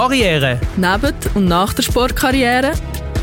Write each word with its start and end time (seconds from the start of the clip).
Karriere. 0.00 0.58
Neben 0.78 1.14
und 1.34 1.44
nach 1.44 1.74
der 1.74 1.82
Sportkarriere. 1.82 2.72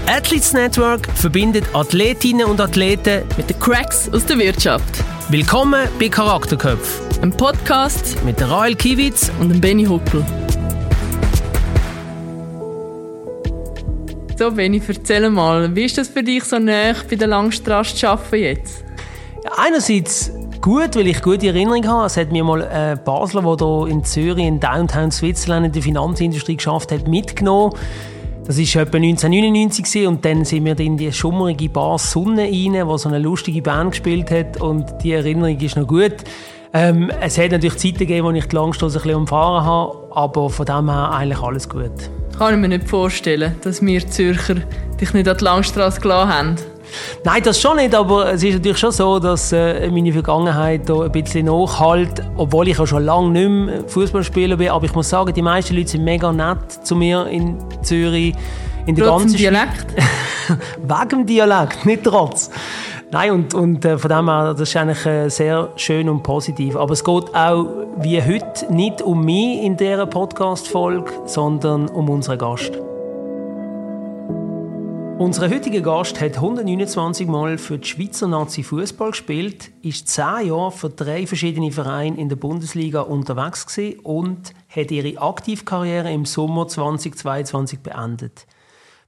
Athletes 0.06 0.54
Network 0.54 1.08
verbindet 1.16 1.66
Athletinnen 1.74 2.46
und 2.46 2.62
Athleten 2.62 3.24
mit 3.36 3.50
den 3.50 3.58
Cracks 3.58 4.08
aus 4.14 4.28
der 4.28 4.38
Wirtschaft. 4.38 5.04
Willkommen 5.30 5.90
bei 6.00 6.08
Charakterköpf. 6.08 7.02
Ein 7.24 7.32
Podcast 7.32 8.24
mit 8.24 8.40
der 8.40 8.52
Rael 8.52 8.76
Kiewitz 8.76 9.32
und 9.40 9.50
dem 9.50 9.60
Benny 9.60 9.86
Huckel. 9.86 10.24
So, 14.38 14.52
Benny, 14.52 14.80
erzähl 14.88 15.32
mal, 15.32 15.76
wie 15.76 15.86
ist 15.86 15.98
das 15.98 16.10
für 16.10 16.22
dich 16.22 16.44
so 16.44 16.60
nah 16.60 16.94
bei 17.10 17.16
der 17.16 17.28
Langstrasse 17.28 17.96
zu 17.96 18.08
arbeiten 18.08 18.36
jetzt? 18.36 18.84
Ja, 19.44 19.52
einerseits 19.58 20.32
gut, 20.68 20.98
weil 20.98 21.08
ich 21.08 21.22
gute 21.22 21.48
Erinnerungen 21.48 21.88
habe. 21.88 22.08
Es 22.08 22.18
hat 22.18 22.34
mir 22.34 22.44
mal 22.44 22.62
ein 22.62 22.98
äh, 22.98 23.00
Basler, 23.02 23.42
der 23.42 23.68
hier 23.68 23.88
in 23.88 24.04
Zürich, 24.04 24.46
in 24.46 24.60
Downtown 24.60 25.12
Switzerland, 25.12 25.68
in 25.68 25.72
der 25.72 25.82
Finanzindustrie 25.82 26.58
geschafft 26.58 26.92
hat, 26.92 27.08
mitgenommen. 27.08 27.74
Das 28.46 28.58
war 28.58 28.82
etwa 28.82 28.98
1999 28.98 30.08
und 30.08 30.26
dann 30.26 30.44
sind 30.44 30.66
wir 30.66 30.78
in 30.78 30.98
die 30.98 31.14
schummerige 31.14 31.70
Bar 31.70 31.98
Sonne 32.00 32.44
rein, 32.44 32.86
wo 32.86 32.98
so 32.98 33.08
eine 33.08 33.20
lustige 33.20 33.62
Band 33.62 33.92
gespielt 33.92 34.30
hat 34.30 34.60
und 34.60 34.86
die 35.04 35.14
Erinnerung 35.14 35.58
ist 35.58 35.78
noch 35.78 35.88
gut. 35.88 36.16
Ähm, 36.74 37.12
es 37.22 37.38
hat 37.38 37.52
natürlich 37.52 37.78
Zeiten 37.78 38.00
gegeben, 38.00 38.28
wo 38.28 38.32
ich 38.32 38.46
die 38.46 38.56
Langstrasse 38.56 38.98
ein 38.98 39.04
bisschen 39.04 39.20
umfahren 39.20 39.64
habe, 39.64 40.10
aber 40.12 40.50
von 40.50 40.66
dem 40.66 40.90
her 40.90 41.12
eigentlich 41.14 41.42
alles 41.42 41.70
gut. 41.70 42.10
Kann 42.38 42.56
ich 42.56 42.60
mir 42.60 42.68
nicht 42.68 42.90
vorstellen, 42.90 43.56
dass 43.62 43.82
wir 43.82 44.06
Zürcher 44.06 44.56
dich 45.00 45.14
nicht 45.14 45.30
an 45.30 45.38
die 45.38 45.44
Langstrasse 45.46 46.02
gelassen 46.02 46.34
haben. 46.34 46.77
Nein, 47.24 47.42
das 47.44 47.60
schon 47.60 47.78
nicht, 47.78 47.94
aber 47.94 48.34
es 48.34 48.44
ist 48.44 48.56
natürlich 48.56 48.78
schon 48.78 48.92
so, 48.92 49.20
dass 49.20 49.52
äh, 49.52 49.90
meine 49.90 50.12
Vergangenheit 50.12 50.88
da 50.88 51.02
ein 51.02 51.12
bisschen 51.12 51.46
nachhält, 51.46 52.24
obwohl 52.38 52.68
ich 52.68 52.80
auch 52.80 52.88
schon 52.88 53.04
lange 53.04 53.30
nicht 53.30 53.50
mehr 53.50 53.84
Fußballspieler 53.88 54.58
bin. 54.58 54.70
Aber 54.70 54.86
ich 54.86 54.94
muss 54.94 55.10
sagen, 55.10 55.34
die 55.34 55.42
meisten 55.42 55.76
Leute 55.76 55.90
sind 55.90 56.04
mega 56.04 56.32
nett 56.32 56.72
zu 56.84 56.96
mir 56.96 57.28
in 57.28 57.58
Zürich. 57.82 58.36
In 58.86 58.96
der 58.96 59.06
trotz 59.06 59.22
ganzen 59.24 59.38
Dialekt? 59.38 59.86
Wegen 60.78 61.10
dem 61.10 61.26
Dialekt, 61.26 61.86
nicht 61.86 62.04
trotz. 62.04 62.50
Nein, 63.10 63.32
und, 63.32 63.54
und 63.54 63.86
äh, 63.86 63.98
von 63.98 64.10
dem 64.10 64.30
her, 64.30 64.54
das 64.54 64.68
ist 64.68 64.76
eigentlich 64.76 65.06
äh, 65.06 65.30
sehr 65.30 65.70
schön 65.78 66.10
und 66.10 66.24
positiv. 66.24 66.76
Aber 66.76 66.92
es 66.92 67.04
geht 67.04 67.36
auch 67.36 67.66
wie 67.98 68.22
heute 68.22 68.74
nicht 68.74 69.02
um 69.02 69.24
mich 69.24 69.64
in 69.64 69.78
dieser 69.78 70.06
Podcast-Folge, 70.06 71.12
sondern 71.26 71.88
um 71.88 72.10
unseren 72.10 72.38
Gast. 72.38 72.87
Unser 75.20 75.50
heutiger 75.50 75.82
Gast 75.82 76.22
hat 76.22 76.36
129 76.36 77.28
Mal 77.28 77.58
für 77.58 77.80
die 77.80 77.88
Schweizer 77.88 78.28
Nazi 78.28 78.62
Fußball 78.62 79.10
gespielt, 79.10 79.72
ist 79.82 80.08
zehn 80.08 80.50
Jahre 80.50 80.72
für 80.72 80.92
drei 80.92 81.26
verschiedene 81.26 81.72
Vereine 81.72 82.22
in 82.22 82.30
der 82.30 82.36
Bundesliga 82.36 83.02
unterwegs 83.02 83.66
und 84.04 84.54
hat 84.70 84.92
ihre 84.92 85.20
Aktivkarriere 85.20 86.14
im 86.14 86.26
Sommer 86.26 86.68
2022 86.68 87.80
beendet. 87.80 88.46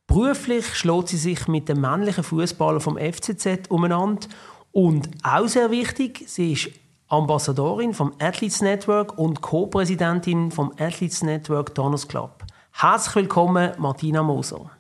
Beruflich 0.08 0.66
schlägt 0.74 1.10
sie 1.10 1.18
sich 1.18 1.48
mit 1.48 1.70
dem 1.70 1.82
männlichen 1.82 2.24
Fußballer 2.24 2.80
vom 2.80 2.98
FCZ 2.98 3.70
umeinander 3.70 4.28
und 4.72 5.10
auch 5.22 5.48
sehr 5.48 5.70
wichtig, 5.70 6.24
sie 6.26 6.54
ist 6.54 6.72
Ambassadorin 7.08 7.94
vom 7.94 8.14
Athletes 8.18 8.62
Network 8.62 9.16
und 9.20 9.42
Co-Präsidentin 9.42 10.50
vom 10.50 10.72
Athletes 10.80 11.22
Network 11.22 11.76
Donors 11.76 12.08
Club. 12.08 12.46
Herzlich 12.72 13.16
willkommen, 13.16 13.74
Martina 13.78 14.24
Moser. 14.24 14.72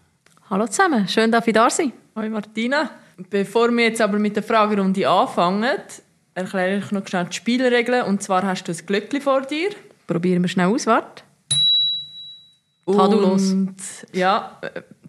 Hallo 0.51 0.65
zusammen, 0.65 1.07
schön, 1.07 1.31
dass 1.31 1.45
ich 1.45 1.53
da 1.53 1.69
sein. 1.69 1.93
Hallo 2.15 2.27
Martina. 2.27 2.89
Bevor 3.29 3.69
wir 3.69 3.83
jetzt 3.83 4.01
aber 4.01 4.17
mit 4.17 4.35
der 4.35 4.41
Fragerunde 4.41 5.07
anfangen, 5.07 5.77
erkläre 6.33 6.79
ich 6.79 6.91
noch 6.91 7.07
schnell 7.07 7.25
die 7.25 7.35
Spielregeln. 7.35 8.07
Und 8.07 8.23
zwar 8.23 8.41
hast 8.41 8.63
du 8.63 8.71
ein 8.71 8.77
Glöckchen 8.83 9.21
vor 9.21 9.41
dir. 9.41 9.69
Probieren 10.07 10.41
wir 10.41 10.49
schnell 10.49 10.65
aus, 10.65 10.87
warte. 10.87 11.21
Und 12.85 13.75
ja, 14.11 14.59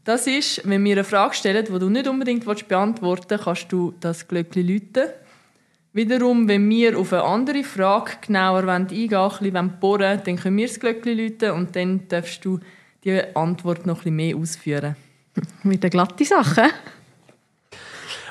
das 0.05 0.27
ist, 0.27 0.69
wenn 0.69 0.85
wir 0.85 0.93
eine 0.93 1.05
Frage 1.05 1.35
stellen, 1.35 1.65
die 1.65 1.79
du 1.79 1.89
nicht 1.89 2.07
unbedingt 2.07 2.45
beantworten 2.69 3.31
willst, 3.31 3.45
kannst 3.45 3.73
du 3.73 3.95
das 3.99 4.29
Glöckchen 4.29 4.69
läuten. 4.69 5.09
Wiederum, 5.95 6.49
wenn 6.49 6.69
wir 6.69 6.99
auf 6.99 7.15
eine 7.15 7.23
andere 7.23 7.65
Frage 7.65 8.12
genauer 8.21 8.69
eingehen 8.69 9.11
wollen, 9.11 9.33
ein 9.33 9.41
bisschen 9.41 9.81
bohren 9.81 10.21
dann 10.23 10.37
können 10.37 10.59
wir 10.59 10.67
das 10.67 10.79
Glöckchen 10.79 11.17
läuten 11.17 11.53
und 11.53 11.75
dann 11.75 12.06
darfst 12.09 12.45
du 12.45 12.61
die 13.05 13.23
Antwort 13.34 13.87
noch 13.87 14.05
ein 14.05 14.15
bisschen 14.15 14.17
mehr 14.17 14.37
ausführen. 14.37 14.97
Mit 15.62 15.83
der 15.83 15.91
glatten 15.91 16.25
Sache. 16.25 16.69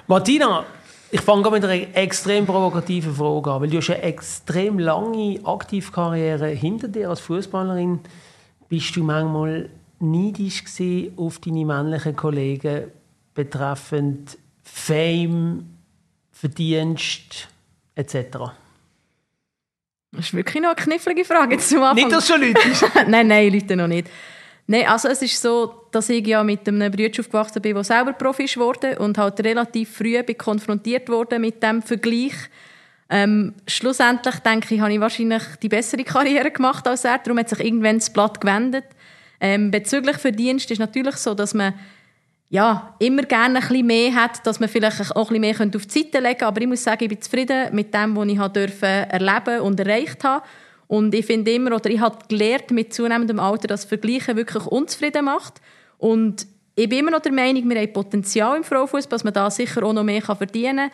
Martina, 0.08 0.66
ich 1.12 1.22
fange 1.22 1.50
mit 1.50 1.64
einer 1.64 1.96
extrem 1.96 2.46
provokativen 2.46 3.16
Frage 3.16 3.52
an, 3.52 3.62
weil 3.62 3.70
du 3.70 3.78
hast 3.78 3.90
eine 3.90 4.02
extrem 4.04 4.80
lange 4.80 5.40
Aktivkarriere 5.44 6.50
hinter 6.50 6.88
dir 6.88 7.10
als 7.10 7.20
Fußballerin. 7.22 8.00
Bist 8.68 8.96
du 8.96 9.04
manchmal 9.04 9.70
neidisch 10.00 10.64
auf 11.16 11.40
deine 11.40 11.66
männlichen 11.66 12.16
Kollegen 12.16 12.92
betreffend 13.34 14.38
Fame, 14.64 15.66
Verdienst 16.32 17.48
etc.? 17.96 18.16
Das 20.12 20.26
ist 20.26 20.34
wirklich 20.34 20.62
noch 20.62 20.70
eine 20.70 20.76
knifflige 20.76 21.26
Frage 21.26 21.58
zum 21.58 21.84
Anfang. 21.84 21.96
Nicht, 21.96 22.12
dass 22.12 22.28
schon 22.28 22.42
Leute 22.42 22.60
Nein, 23.08 23.28
nein, 23.28 23.54
Leute 23.54 23.76
noch 23.76 23.88
nicht. 23.88 24.08
Nein, 24.72 24.86
also 24.86 25.08
es 25.08 25.24
ist 25.24 25.42
so, 25.42 25.88
dass 25.90 26.10
ich 26.10 26.28
ja 26.28 26.44
mit 26.44 26.68
einem 26.68 26.92
Bruder 26.92 27.20
aufgewachsen 27.22 27.60
bin, 27.60 27.74
der 27.74 27.84
selber 27.84 28.14
Profi 28.14 28.46
wurde 28.56 29.00
und 29.00 29.18
halt 29.18 29.40
relativ 29.40 29.98
früh 29.98 30.22
bin 30.22 30.38
konfrontiert 30.38 31.10
wurde 31.10 31.40
mit 31.40 31.64
dem 31.64 31.82
Vergleich. 31.82 32.36
Ähm, 33.10 33.56
schlussendlich 33.66 34.36
denke 34.36 34.76
ich, 34.76 34.80
habe 34.80 34.94
ich 34.94 35.00
wahrscheinlich 35.00 35.42
die 35.64 35.70
bessere 35.70 36.04
Karriere 36.04 36.52
gemacht 36.52 36.88
als 36.88 37.04
er. 37.04 37.18
Darum 37.18 37.40
hat 37.40 37.50
sich 37.50 37.62
irgendwann 37.62 37.98
das 37.98 38.14
Blatt 38.14 38.40
gewendet. 38.40 38.86
Ähm, 39.42 39.72
bezüglich 39.72 40.18
Verdienst 40.18 40.70
ist 40.70 40.78
natürlich 40.78 41.16
so, 41.16 41.34
dass 41.34 41.56
man 41.56 41.74
ja, 42.50 42.96
immer 43.00 43.24
gerne 43.24 43.62
ein 43.62 43.68
bisschen 43.68 43.88
mehr 43.88 44.14
hat, 44.14 44.46
dass 44.46 44.60
man 44.60 44.70
vielleicht 44.70 45.16
auch 45.16 45.32
ein 45.32 45.42
bisschen 45.42 45.70
mehr 45.72 45.78
auf 45.78 45.88
die 45.88 46.00
Seite 46.00 46.20
legen 46.20 46.38
könnte. 46.38 46.46
Aber 46.46 46.62
ich 46.62 46.68
muss 46.68 46.84
sagen, 46.84 47.06
ich 47.06 47.10
bin 47.10 47.20
zufrieden 47.20 47.74
mit 47.74 47.92
dem, 47.92 48.16
was 48.16 48.28
ich 48.28 48.84
erleben 48.84 49.62
und 49.62 49.80
erreicht 49.80 50.24
habe. 50.24 50.46
Und 50.90 51.14
ich 51.14 51.28
finde 51.28 51.52
immer, 51.52 51.76
oder 51.76 51.88
ich 51.92 52.00
habe 52.00 52.18
gelernt 52.28 52.72
mit 52.72 52.96
zunehmendem 52.96 53.40
Alter, 53.40 53.68
dass 53.68 53.86
Vergleichen 53.86 54.36
wirklich 54.36 54.66
unzufrieden 54.66 55.26
macht. 55.26 55.62
Und 56.00 56.48
ich 56.74 56.90
bin 56.90 56.98
immer 56.98 57.12
noch 57.12 57.20
der 57.20 57.32
Meinung, 57.32 57.70
wir 57.70 57.80
haben 57.80 57.94
Potenzial 57.94 58.58
im 58.58 58.64
Frauenfußball, 58.64 59.18
dass 59.18 59.24
man 59.24 59.34
da 59.34 59.52
sicher 59.52 59.84
auch 59.84 59.94
noch 59.94 60.04
mehr 60.04 60.24
verdienen 60.24 60.90
kann. 60.90 60.92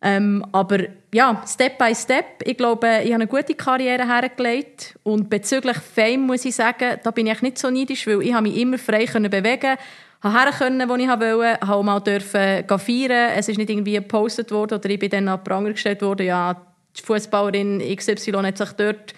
Ähm, 0.00 0.46
aber 0.52 0.78
ja, 1.12 1.42
Step 1.44 1.76
by 1.76 1.92
Step. 1.92 2.24
Ich 2.44 2.56
glaube, 2.56 2.86
ich 3.02 3.12
habe 3.12 3.14
eine 3.14 3.26
gute 3.26 3.56
Karriere 3.56 4.06
hergelegt. 4.06 4.96
Und 5.02 5.28
bezüglich 5.28 5.76
Fame 5.76 6.20
muss 6.20 6.44
ich 6.44 6.54
sagen, 6.54 7.00
da 7.02 7.10
bin 7.10 7.26
ich 7.26 7.42
nicht 7.42 7.58
so 7.58 7.68
neidisch, 7.68 8.06
weil 8.06 8.22
ich 8.22 8.40
mich 8.40 8.56
immer 8.56 8.78
frei 8.78 9.06
bewegen 9.06 9.76
konnte 10.20 10.50
können, 10.56 10.88
wo 10.88 10.94
ich 10.94 11.08
wollte, 11.08 11.60
habe 11.60 11.74
auch 11.74 11.82
mal 11.82 11.98
dürfen 11.98 12.64
feiern. 12.78 13.32
Es 13.36 13.48
ist 13.48 13.58
nicht 13.58 13.70
irgendwie 13.70 13.94
gepostet 13.94 14.52
worden 14.52 14.78
oder 14.78 14.88
ich 14.88 15.00
bin 15.00 15.10
dann 15.10 15.26
an 15.26 15.42
Pranger 15.42 15.72
gestellt 15.72 16.00
worden, 16.00 16.26
ja, 16.26 16.54
die 16.96 17.02
Fußballerin 17.02 17.80
XY 17.96 18.32
hat 18.32 18.58
sich 18.58 18.72
dort 18.72 19.14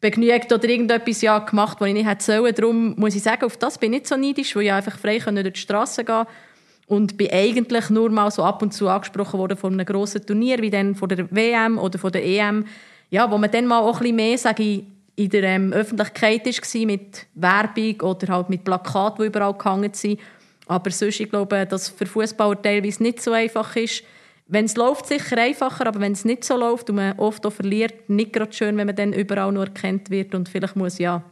begnügt 0.00 0.52
oder 0.52 0.68
irgendetwas 0.68 1.22
ja 1.22 1.38
gemacht, 1.38 1.80
was 1.80 1.88
ich 1.88 1.94
nicht 1.94 2.06
hätte 2.06 2.24
sollen. 2.24 2.54
Darum 2.54 2.94
muss 2.96 3.14
ich 3.14 3.22
sagen, 3.22 3.44
auf 3.44 3.56
das 3.56 3.78
bin 3.78 3.92
ich 3.92 4.00
nicht 4.00 4.08
so 4.08 4.16
neidisch, 4.16 4.54
weil 4.54 4.64
ich 4.64 4.72
einfach 4.72 4.98
frei 4.98 5.18
durch 5.18 5.52
die 5.54 5.60
Straße 5.60 6.04
gehen 6.04 6.26
und 6.86 7.16
bin 7.16 7.30
eigentlich 7.30 7.90
nur 7.90 8.10
mal 8.10 8.30
so 8.30 8.42
ab 8.42 8.62
und 8.62 8.72
zu 8.72 8.88
angesprochen 8.88 9.38
worden 9.38 9.56
von 9.56 9.72
einem 9.72 9.86
grossen 9.86 10.24
Turnier, 10.26 10.60
wie 10.60 10.70
dann 10.70 10.94
von 10.94 11.08
der 11.08 11.30
WM 11.30 11.78
oder 11.78 11.98
von 11.98 12.12
der 12.12 12.24
EM, 12.24 12.66
ja, 13.10 13.30
wo 13.30 13.38
man 13.38 13.50
dann 13.50 13.66
mal 13.66 13.80
auch 13.80 13.96
ein 13.96 14.00
bisschen 14.00 14.16
mehr, 14.16 14.38
sage 14.38 14.62
ich, 14.62 14.84
in 15.16 15.30
der 15.30 15.44
ähm, 15.44 15.72
Öffentlichkeit 15.72 16.44
war 16.44 16.86
mit 16.86 17.26
Werbung 17.34 18.00
oder 18.00 18.34
halt 18.34 18.50
mit 18.50 18.64
Plakaten, 18.64 19.22
die 19.22 19.26
überall 19.28 19.54
gehangen 19.54 19.94
sind. 19.94 20.18
Aber 20.66 20.90
sonst, 20.90 21.20
ich 21.20 21.30
glaube, 21.30 21.66
dass 21.66 21.88
für 21.88 22.06
Fußballer 22.06 22.60
teilweise 22.60 23.02
nicht 23.02 23.22
so 23.22 23.32
einfach 23.32 23.76
ist, 23.76 24.02
wenn 24.46 24.66
es 24.66 24.76
läuft, 24.76 25.06
sicher 25.06 25.38
einfacher, 25.38 25.86
aber 25.86 26.00
wenn 26.00 26.12
es 26.12 26.24
nicht 26.24 26.44
so 26.44 26.56
läuft 26.56 26.90
und 26.90 26.96
man 26.96 27.18
oft 27.18 27.46
auch 27.46 27.52
verliert, 27.52 28.08
nicht 28.10 28.32
gerade 28.32 28.52
schön, 28.52 28.76
wenn 28.76 28.86
man 28.86 28.96
dann 28.96 29.12
überall 29.12 29.52
nur 29.52 29.64
erkannt 29.64 30.10
wird 30.10 30.34
und 30.34 30.48
vielleicht 30.48 30.76
muss 30.76 30.98
ja 30.98 31.22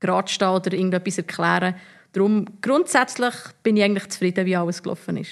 gerade 0.00 0.30
stehen 0.30 0.48
oder 0.48 0.72
irgendetwas 0.72 1.18
erklären. 1.18 1.74
Darum, 2.12 2.44
grundsätzlich 2.60 3.34
bin 3.62 3.76
ich 3.76 3.82
eigentlich 3.82 4.08
zufrieden, 4.08 4.46
wie 4.46 4.56
alles 4.56 4.82
gelaufen 4.82 5.16
ist. 5.16 5.30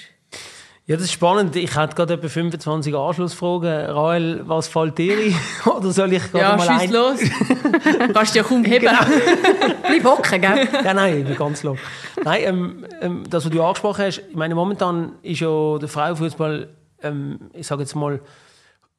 Ja, 0.85 0.97
das 0.97 1.05
ist 1.05 1.13
spannend. 1.13 1.55
Ich 1.55 1.73
hatte 1.75 1.95
gerade 1.95 2.15
etwa 2.15 2.27
25 2.27 2.93
Anschlussfragen. 2.93 3.85
Rael, 3.85 4.41
was 4.43 4.67
fällt 4.67 4.97
dir 4.97 5.17
ein? 5.17 5.35
Oder 5.77 5.91
soll 5.93 6.11
ich 6.11 6.29
gerade 6.29 6.43
ja, 6.43 6.57
mal 6.57 6.67
ein... 6.67 6.91
los. 6.91 7.19
Kannst 8.13 8.35
du 8.35 8.39
ja 8.39 8.43
kaum 8.43 8.65
heben. 8.65 8.87
Genau. 8.87 8.99
Bleib 9.87 10.03
hocken, 10.03 10.41
gell? 10.41 10.67
Ja, 10.83 10.93
nein, 10.93 11.19
ich 11.19 11.25
bin 11.25 11.37
ganz 11.37 11.63
low. 11.63 11.77
Nein, 12.25 12.41
ähm, 12.43 12.85
ähm, 12.99 13.23
das, 13.29 13.45
was 13.45 13.51
du 13.51 13.63
angesprochen 13.63 14.03
hast, 14.03 14.23
ich 14.29 14.35
meine, 14.35 14.55
momentan 14.55 15.13
ist 15.21 15.39
ja 15.39 15.77
der 15.77 15.87
Frauenfußball 15.87 16.67
ähm, 17.03 17.49
ich 17.53 17.67
sage 17.67 17.83
jetzt 17.83 17.95
mal, 17.95 18.19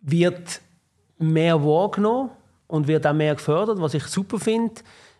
wird 0.00 0.60
mehr 1.18 1.62
wahrgenommen 1.64 2.30
und 2.66 2.88
wird 2.88 3.06
auch 3.06 3.12
mehr 3.12 3.34
gefördert, 3.34 3.80
was 3.80 3.94
ich 3.94 4.04
super 4.04 4.38
finde. 4.38 4.74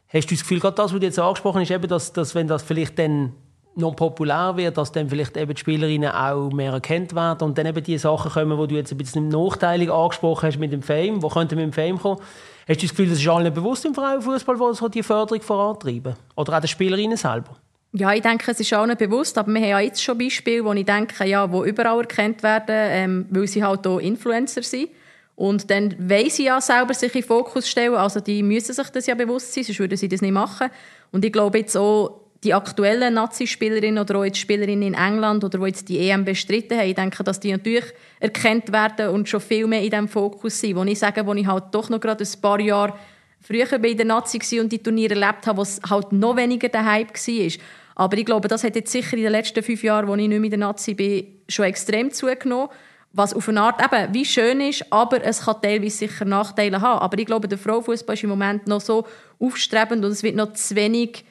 Hast 0.08 0.30
du 0.30 0.34
das 0.34 0.42
Gefühl, 0.42 0.60
gerade 0.60 0.76
das, 0.76 0.92
was 0.92 1.00
du 1.00 1.06
jetzt 1.06 1.18
angesprochen 1.18 1.60
hast, 1.60 1.70
eben, 1.70 1.88
dass, 1.88 2.12
dass 2.12 2.34
wenn 2.34 2.46
das 2.46 2.62
vielleicht 2.62 2.98
dann 2.98 3.32
noch 3.76 3.96
populär 3.96 4.56
wird, 4.56 4.76
dass 4.76 4.92
dann 4.92 5.08
vielleicht 5.08 5.36
eben 5.36 5.52
die 5.52 5.60
Spielerinnen 5.60 6.10
auch 6.10 6.50
mehr 6.50 6.72
erkannt 6.72 7.14
werden 7.14 7.42
und 7.48 7.58
dann 7.58 7.66
eben 7.66 7.82
die 7.82 7.98
Sachen 7.98 8.30
kommen, 8.30 8.58
die 8.60 8.68
du 8.68 8.74
jetzt 8.76 8.92
ein 8.92 8.98
bisschen 8.98 9.28
nachteilig 9.28 9.90
angesprochen 9.90 10.46
hast 10.46 10.58
mit 10.58 10.72
dem 10.72 10.82
Fame, 10.82 11.22
wo 11.22 11.28
könnte 11.28 11.56
mit 11.56 11.64
dem 11.64 11.72
Fame 11.72 11.98
kommen. 11.98 12.20
Hast 12.68 12.80
du 12.80 12.86
das 12.86 12.90
Gefühl, 12.90 13.10
das 13.10 13.18
ist 13.18 13.28
allen 13.28 13.52
bewusst 13.52 13.84
im 13.84 13.94
Frauenfußball, 13.94 14.58
wo 14.58 14.72
so 14.72 14.88
die 14.88 15.02
Förderung 15.02 15.42
vorantreiben? 15.42 16.14
Oder 16.36 16.56
auch 16.56 16.60
den 16.60 16.68
Spielerinnen 16.68 17.16
selber? 17.16 17.56
Ja, 17.96 18.12
ich 18.12 18.22
denke, 18.22 18.50
es 18.50 18.58
ist 18.58 18.72
allen 18.72 18.96
bewusst, 18.96 19.38
aber 19.38 19.52
wir 19.54 19.60
haben 19.60 19.68
ja 19.68 19.78
jetzt 19.78 20.02
schon 20.02 20.18
Beispiele, 20.18 20.64
wo 20.64 20.72
ich 20.72 20.84
denke, 20.84 21.24
ja, 21.26 21.50
wo 21.52 21.64
überall 21.64 22.00
erkannt 22.00 22.42
werden, 22.42 22.74
ähm, 22.74 23.26
weil 23.30 23.46
sie 23.46 23.62
halt 23.62 23.86
auch 23.86 24.00
Influencer 24.00 24.64
sind. 24.64 24.88
Und 25.36 25.70
dann 25.70 25.94
wollen 25.98 26.28
sie 26.28 26.46
ja 26.46 26.60
selber 26.60 26.92
sich 26.92 27.14
in 27.14 27.20
den 27.20 27.28
Fokus 27.28 27.68
stellen, 27.68 27.94
also 27.94 28.18
die 28.18 28.42
müssen 28.42 28.72
sich 28.72 28.88
das 28.88 29.06
ja 29.06 29.14
bewusst 29.14 29.54
sein, 29.54 29.62
sonst 29.62 29.78
würden 29.78 29.96
sie 29.96 30.08
das 30.08 30.22
nicht 30.22 30.32
machen. 30.32 30.70
Und 31.12 31.24
ich 31.24 31.32
glaube 31.32 31.58
jetzt 31.58 31.76
auch, 31.76 32.20
die 32.42 32.52
aktuellen 32.52 33.14
Nazi-Spielerinnen 33.14 34.02
oder 34.02 34.18
auch 34.18 34.24
jetzt 34.24 34.38
Spielerinnen 34.38 34.88
in 34.88 34.94
England 34.94 35.44
oder 35.44 35.58
die 35.58 35.66
jetzt 35.66 35.88
die 35.88 36.10
EM 36.10 36.24
bestritten 36.24 36.76
haben, 36.76 36.88
ich 36.88 36.96
denke, 36.96 37.22
dass 37.22 37.38
die 37.38 37.52
natürlich 37.52 37.86
erkannt 38.18 38.72
werden 38.72 39.10
und 39.10 39.28
schon 39.28 39.40
viel 39.40 39.68
mehr 39.68 39.82
in 39.82 39.90
diesem 39.90 40.08
Fokus 40.08 40.60
sind. 40.60 40.76
Wo 40.76 40.82
ich 40.82 40.98
sage, 40.98 41.24
wo 41.24 41.32
ich 41.32 41.46
halt 41.46 41.66
doch 41.70 41.88
noch 41.88 42.00
gerade 42.00 42.24
ein 42.24 42.40
paar 42.42 42.60
Jahre 42.60 42.94
früher 43.40 43.78
bei 43.78 43.94
der 43.94 44.06
Nazi 44.06 44.38
war 44.38 44.62
und 44.62 44.72
die 44.72 44.82
Turniere 44.82 45.14
erlebt 45.14 45.46
habe, 45.46 45.58
wo 45.58 45.62
es 45.62 45.80
halt 45.88 46.12
noch 46.12 46.36
weniger 46.36 46.68
der 46.68 46.84
Hype 46.84 47.14
war. 47.14 47.52
Aber 47.94 48.16
ich 48.16 48.24
glaube, 48.24 48.48
das 48.48 48.64
hat 48.64 48.76
jetzt 48.76 48.92
sicher 48.92 49.16
in 49.16 49.22
den 49.22 49.32
letzten 49.32 49.62
fünf 49.62 49.82
Jahren, 49.82 50.08
als 50.08 50.20
ich 50.20 50.28
nicht 50.28 50.40
mehr 50.40 50.50
der 50.50 50.58
Nazi 50.58 50.94
bin, 50.94 51.26
schon 51.48 51.66
extrem 51.66 52.10
zugenommen 52.10 52.68
was 53.14 53.32
auf 53.32 53.48
eine 53.48 53.62
Art 53.62 53.80
eben 53.80 54.12
wie 54.12 54.24
schön 54.24 54.60
ist, 54.60 54.92
aber 54.92 55.22
es 55.22 55.44
kann 55.44 55.62
teilweise 55.62 55.98
sicher 55.98 56.24
Nachteile 56.24 56.80
haben. 56.80 56.98
Aber 56.98 57.16
ich 57.16 57.26
glaube, 57.26 57.46
der 57.46 57.58
Frauenfußball 57.58 58.14
ist 58.14 58.24
im 58.24 58.30
Moment 58.30 58.66
noch 58.66 58.80
so 58.80 59.06
aufstrebend 59.38 60.04
und 60.04 60.10
es 60.10 60.24
wird 60.24 60.34
noch 60.34 60.52
zu 60.52 60.74
wenig, 60.74 61.24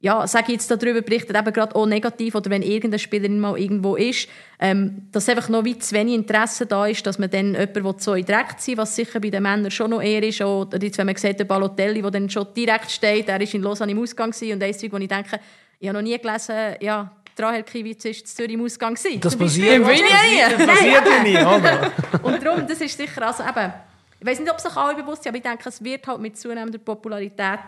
ja, 0.00 0.26
sage 0.26 0.48
ich 0.48 0.52
jetzt 0.54 0.70
darüber 0.70 1.00
berichtet, 1.00 1.34
eben 1.34 1.52
gerade 1.52 1.74
auch 1.74 1.86
negativ 1.86 2.34
oder 2.34 2.50
wenn 2.50 2.60
irgendeine 2.60 2.98
Spielerin 2.98 3.40
mal 3.40 3.58
irgendwo 3.58 3.96
ist, 3.96 4.28
ähm, 4.60 5.08
dass 5.12 5.26
einfach 5.30 5.48
noch 5.48 5.64
wie 5.64 5.78
zu 5.78 5.94
wenig 5.94 6.14
Interesse 6.14 6.66
da 6.66 6.86
ist, 6.86 7.06
dass 7.06 7.18
man 7.18 7.30
dann 7.30 7.54
jemanden 7.54 7.98
so 8.00 8.14
direkt 8.14 8.60
sein 8.60 8.76
was 8.76 8.94
sicher 8.94 9.18
bei 9.18 9.30
den 9.30 9.44
Männern 9.44 9.70
schon 9.70 9.92
noch 9.92 10.02
eher 10.02 10.22
ist. 10.22 10.42
Oder 10.42 10.82
jetzt, 10.82 10.98
wenn 10.98 11.06
man 11.06 11.16
sieht, 11.16 11.38
der 11.38 11.46
Balotelli, 11.46 12.02
der 12.02 12.10
dann 12.10 12.28
schon 12.28 12.48
direkt 12.54 12.90
steht, 12.90 13.30
er 13.30 13.40
war 13.40 13.54
in 13.54 13.62
Lausanne 13.62 13.92
im 13.92 13.98
Ausgang 14.02 14.34
und 14.38 14.62
eins, 14.62 14.82
wo 14.92 14.96
ich 14.98 15.08
denke, 15.08 15.40
ich 15.78 15.88
habe 15.88 15.98
noch 15.98 16.02
nie 16.02 16.18
gelesen, 16.18 16.76
ja, 16.80 17.10
Rahel 17.38 17.62
Kiewitz 17.64 18.04
ist 18.04 18.28
zu 18.28 18.36
Zürich 18.36 18.54
im 18.54 18.64
Ausgang. 18.64 18.94
Das 18.94 19.02
passiert, 19.02 19.24
das 19.24 19.36
passiert, 19.36 19.82
das 19.82 20.66
passiert 20.66 21.02
ja 21.06 21.22
nie, 21.22 21.36
oder? 21.36 21.92
Und 22.22 22.44
darum, 22.44 22.66
das 22.66 22.80
ist 22.80 22.96
sicher, 22.96 23.26
also 23.26 23.42
eben, 23.42 23.72
ich 24.20 24.26
weiß 24.26 24.40
nicht, 24.40 24.50
ob 24.50 24.60
sich 24.60 24.76
alle 24.76 24.94
bewusst 24.94 25.24
sind, 25.24 25.30
aber 25.30 25.38
ich 25.38 25.42
denke, 25.42 25.68
es 25.68 25.82
wird 25.82 26.06
halt 26.06 26.20
mit 26.20 26.38
zunehmender 26.38 26.78
Popularität 26.78 27.58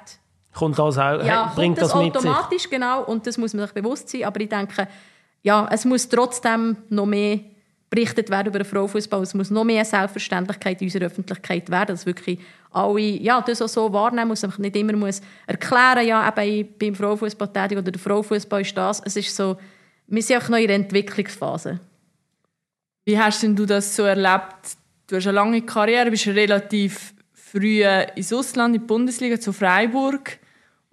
kommt 0.55 0.79
das 0.79 0.97
auch, 0.97 1.23
ja, 1.23 1.53
bringt 1.55 1.77
das, 1.77 1.91
das 1.91 1.95
automatisch, 1.95 2.63
sich. 2.63 2.71
genau, 2.71 3.05
und 3.05 3.27
das 3.27 3.37
muss 3.37 3.53
man 3.53 3.67
sich 3.67 3.75
bewusst 3.75 4.09
sein, 4.09 4.25
aber 4.25 4.41
ich 4.41 4.49
denke, 4.49 4.89
ja, 5.43 5.69
es 5.71 5.85
muss 5.85 6.09
trotzdem 6.09 6.79
noch 6.89 7.07
mehr 7.07 7.41
berichtet 7.89 8.31
werden 8.31 8.49
über 8.49 8.59
den 8.59 8.67
Frauenfußball. 8.67 9.23
Es 9.23 9.35
muss 9.35 9.51
noch 9.51 9.65
mehr 9.65 9.85
Selbstverständlichkeit 9.85 10.81
in 10.81 10.89
unserer 10.89 11.05
Öffentlichkeit 11.05 11.71
werden, 11.71 11.95
dass 11.95 12.05
wirklich 12.05 12.41
alle 12.77 13.01
ja, 13.01 13.41
das 13.41 13.63
auch 13.63 13.69
so 13.69 13.93
wahrnehmen 13.93 14.29
muss, 14.29 14.47
nicht 14.59 14.77
immer 14.77 14.93
muss 14.95 15.21
erklären, 15.47 16.07
ja, 16.07 16.33
eben 16.37 16.69
beim 16.79 16.95
Frauenfußball 16.95 17.53
tätig 17.53 17.79
oder 17.79 17.91
der 17.91 18.01
Frauenfußball 18.01 18.61
ist 18.61 18.77
das. 18.77 19.01
Es 19.05 19.17
ist 19.17 19.35
so, 19.35 19.57
wir 20.07 20.23
sind 20.23 20.43
auch 20.43 20.49
noch 20.49 20.59
in 20.59 20.67
der 20.67 20.77
Entwicklungsphase. 20.77 21.81
Wie 23.05 23.19
hast 23.19 23.43
denn 23.43 23.57
du 23.57 23.67
das 23.67 23.95
so 23.95 24.03
erlebt? 24.03 24.77
Du 25.07 25.17
hast 25.17 25.27
eine 25.27 25.37
lange 25.37 25.63
Karriere, 25.63 26.11
bist 26.11 26.27
relativ 26.27 27.15
früh 27.33 27.85
ins 27.85 28.33
Ausland, 28.33 28.75
in 28.75 28.83
die 28.83 28.87
Bundesliga, 28.87 29.39
zu 29.39 29.53
Freiburg. 29.53 30.39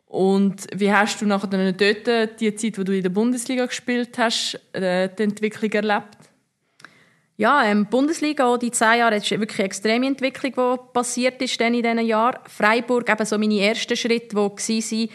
Und 0.06 0.68
wie 0.76 0.94
hast 0.94 1.20
du 1.22 1.26
nachher 1.26 1.48
dort 1.74 2.40
die 2.40 2.56
Zeit, 2.56 2.78
wo 2.78 2.84
du 2.84 2.96
in 2.96 3.02
der 3.02 3.10
Bundesliga 3.10 3.66
gespielt 3.66 4.16
hast, 4.20 4.60
äh, 4.74 5.10
die 5.10 5.24
Entwicklung 5.24 5.72
erlebt? 5.72 6.23
Ja, 7.44 7.62
ähm, 7.66 7.88
Bundesliga, 7.88 8.46
auch 8.46 8.56
die 8.56 8.72
zehn 8.72 9.00
Jahre, 9.00 9.16
es 9.16 9.30
ist 9.30 9.38
wirklich 9.38 9.60
eine 9.60 9.66
extreme 9.66 10.08
Entwicklung, 10.08 10.54
die 10.56 10.94
passiert 10.94 11.42
ist 11.42 11.60
in 11.60 11.74
diesen 11.74 12.00
Jahren. 12.00 12.40
Freiburg, 12.48 13.10
eben 13.10 13.26
so 13.26 13.38
meine 13.38 13.60
ersten 13.60 13.98
Schritte, 13.98 14.30
die 14.30 14.36
waren, 14.38 15.10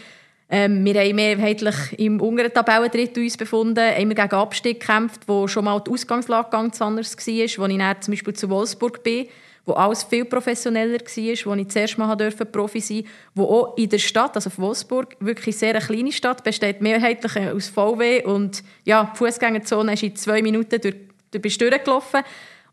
ähm, 0.50 0.84
wir 0.84 1.00
haben 1.00 1.16
mehrheitlich 1.16 1.98
im 1.98 2.20
unteren 2.20 2.52
Tabellendrittel 2.52 3.22
uns 3.24 3.38
befunden, 3.38 3.94
immer 3.98 4.12
gegen 4.12 4.28
Abstieg 4.28 4.78
gekämpft, 4.78 5.22
wo 5.26 5.48
schon 5.48 5.64
mal 5.64 5.80
die 5.80 5.90
Ausgangslage 5.90 6.50
ganz 6.50 6.82
anders 6.82 7.16
war, 7.16 7.24
wo 7.24 7.66
ich 7.66 7.78
dann 7.78 8.02
zum 8.02 8.12
Beispiel 8.12 8.34
zu 8.34 8.50
Wolfsburg 8.50 9.02
bin, 9.02 9.28
wo 9.64 9.72
alles 9.72 10.02
viel 10.02 10.26
professioneller 10.26 11.00
war, 11.00 11.46
wo 11.46 11.54
ich 11.54 11.68
zuerst 11.70 11.96
mal 11.96 12.14
durfte 12.14 12.44
Profi 12.44 12.80
sein 12.80 13.04
wo 13.34 13.44
auch 13.44 13.78
in 13.78 13.88
der 13.88 13.96
Stadt, 13.96 14.34
also 14.34 14.50
Wolfsburg, 14.58 15.16
wirklich 15.20 15.56
sehr 15.56 15.76
eine 15.76 15.80
kleine 15.80 16.12
Stadt, 16.12 16.44
besteht 16.44 16.82
mehrheitlich 16.82 17.38
aus 17.38 17.70
VW 17.70 18.22
und 18.24 18.62
ja, 18.84 19.12
Fußgängerzone 19.14 19.94
ist 19.94 20.02
in 20.02 20.14
zwei 20.14 20.42
Minuten 20.42 20.78
durch, 20.78 21.07
du 21.30 21.38
bist 21.38 21.60
durchgelaufen. 21.60 22.22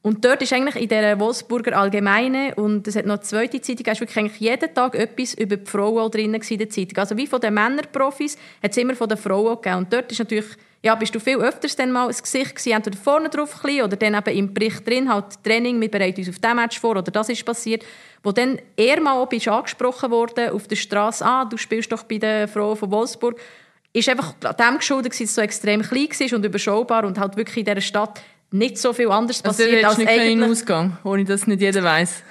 Und 0.06 0.24
dort 0.24 0.40
ist 0.44 0.54
eigentlich 0.54 0.76
in 0.76 0.88
der 0.88 1.20
Wolfsburger 1.20 1.76
Allgemeine 1.76 2.54
und 2.54 2.88
es 2.88 2.96
hat 2.96 3.08
noch 3.08 3.16
eine 3.16 3.24
zweite 3.24 3.60
Zeitung, 3.60 3.92
ist 3.92 4.00
wirklich 4.02 4.20
eigentlich 4.20 4.40
jeden 4.40 4.72
Tag 4.72 4.94
etwas 4.94 5.34
über 5.34 5.58
die 5.58 5.66
Frauen 5.66 6.12
drin 6.12 6.36
in 6.36 6.58
der 6.60 6.70
Zeitung. 6.70 7.00
Also 7.00 7.18
wie 7.18 7.26
von 7.26 7.42
den 7.42 7.56
Männerprofis 7.56 8.38
hat 8.62 8.70
es 8.70 8.78
immer 8.78 8.96
von 8.96 9.10
den 9.10 9.18
Frauen 9.18 9.56
gegeben. 9.56 9.78
Und 9.78 9.92
dort 9.92 10.12
ist 10.12 10.20
natürlich, 10.20 10.46
ja, 10.84 10.94
bist 10.94 11.16
du 11.16 11.20
viel 11.20 11.38
öfters 11.38 11.76
dann 11.76 11.92
mal 11.92 12.08
ein 12.08 12.16
Gesicht 12.16 12.56
gewesen, 12.56 12.74
entweder 12.74 12.98
vorne 12.98 13.30
drauf 13.30 13.60
oder 13.64 13.96
dann 13.96 14.14
eben 14.14 14.38
im 14.38 14.54
Bericht 14.54 14.88
drin, 14.88 15.12
halt 15.12 15.44
Training, 15.44 15.82
wir 15.82 15.90
bereiten 15.90 16.20
uns 16.20 16.30
auf 16.30 16.38
diesem 16.38 16.56
Match 16.56 16.80
vor 16.80 16.92
oder 16.92 17.12
das 17.12 17.30
ist 17.30 17.44
passiert. 17.44 17.84
Wo 18.22 18.32
dann 18.32 18.60
eher 18.78 19.02
mal 19.02 19.26
bist 19.26 19.48
angesprochen 19.48 20.12
worden 20.12 20.52
auf 20.52 20.68
der 20.68 20.76
Straße, 20.76 21.26
ah, 21.26 21.46
du 21.46 21.58
spielst 21.58 21.92
doch 21.92 22.04
bei 22.04 22.20
den 22.20 22.48
Frauen 22.48 22.78
von 22.78 22.92
Wolfsburg 22.92 23.40
ist 23.92 24.10
einfach 24.10 24.34
dem 24.34 24.78
geschuldet, 24.78 25.14
dass 25.14 25.22
es 25.22 25.34
so 25.34 25.42
extrem 25.42 25.82
klein 25.82 26.10
war 26.10 26.38
und 26.38 26.46
überschaubar 26.46 27.06
und 27.06 27.18
halt 27.18 27.38
wirklich 27.38 27.58
in 27.60 27.66
dieser 27.66 27.80
Stadt 27.80 28.22
nicht 28.58 28.78
so 28.78 28.94
viel 28.94 29.10
anders 29.10 29.44
also 29.44 29.64
passiert 29.64 29.84
als 29.86 29.98
nicht 29.98 30.10
eigentlich... 30.10 30.50
Ausgang, 30.50 30.98
ohne 31.04 31.24
dass 31.26 31.48
nicht 31.48 31.62
jeder 31.62 31.84
weiß. 31.84 32.24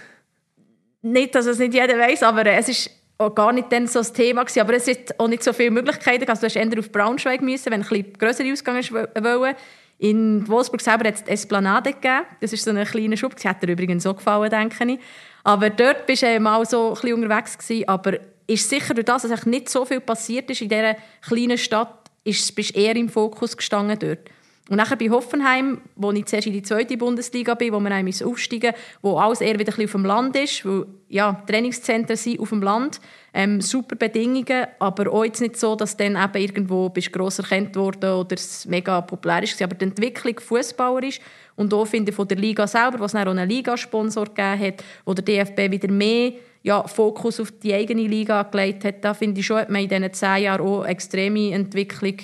Nicht, 1.02 1.34
dass 1.34 1.46
es 1.46 1.58
nicht 1.58 1.74
jeder 1.74 1.98
weiß, 1.98 2.22
aber 2.22 2.46
es 2.46 2.68
ist 2.68 2.90
auch 3.18 3.34
gar 3.34 3.52
nicht 3.52 3.70
dann 3.70 3.86
so 3.86 4.00
das 4.00 4.12
Thema 4.12 4.42
gewesen. 4.42 4.60
Aber 4.60 4.74
es 4.74 4.88
hat 4.88 5.18
auch 5.18 5.28
nicht 5.28 5.42
so 5.42 5.52
viele 5.52 5.70
Möglichkeiten. 5.70 6.28
Also 6.28 6.40
du 6.40 6.46
hast 6.46 6.56
eher 6.56 6.78
auf 6.78 6.90
Braunschweig 6.90 7.42
müssen, 7.42 7.70
wenn 7.70 7.82
du 7.82 7.86
ein 7.86 8.02
bisschen 8.02 8.18
größere 8.18 8.52
Ausgang 8.52 8.82
wollen. 9.22 9.54
In 9.98 10.48
Wolfsburg 10.48 10.80
selber 10.80 11.06
hat 11.06 11.14
es 11.14 11.24
die 11.24 11.30
Esplanade 11.30 11.92
gegeben. 11.92 12.24
Das 12.40 12.52
ist 12.52 12.64
so 12.64 12.70
ein 12.70 12.84
kleiner 12.84 13.16
Schub. 13.16 13.34
Das 13.34 13.44
hat 13.44 13.62
dir 13.62 13.70
übrigens 13.70 14.02
so 14.02 14.14
gefallen, 14.14 14.50
denke 14.50 14.84
ich. 14.92 14.98
Aber 15.44 15.70
dort 15.70 16.06
bist 16.06 16.22
du 16.22 16.40
mal 16.40 16.64
so 16.64 16.88
ein 16.88 16.94
bisschen 16.94 17.22
unterwegs 17.22 17.58
gewesen. 17.58 17.88
Aber 17.88 18.18
ist 18.46 18.68
sicher 18.68 18.94
durch 18.94 19.04
das, 19.04 19.22
dass 19.22 19.46
nicht 19.46 19.68
so 19.68 19.84
viel 19.84 20.00
passiert 20.00 20.50
ist 20.50 20.62
in 20.62 20.68
dieser 20.68 20.96
kleinen 21.26 21.58
Stadt, 21.58 22.10
ist, 22.24 22.54
bist 22.54 22.74
du 22.74 22.80
eher 22.80 22.96
im 22.96 23.08
Fokus 23.08 23.56
gestanden 23.56 23.98
dort. 23.98 24.30
Und 24.70 24.78
nachher 24.78 24.96
bei 24.96 25.10
Hoffenheim, 25.10 25.82
wo 25.94 26.10
ich 26.12 26.24
zuerst 26.24 26.46
in 26.46 26.54
die 26.54 26.62
zweite 26.62 26.96
Bundesliga 26.96 27.54
bin, 27.54 27.74
wo 27.74 27.80
wir 27.80 27.90
einmal 27.90 28.14
aufsteigen 28.24 28.72
wo 29.02 29.18
alles 29.18 29.42
eher 29.42 29.58
wieder 29.58 29.74
auf 29.78 29.92
dem 29.92 30.06
Land 30.06 30.36
ist, 30.36 30.64
wo 30.64 30.86
ja, 31.10 31.42
Trainingszentren 31.46 32.16
sind 32.16 32.40
auf 32.40 32.48
dem 32.48 32.62
Land, 32.62 32.98
ähm, 33.34 33.60
super 33.60 33.94
Bedingungen, 33.94 34.66
aber 34.78 35.12
auch 35.12 35.24
jetzt 35.24 35.42
nicht 35.42 35.58
so, 35.58 35.76
dass 35.76 35.98
dann 35.98 36.16
eben 36.16 36.42
irgendwo 36.42 36.88
bist 36.88 37.12
gross 37.12 37.40
erkannt 37.40 37.76
worden 37.76 38.14
oder 38.14 38.36
es 38.36 38.64
mega 38.64 39.02
populär 39.02 39.42
ist. 39.42 39.60
Aber 39.60 39.74
die 39.74 39.84
Entwicklung 39.84 40.40
fußballerisch 40.40 41.20
und 41.56 41.74
auch 41.74 41.84
finde 41.84 42.10
ich 42.10 42.16
von 42.16 42.26
der 42.26 42.38
Liga 42.38 42.66
selber, 42.66 43.00
was 43.00 43.12
es 43.12 43.20
auch 43.20 43.26
einen 43.26 43.46
Ligasponsor 43.46 44.26
gegeben 44.26 44.60
hat, 44.60 44.84
wo 45.04 45.12
der 45.12 45.24
DFB 45.24 45.72
wieder 45.72 45.92
mehr 45.92 46.32
ja, 46.62 46.88
Fokus 46.88 47.38
auf 47.38 47.52
die 47.52 47.74
eigene 47.74 48.06
Liga 48.06 48.42
gelegt 48.44 48.86
hat, 48.86 49.04
da 49.04 49.12
finde 49.12 49.40
ich 49.40 49.46
schon, 49.46 49.58
hat 49.58 49.68
man 49.68 49.82
in 49.82 49.88
diesen 49.90 50.12
zehn 50.14 50.44
Jahren 50.44 50.66
auch 50.66 50.86
extreme 50.86 51.52
Entwicklung 51.52 52.16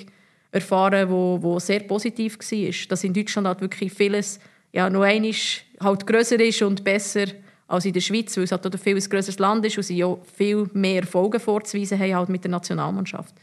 erfahren, 0.51 1.09
wo, 1.09 1.39
wo 1.41 1.59
sehr 1.59 1.81
positiv 1.81 2.37
war. 2.39 2.87
Dass 2.89 3.03
in 3.03 3.13
Deutschland 3.13 3.47
halt 3.47 3.61
wirklich 3.61 3.93
vieles 3.93 4.39
ja, 4.73 4.89
noch 4.89 5.01
einmal 5.01 5.33
halt 5.79 6.07
grösser 6.07 6.39
ist 6.39 6.61
und 6.61 6.83
besser 6.83 7.25
als 7.67 7.85
in 7.85 7.93
der 7.93 8.01
Schweiz, 8.01 8.35
weil 8.35 8.43
es 8.43 8.51
halt 8.51 8.65
ein 8.65 8.77
viel 8.77 8.99
grösseres 8.99 9.39
Land 9.39 9.65
ist 9.65 9.77
und 9.77 9.83
sie 9.83 9.97
ja 9.97 10.17
viel 10.35 10.69
mehr 10.73 11.01
Erfolge 11.01 11.39
vorzuweisen 11.39 11.99
haben 11.99 12.15
halt 12.15 12.29
mit 12.29 12.43
der 12.43 12.51
Nationalmannschaft. 12.51 13.33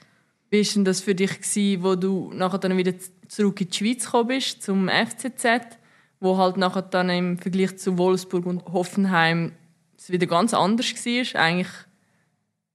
Wie 0.50 0.64
war 0.64 0.84
das 0.84 1.00
für 1.00 1.14
dich, 1.14 1.40
gewesen, 1.40 1.82
wo 1.82 1.94
du 1.94 2.30
nachher 2.34 2.58
dann 2.58 2.76
wieder 2.76 2.94
zurück 3.28 3.60
in 3.60 3.68
die 3.68 3.76
Schweiz 3.76 4.04
gekommen 4.04 4.28
bist, 4.28 4.62
zum 4.62 4.88
FCZ, 4.88 5.46
wo 6.20 6.36
halt 6.36 6.56
nachher 6.56 6.82
dann 6.82 7.10
im 7.10 7.38
Vergleich 7.38 7.76
zu 7.78 7.98
Wolfsburg 7.98 8.46
und 8.46 8.64
Hoffenheim 8.66 9.52
es 9.98 10.10
wieder 10.10 10.26
ganz 10.26 10.54
anders 10.54 10.94
war? 10.94 11.40
Eigentlich 11.40 11.68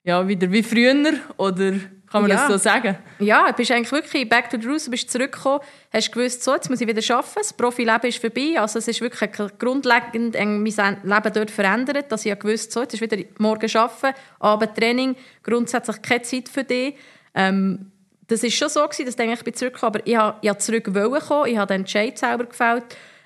ja, 0.03 0.27
wieder 0.27 0.51
wie 0.51 0.63
früher 0.63 1.13
oder 1.37 1.73
kann 2.13 2.21
man 2.21 2.29
ja. 2.29 2.37
das 2.37 2.47
so 2.47 2.57
sagen? 2.57 2.95
Ja, 3.17 3.47
du 3.47 3.53
bist 3.53 3.71
eigentlich 3.71 3.91
wirklich 3.91 4.29
back 4.29 4.47
to 4.47 4.61
the 4.61 4.67
roots, 4.67 4.85
du 4.85 4.91
bist 4.91 5.09
zurückgekommen, 5.09 5.61
hast 5.91 6.11
gewusst, 6.11 6.43
so, 6.43 6.53
jetzt 6.53 6.69
muss 6.69 6.79
ich 6.79 6.87
wieder 6.87 7.15
arbeiten, 7.15 7.33
das 7.39 7.53
Profileben 7.53 8.07
ist 8.07 8.19
vorbei, 8.19 8.53
also 8.55 8.77
es 8.77 8.87
ist 8.87 9.01
wirklich 9.01 9.31
grundlegend 9.57 10.35
mein 10.35 10.63
Leben 10.63 11.33
dort 11.33 11.49
verändert, 11.49 12.11
dass 12.11 12.21
ich 12.21 12.29
ja 12.29 12.35
gewusst, 12.35 12.71
so, 12.71 12.81
jetzt 12.81 12.93
ist 12.93 13.01
wieder 13.01 13.17
morgen 13.39 13.67
arbeiten, 13.75 14.15
Abend 14.39 14.75
Training, 14.75 15.15
grundsätzlich 15.41 16.03
keine 16.03 16.21
Zeit 16.21 16.49
für 16.49 16.63
dich. 16.63 16.93
Ähm, 17.33 17.91
das 18.27 18.43
ist 18.43 18.53
schon 18.53 18.69
so 18.69 18.83
gewesen, 18.83 19.05
dass 19.07 19.17
ich 19.17 19.43
bin 19.43 19.53
zurückgekommen, 19.55 19.95
aber 19.95 20.05
ich 20.07 20.15
habe 20.15 20.37
ja 20.43 20.55
zurück 20.55 20.93
wollen 20.93 21.19
kommen, 21.19 21.47
ich 21.47 21.57
habe 21.57 21.73
den 21.73 21.81
Entscheid 21.81 22.15
selber 22.15 22.45
gefällt, 22.45 22.83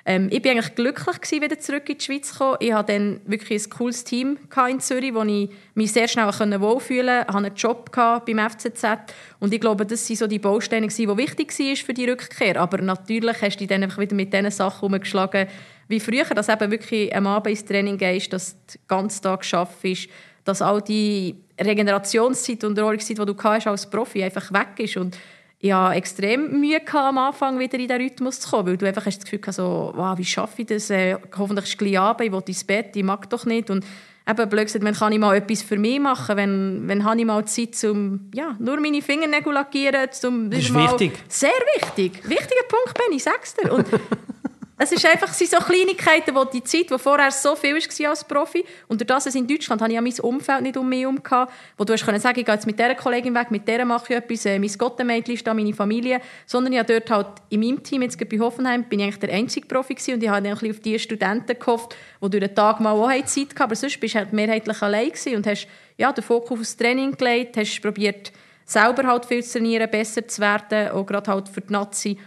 Ähm, 0.09 0.29
ich 0.31 0.41
war 0.45 0.51
eigentlich 0.51 0.73
glücklich, 0.73 1.19
gewesen, 1.19 1.41
wieder 1.41 1.59
zurück 1.59 1.89
in 1.89 1.97
die 1.97 2.03
Schweiz 2.05 2.31
zu 2.31 2.37
kommen. 2.37 2.57
Ich 2.61 2.71
hatte 2.71 2.93
dann 2.93 3.19
wirklich 3.25 3.65
ein 3.65 3.69
cooles 3.69 4.05
Team 4.05 4.39
in 4.69 4.79
Zürich, 4.79 5.13
wo 5.13 5.21
ich 5.23 5.49
mich 5.75 5.91
sehr 5.91 6.07
schnell 6.07 6.27
wohlfühlen 6.27 7.25
konnte. 7.27 7.27
Ich 7.27 7.33
hatte 7.33 7.37
einen 7.37 7.55
Job 7.55 7.91
beim 8.25 8.49
FCZ. 8.49 8.85
Und 9.41 9.53
ich 9.53 9.59
glaube, 9.59 9.85
das 9.85 10.09
waren 10.09 10.15
so 10.15 10.27
die 10.27 10.39
Bausteine, 10.39 10.87
die 10.87 11.17
wichtig 11.17 11.59
waren 11.59 11.75
für 11.75 11.93
die 11.93 12.09
Rückkehr. 12.09 12.55
Aber 12.55 12.81
natürlich 12.81 13.41
hast 13.41 13.55
du 13.55 13.59
dich 13.59 13.67
dann 13.67 13.83
einfach 13.83 13.99
wieder 13.99 14.15
mit 14.15 14.31
diesen 14.31 14.49
Sachen 14.49 14.85
umgeschlagen, 14.85 15.49
wie 15.89 15.99
früher, 15.99 16.23
dass 16.23 16.47
eben 16.47 16.71
wirklich 16.71 17.13
am 17.13 17.27
Abend 17.27 17.49
ins 17.49 17.65
Training 17.65 17.97
gehst, 17.97 18.31
dass 18.31 18.53
du 18.53 18.77
den 18.77 18.87
ganzen 18.87 19.21
Tag 19.23 19.45
arbeitest, 19.53 20.07
dass 20.45 20.61
all 20.61 20.81
die 20.81 21.35
Regenerationszeit 21.59 22.63
und 22.63 22.77
Erholungszeit, 22.77 23.19
die 23.19 23.25
du 23.25 23.35
als 23.43 23.89
Profi 23.89 24.23
einfach 24.23 24.53
weg 24.53 24.69
ist. 24.77 24.95
Und 24.95 25.17
hatte 25.63 25.95
extrem 25.95 26.59
Mühe 26.59 26.81
am 26.93 27.17
Anfang 27.17 27.59
wieder 27.59 27.79
in 27.79 27.87
den 27.87 28.01
Rhythmus 28.01 28.39
zu 28.39 28.49
kommen, 28.49 28.67
weil 28.67 28.77
du 28.77 28.87
einfach 28.87 29.05
hast 29.05 29.17
das 29.17 29.25
Gefühl 29.25 29.41
hast, 29.45 29.55
so, 29.55 29.91
wow, 29.95 30.17
wie 30.17 30.25
schaffe 30.25 30.61
ich 30.61 30.67
das? 30.67 30.89
Äh, 30.89 31.17
hoffentlich 31.37 31.65
ist 31.65 31.71
es 31.71 31.77
gleich 31.77 31.99
Abend, 31.99 32.27
ich 32.27 32.31
will 32.31 32.43
ins 32.45 32.63
Bett, 32.63 32.95
ich 32.95 33.03
mag 33.03 33.29
doch 33.29 33.45
nicht. 33.45 33.69
Und 33.69 33.85
eben 34.29 34.49
blöd 34.49 34.65
gesagt, 34.65 34.83
wenn 34.83 34.93
kann 34.93 35.13
ich 35.13 35.19
mal 35.19 35.35
etwas 35.35 35.63
für 35.63 35.77
mich 35.77 35.99
machen, 35.99 36.37
wenn, 36.37 36.87
wenn 36.87 37.03
habe 37.03 37.19
ich 37.19 37.25
mal 37.25 37.45
Zeit, 37.45 37.83
um 37.85 38.29
ja, 38.33 38.55
nur 38.59 38.79
meine 38.79 39.01
Fingernägel 39.01 39.53
lackieren, 39.53 40.11
zum, 40.11 40.51
das 40.51 40.59
ist 40.59 40.73
wichtig. 40.73 41.13
Sehr 41.27 41.49
wichtig. 41.75 42.23
Wichtiger 42.27 42.67
Punkt, 42.67 42.97
Ben, 42.97 43.15
ich 43.15 43.23
sag's 43.23 43.55
dir. 43.55 43.71
Und 43.71 43.87
es 44.79 44.91
ist 44.91 45.05
einfach 45.05 45.33
sind 45.33 45.49
so 45.49 45.57
Kleinigkeiten, 45.57 46.35
wo 46.35 46.43
die 46.43 46.63
Zeit, 46.63 46.91
die 46.91 46.99
vorher 46.99 47.31
so 47.31 47.55
viel 47.55 47.75
war 47.75 48.09
als 48.09 48.23
Profi, 48.23 48.63
und 48.87 49.01
durch 49.01 49.07
das 49.07 49.25
es 49.25 49.33
in 49.33 49.47
Deutschland 49.47 49.81
hatte 49.81 49.91
ich 49.91 49.95
ja 49.95 50.01
mein 50.01 50.19
Umfeld 50.19 50.61
nicht 50.61 50.77
um 50.77 50.87
mich 50.87 51.01
herum, 51.01 51.19
wo 51.77 51.83
du 51.83 51.93
hast 51.93 52.05
können 52.05 52.19
sagen, 52.19 52.39
ich 52.39 52.45
gehe 52.45 52.53
jetzt 52.53 52.67
mit 52.67 52.77
dieser 52.77 52.93
Kollegin 52.93 53.33
weg, 53.33 53.49
mit 53.49 53.67
der 53.67 53.85
mache 53.85 54.13
ich 54.13 54.17
etwas, 54.17 54.45
äh, 54.45 54.59
mein 54.59 54.71
Gottemädchen 54.77 55.33
ist 55.33 55.47
da, 55.47 55.53
meine 55.55 55.73
Familie, 55.73 56.21
sondern 56.45 56.73
ich 56.73 56.83
dort 56.83 57.09
halt 57.09 57.27
in 57.49 57.61
meinem 57.61 57.81
Team, 57.81 58.03
jetzt 58.03 58.17
bei 58.29 58.39
Hoffenheim, 58.39 58.83
bin 58.83 58.99
ich 58.99 59.05
eigentlich 59.05 59.19
der 59.19 59.33
einzige 59.33 59.65
Profi 59.65 59.95
gewesen, 59.95 60.13
und 60.13 60.23
ich 60.23 60.29
habe 60.29 60.47
ein 60.47 60.53
auf 60.53 60.79
die 60.79 60.99
Studenten 60.99 61.57
gehofft, 61.57 61.95
die 62.21 62.29
durch 62.29 62.45
den 62.45 62.55
Tag 62.55 62.79
mal 62.79 62.91
auch 62.91 63.09
Zeit 63.25 63.49
hatten, 63.49 63.63
aber 63.63 63.75
sonst 63.75 63.99
bist 63.99 64.13
du 64.13 64.19
halt 64.19 64.31
mehrheitlich 64.31 64.81
allein 64.83 65.09
gewesen 65.09 65.37
und 65.37 65.47
hast 65.47 65.67
ja, 65.97 66.13
den 66.13 66.23
Fokus 66.23 66.51
auf 66.51 66.59
das 66.59 66.77
Training 66.77 67.17
gelegt, 67.17 67.57
hast 67.57 67.81
probiert, 67.81 68.31
selber 68.63 69.07
halt 69.07 69.25
viel 69.25 69.43
zu 69.43 69.57
trainieren, 69.57 69.89
besser 69.89 70.27
zu 70.27 70.39
werden, 70.39 70.89
auch 70.91 71.05
gerade 71.05 71.31
halt 71.31 71.49
für 71.49 71.61
die 71.61 71.73
Nazi, 71.73 72.19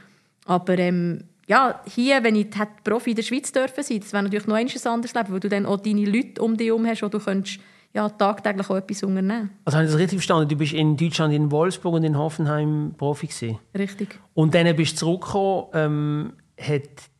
aber 0.46 0.76
ähm, 0.78 1.22
ja, 1.50 1.80
hier, 1.84 2.22
wenn 2.22 2.36
ich 2.36 2.46
Profi 2.84 3.10
in 3.10 3.16
der 3.16 3.24
Schweiz 3.24 3.50
dürfen 3.50 3.82
sein, 3.82 3.98
das 3.98 4.12
wäre 4.12 4.22
natürlich 4.22 4.46
noch 4.46 4.54
ein 4.54 4.68
anderes 4.68 5.14
Leben, 5.14 5.32
weil 5.32 5.40
du 5.40 5.48
dann 5.48 5.66
auch 5.66 5.80
deine 5.80 6.04
Leute 6.04 6.40
um 6.40 6.56
dich 6.56 6.68
herum 6.68 6.86
hast, 6.86 7.02
wo 7.02 7.08
du 7.08 7.18
könntest, 7.18 7.58
ja, 7.92 8.08
tagtäglich 8.08 8.70
auch 8.70 8.76
etwas 8.76 9.02
unternehmen 9.02 9.50
Also 9.64 9.76
habe 9.76 9.84
ich 9.84 9.90
das 9.90 10.00
richtig 10.00 10.18
verstanden? 10.18 10.48
Du 10.48 10.54
bist 10.54 10.74
in 10.74 10.96
Deutschland, 10.96 11.34
in 11.34 11.50
Wolfsburg 11.50 11.94
und 11.94 12.04
in 12.04 12.16
Hoffenheim 12.16 12.94
Profi 12.96 13.26
gewesen? 13.26 13.58
Richtig. 13.76 14.20
Und 14.34 14.54
dann 14.54 14.76
bist 14.76 14.92
du 14.92 14.96
zurückgekommen, 14.98 15.66
ähm, 15.74 16.32
hat, 16.56 17.10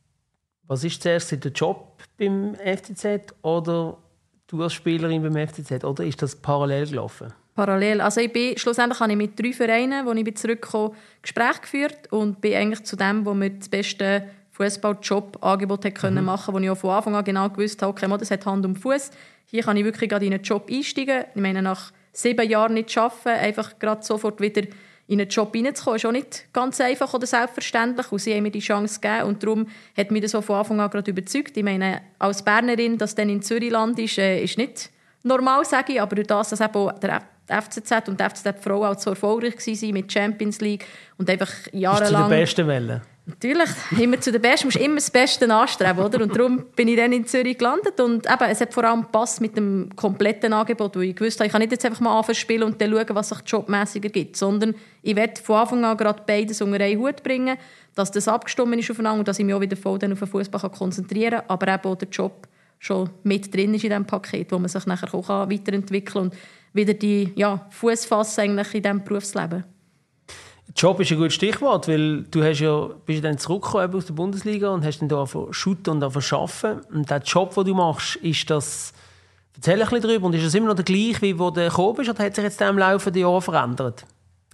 was 0.63 0.85
ist 0.85 1.03
zuerst, 1.03 1.33
der 1.33 1.51
Job 1.51 2.01
beim 2.17 2.55
FCZ 2.55 3.35
oder 3.43 3.99
du 4.47 4.63
als 4.63 4.75
Spielerin 4.75 5.25
beim 5.25 5.49
FCZ, 5.49 5.83
oder 5.83 6.05
ist 6.05 6.23
das 6.23 6.37
parallel 6.37 6.87
gelaufen? 6.87 7.33
Parallel. 7.61 8.01
Also 8.01 8.23
ich 8.23 8.33
bin, 8.33 8.57
schlussendlich 8.57 9.01
habe 9.01 9.13
ich 9.13 9.19
mit 9.19 9.39
drei 9.39 9.53
Vereinen, 9.53 10.07
wo 10.07 10.13
ich 10.13 10.35
zurückgekommen 10.37 10.95
Gespräche 11.21 11.61
geführt 11.61 12.11
und 12.11 12.41
bin 12.41 12.55
eigentlich 12.55 12.85
zu 12.85 12.97
dem, 12.97 13.27
wo 13.27 13.35
mir 13.35 13.51
das 13.51 13.69
beste 13.69 14.25
Fußballjob-Angebot 14.53 15.85
mhm. 15.85 16.25
machen 16.25 16.55
konnte, 16.55 16.61
wo 16.61 16.65
ich 16.65 16.71
auch 16.71 16.79
von 16.79 16.91
Anfang 16.91 17.17
an 17.17 17.25
genau 17.25 17.51
gewusst 17.51 17.83
habe, 17.83 17.91
okay, 17.91 18.07
das 18.19 18.31
hat 18.31 18.47
Hand 18.47 18.65
um 18.65 18.75
Fuß. 18.75 19.11
Hier 19.45 19.63
kann 19.63 19.77
ich 19.77 19.85
wirklich 19.85 20.09
gerade 20.09 20.25
in 20.25 20.33
einen 20.33 20.43
Job 20.43 20.71
einsteigen. 20.71 21.25
Ich 21.35 21.41
meine, 21.41 21.61
nach 21.61 21.93
sieben 22.13 22.49
Jahren 22.49 22.75
nicht 22.75 22.97
arbeiten, 22.97 23.29
einfach 23.29 23.79
gerade 23.79 24.03
sofort 24.03 24.41
wieder 24.41 24.63
in 25.07 25.21
einen 25.21 25.29
Job 25.29 25.55
reinzukommen, 25.55 25.97
ist 25.97 26.07
auch 26.07 26.13
nicht 26.13 26.47
ganz 26.55 26.81
einfach 26.81 27.13
oder 27.13 27.27
selbstverständlich. 27.27 28.11
Und 28.11 28.21
sie 28.21 28.35
haben 28.35 28.45
mir 28.45 28.51
die 28.51 28.61
Chance 28.61 29.01
gegeben 29.01 29.25
und 29.25 29.43
darum 29.43 29.67
hat 29.99 30.11
mich 30.11 30.23
das 30.23 30.35
auch 30.35 30.45
von 30.45 30.57
Anfang 30.57 30.81
an 30.81 30.89
gerade 30.89 31.11
überzeugt. 31.11 31.57
Ich 31.57 31.65
meine, 31.65 32.01
als 32.19 32.43
Bernerin, 32.43 32.97
dass 32.97 33.15
dann 33.15 33.29
in 33.29 33.43
Zürichland 33.43 33.99
ist, 33.99 34.17
äh, 34.17 34.43
ist 34.43 34.57
nicht 34.57 34.91
normal, 35.23 35.65
sage 35.65 35.93
ich, 35.93 36.01
aber 36.01 36.15
durch 36.17 36.27
das, 36.27 36.51
dass 36.51 36.61
eben 36.61 36.91
der 37.01 37.23
FCZ 37.47 38.09
und 38.09 38.21
die 38.21 38.25
FCZ 38.25 38.63
Frau 38.63 38.85
auch 38.85 38.99
so 38.99 39.11
erfolgreich 39.11 39.55
waren 39.57 39.93
mit 39.93 40.13
Champions 40.13 40.61
League 40.61 40.87
und 41.19 41.29
einfach 41.29 41.51
jahrelang... 41.73 42.05
Ist 42.05 42.11
zu 42.11 42.23
den 42.23 42.29
Besten 42.29 42.67
Welle. 42.69 43.03
Natürlich, 43.27 43.71
immer 43.99 44.21
zu 44.21 44.33
den 44.33 44.43
Besten. 44.43 44.63
Du 44.63 44.67
musst 44.69 44.85
immer 44.85 44.95
das 44.97 45.11
Beste 45.11 45.55
anstreben, 45.55 46.05
oder? 46.05 46.23
Und 46.23 46.35
darum 46.35 46.65
bin 46.75 46.89
ich 46.89 46.97
dann 46.97 47.13
in 47.13 47.27
Zürich 47.27 47.59
gelandet 47.59 48.01
und 48.01 48.27
eben, 48.27 48.51
es 48.51 48.61
hat 48.61 48.75
vor 48.75 48.85
allem 48.85 49.03
gepasst 49.03 49.41
mit 49.41 49.57
dem 49.57 49.91
kompletten 49.95 50.53
Angebot, 50.53 50.97
wo 50.97 51.01
ich 51.01 51.15
gewusst 51.15 51.39
habe, 51.39 51.47
ich 51.47 51.53
kann 51.53 51.61
nicht 51.61 51.71
jetzt 51.71 51.85
einfach 51.85 52.01
mal 52.01 52.17
anfangen 52.17 52.35
spielen 52.35 52.63
und 52.65 52.81
dann 52.81 52.91
schauen, 52.91 53.07
was 53.11 53.29
sich 53.29 53.39
jobmäßiger 53.47 54.09
gibt, 54.09 54.37
sondern 54.37 54.75
ich 55.03 55.15
werde 55.15 55.41
von 55.41 55.57
Anfang 55.57 55.85
an 55.85 55.97
gerade 55.97 56.23
beides 56.27 56.61
unter 56.61 56.81
einen 56.83 56.99
Hut 56.99 57.23
bringen, 57.23 57.57
dass 57.95 58.11
das 58.11 58.27
abgestimmt 58.27 58.77
ist 58.77 58.91
aufeinander 58.91 59.21
und 59.21 59.29
dass 59.29 59.39
ich 59.39 59.45
mich 59.45 59.55
auch 59.55 59.61
wieder 59.61 59.77
voll 59.77 59.95
auf 59.95 60.01
den 60.01 60.17
Fußball 60.17 60.71
konzentrieren 60.71 61.41
kann, 61.41 61.45
aber 61.49 61.69
eben 61.69 61.85
auch 61.85 61.97
der 61.97 62.09
Job 62.09 62.49
schon 62.79 63.11
mit 63.23 63.55
drin 63.55 63.75
ist 63.75 63.85
in 63.85 63.91
diesem 63.91 64.07
Paket, 64.07 64.51
wo 64.51 64.59
man 64.59 64.69
sich 64.69 64.87
nachher 64.87 65.15
auch 65.15 65.29
weiterentwickeln 65.29 66.31
kann 66.31 66.31
und 66.31 66.35
wieder 66.73 66.95
die 66.95 67.33
ja, 67.37 67.67
Fuß 67.71 68.07
fassen 68.07 68.41
eigentlich 68.41 68.75
in 68.75 68.83
diesem 68.83 69.05
Berufsleben. 69.05 69.65
Job 70.77 71.01
ist 71.01 71.11
ein 71.11 71.19
gutes 71.19 71.35
Stichwort, 71.35 71.89
weil 71.89 72.23
du 72.25 72.45
hast 72.45 72.61
ja, 72.61 72.89
bist 73.05 73.25
dann 73.25 73.39
zurückgekommen 73.39 73.95
aus 73.95 74.07
der 74.07 74.15
Bundesliga 74.15 74.71
und 74.71 74.85
hast 74.85 75.01
dann 75.01 75.09
da 75.09 75.27
shooten 75.51 75.95
und 75.95 76.03
arbeiten. 76.03 76.81
Und 76.93 77.11
der 77.11 77.19
Job, 77.19 77.55
den 77.55 77.65
du 77.65 77.75
machst, 77.75 78.17
ist 78.17 78.49
das, 78.51 78.93
erzähl 79.57 79.75
ein 79.75 79.81
bisschen 79.81 80.03
darüber, 80.03 80.27
und 80.27 80.35
ist 80.35 80.47
das 80.47 80.55
immer 80.55 80.69
noch 80.69 80.77
der 80.77 80.85
gleiche, 80.85 81.23
wie 81.23 81.39
wo 81.39 81.51
du 81.51 81.63
gekommen 81.63 81.97
bist, 81.97 82.11
oder 82.11 82.25
hat 82.25 82.35
sich 82.35 82.45
jetzt 82.45 82.61
im 82.61 82.79
Laufe 82.79 83.11
der 83.11 83.23
Jahre 83.23 83.43
verändert? 83.43 84.07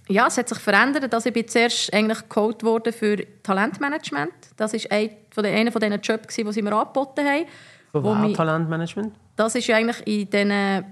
Ja, 0.09 0.27
es 0.27 0.37
hat 0.37 0.49
sich 0.49 0.59
verändert. 0.59 1.13
Also 1.13 1.27
ich 1.27 1.33
bin 1.33 1.47
zuerst 1.47 1.93
eigentlich 1.93 2.19
gecoacht 2.19 2.63
worden 2.63 2.93
für 2.93 3.17
Talentmanagement. 3.43 4.31
Das 4.55 4.73
war 4.73 4.91
einer 4.91 5.71
von 5.71 5.81
den 5.81 6.01
Jobs, 6.01 6.35
die 6.35 6.51
sie 6.51 6.61
mir 6.61 6.73
angeboten 6.73 7.25
haben. 7.25 7.45
Für 7.91 8.03
was 8.03 8.33
Talentmanagement? 8.33 9.13
Das 9.35 9.53
ist 9.55 9.67
ja 9.67 9.75
eigentlich 9.75 10.07
in 10.07 10.29
diesen 10.29 10.85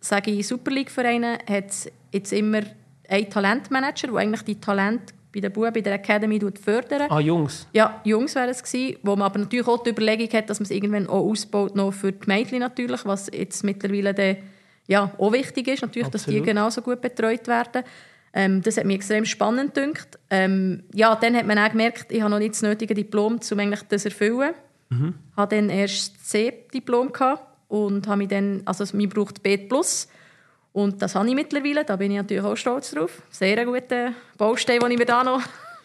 sage 0.00 0.30
ich, 0.30 0.46
Super 0.46 0.70
League-Vereinen 0.70 1.38
hat 1.48 1.70
es 1.70 1.90
jetzt 2.12 2.32
immer 2.32 2.60
einen 3.08 3.30
Talentmanager, 3.30 4.08
der 4.08 4.16
eigentlich 4.16 4.42
die 4.42 4.60
Talente 4.60 5.14
bei 5.32 5.40
den 5.40 5.52
Buben, 5.52 5.72
bei 5.72 5.80
der 5.80 5.94
Academy 5.94 6.40
fördern. 6.62 7.10
Ah, 7.10 7.20
Jungs? 7.20 7.66
Ja, 7.72 8.00
Jungs 8.04 8.34
wären 8.34 8.48
es 8.48 8.62
gewesen, 8.62 8.96
wo 9.02 9.16
man 9.16 9.26
aber 9.26 9.38
natürlich 9.40 9.66
auch 9.66 9.82
die 9.82 9.90
Überlegung 9.90 10.28
hat, 10.32 10.48
dass 10.48 10.60
man 10.60 10.64
es 10.64 10.70
irgendwann 10.70 11.06
auch 11.06 11.24
ausbaut, 11.24 11.76
noch 11.76 11.92
für 11.92 12.12
die 12.12 12.26
Mädchen 12.26 12.60
natürlich, 12.60 13.04
was 13.04 13.30
jetzt 13.32 13.62
mittlerweile 13.64 14.14
dann, 14.14 14.36
ja, 14.86 15.10
auch 15.18 15.32
wichtig 15.32 15.68
ist, 15.68 15.82
natürlich, 15.82 16.08
dass 16.08 16.24
die 16.24 16.40
genauso 16.40 16.80
gut 16.80 17.00
betreut 17.00 17.46
werden. 17.46 17.84
Ähm, 18.32 18.62
das 18.62 18.76
hat 18.76 18.84
mich 18.84 18.96
extrem 18.96 19.24
spannend 19.24 19.74
gedacht. 19.74 20.18
Ähm, 20.30 20.82
ja, 20.94 21.14
dann 21.14 21.36
hat 21.36 21.46
man 21.46 21.58
auch 21.58 21.70
gemerkt, 21.70 22.10
ich 22.10 22.20
habe 22.20 22.30
noch 22.30 22.38
nicht 22.38 22.52
das 22.52 22.62
nötige 22.62 22.94
Diplom, 22.94 23.38
um 23.50 23.58
eigentlich 23.58 23.82
das 23.88 24.02
zu 24.02 24.08
erfüllen. 24.08 24.54
Mhm. 24.90 25.14
Ich 25.30 25.36
hatte 25.36 25.56
dann 25.56 25.70
erst 25.70 26.14
das 26.14 26.24
C-Diplom 26.28 27.12
und 27.68 28.06
habe 28.06 28.18
mich 28.18 28.28
dann, 28.28 28.62
also 28.64 28.84
mir 28.96 29.08
braucht 29.08 29.42
B+. 29.42 29.68
Und 30.72 31.02
das 31.02 31.14
habe 31.14 31.28
ich 31.28 31.34
mittlerweile, 31.34 31.84
da 31.84 31.96
bin 31.96 32.10
ich 32.10 32.16
natürlich 32.16 32.44
auch 32.44 32.56
stolz 32.56 32.90
drauf. 32.90 33.22
Sehr 33.30 33.64
guter 33.64 34.12
Baustein, 34.36 34.80
den 34.80 34.90
ich 34.92 34.98
mir 34.98 35.06
da 35.06 35.24
noch 35.24 35.42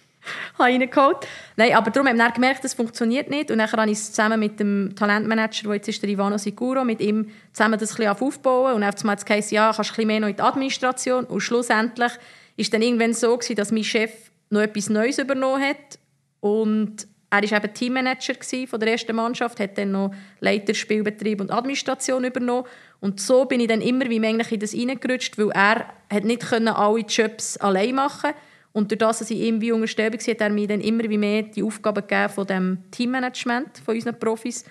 reingeholt 0.60 0.96
habe. 0.96 1.28
Nein, 1.56 1.74
aber 1.74 1.92
darum 1.92 2.08
habe 2.08 2.18
ich 2.18 2.34
gemerkt, 2.34 2.64
das 2.64 2.74
funktioniert 2.74 3.30
nicht. 3.30 3.50
Und 3.50 3.58
dann 3.58 3.72
habe 3.72 3.86
ich 3.90 3.98
es 3.98 4.12
zusammen 4.12 4.40
mit 4.40 4.60
dem 4.60 4.94
Talentmanager, 4.96 5.64
der 5.64 5.76
jetzt 5.76 5.88
ist 5.88 6.02
der 6.02 6.10
Ivano 6.10 6.38
Siguro, 6.38 6.84
mit 6.84 7.02
ihm 7.02 7.30
zusammen 7.54 7.80
das 7.80 8.00
ein 8.00 8.08
aufbauen. 8.08 8.76
Und 8.76 8.84
einmal 8.84 9.16
hat 9.16 9.30
es 9.30 9.52
ja, 9.52 9.72
kannst 9.74 9.90
du 9.90 9.94
ein 9.94 9.96
bisschen 9.96 10.08
mehr 10.08 10.20
noch 10.20 10.28
in 10.28 10.36
die 10.36 10.42
Administration. 10.42 11.26
Und 11.26 11.42
schlussendlich 11.42 12.12
war 12.12 12.20
es 12.58 12.70
dann 12.70 12.82
irgendwann 12.82 13.14
so, 13.14 13.38
gewesen, 13.38 13.56
dass 13.56 13.72
mein 13.72 13.84
Chef 13.84 14.12
noch 14.50 14.62
etwas 14.62 14.90
Neues 14.90 15.18
übernommen 15.18 15.64
hat. 15.64 16.00
Und 16.40 17.08
er 17.34 17.52
war 17.52 17.74
Teammanager 17.74 18.36
von 18.68 18.80
der 18.80 18.92
ersten 18.92 19.16
Mannschaft, 19.16 19.60
hat 19.60 19.78
dann 19.78 19.92
noch 19.92 20.14
Leiter 20.40 20.74
Spielbetrieb 20.74 21.42
und 21.42 21.52
Administration 21.52 22.24
übernommen. 22.24 22.68
Und 23.00 23.20
so 23.20 23.46
bin 23.46 23.60
ich 23.60 23.68
dann 23.68 23.82
immer 23.82 24.10
wie 24.10 24.26
eigentlich 24.26 24.52
in 24.52 24.60
das 24.60 24.74
reingerutscht, 24.74 25.38
weil 25.38 25.50
er 25.52 25.86
hat 26.12 26.24
nicht 26.24 26.48
können 26.48 26.70
alle 26.70 27.00
Jobs 27.00 27.58
allein 27.58 27.96
machen 27.96 28.32
und 28.74 28.90
durch 28.90 28.98
das, 28.98 29.20
dass 29.20 29.30
ich 29.30 29.40
ihm 29.40 29.62
wie 29.62 29.72
unterstellt 29.72 30.14
war, 30.14 30.34
hat 30.34 30.42
er 30.42 30.50
mir 30.50 30.68
dann 30.68 30.82
immer 30.82 31.04
wie 31.04 31.18
mehr 31.18 31.44
die 31.44 31.64
Aufgaben 31.64 32.06
gegeben 32.08 32.30
von 32.30 32.48
dem 32.48 32.78
Teammanagement 32.90 33.78
von 33.86 33.96
unseren 33.96 34.18
Profis. 34.18 34.66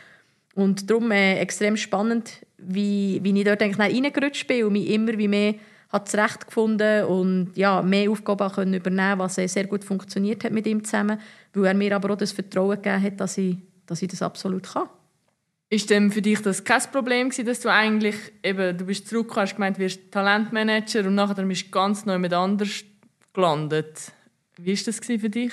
Und 0.55 0.91
darum 0.91 1.11
äh, 1.13 1.39
extrem 1.39 1.77
spannend, 1.77 2.41
wie, 2.59 3.21
wie 3.23 3.39
ich 3.39 3.45
dort 3.45 3.63
eigentlich 3.63 3.79
reingerutscht 3.79 4.47
bin 4.49 4.65
und 4.65 4.73
mich 4.73 4.91
immer 4.91 5.17
wie 5.17 5.29
mehr 5.29 5.55
hat 5.91 6.09
zurechtgefunden 6.09 7.05
und 7.05 7.53
ja, 7.55 7.83
mehr 7.83 8.11
Aufgaben 8.11 8.75
übernehmen 8.75 9.19
was 9.19 9.35
sehr 9.35 9.67
gut 9.67 9.85
funktioniert 9.85 10.43
hat 10.43 10.53
mit 10.53 10.67
ihm 10.67 10.83
zusammen, 10.85 11.21
weil 11.53 11.67
er 11.67 11.75
mir 11.75 11.95
aber 11.95 12.13
auch 12.13 12.19
das 12.19 12.33
Vertrauen 12.33 12.77
gegeben 12.77 13.03
hat, 13.03 13.21
dass 13.21 13.39
ich, 13.39 13.57
dass 13.87 14.03
ich 14.03 14.09
das 14.09 14.23
absolut 14.23 14.73
kann. 14.73 14.89
Ist 15.69 15.89
denn 15.89 16.13
für 16.13 16.21
dich 16.21 16.41
das 16.43 16.65
kein 16.65 16.83
Problem 16.93 17.31
gewesen, 17.31 17.47
dass 17.47 17.61
du 17.61 17.71
eigentlich 17.71 18.17
eben, 18.43 18.77
du 18.77 18.85
bist 18.85 19.09
zurückgekommen, 19.09 19.47
hast 19.47 19.55
gemeint, 19.55 19.77
du 19.79 19.81
wirst 19.81 20.11
Talentmanager 20.11 21.07
und 21.07 21.15
nachher 21.15 21.43
bist 21.45 21.67
du 21.67 21.71
ganz 21.71 22.05
neu 22.05 22.19
mit 22.19 22.33
anders 22.35 22.85
gelandet. 23.33 24.13
Wie 24.59 24.77
war 24.77 24.85
das 24.85 24.99
für 24.99 25.31
dich? 25.31 25.53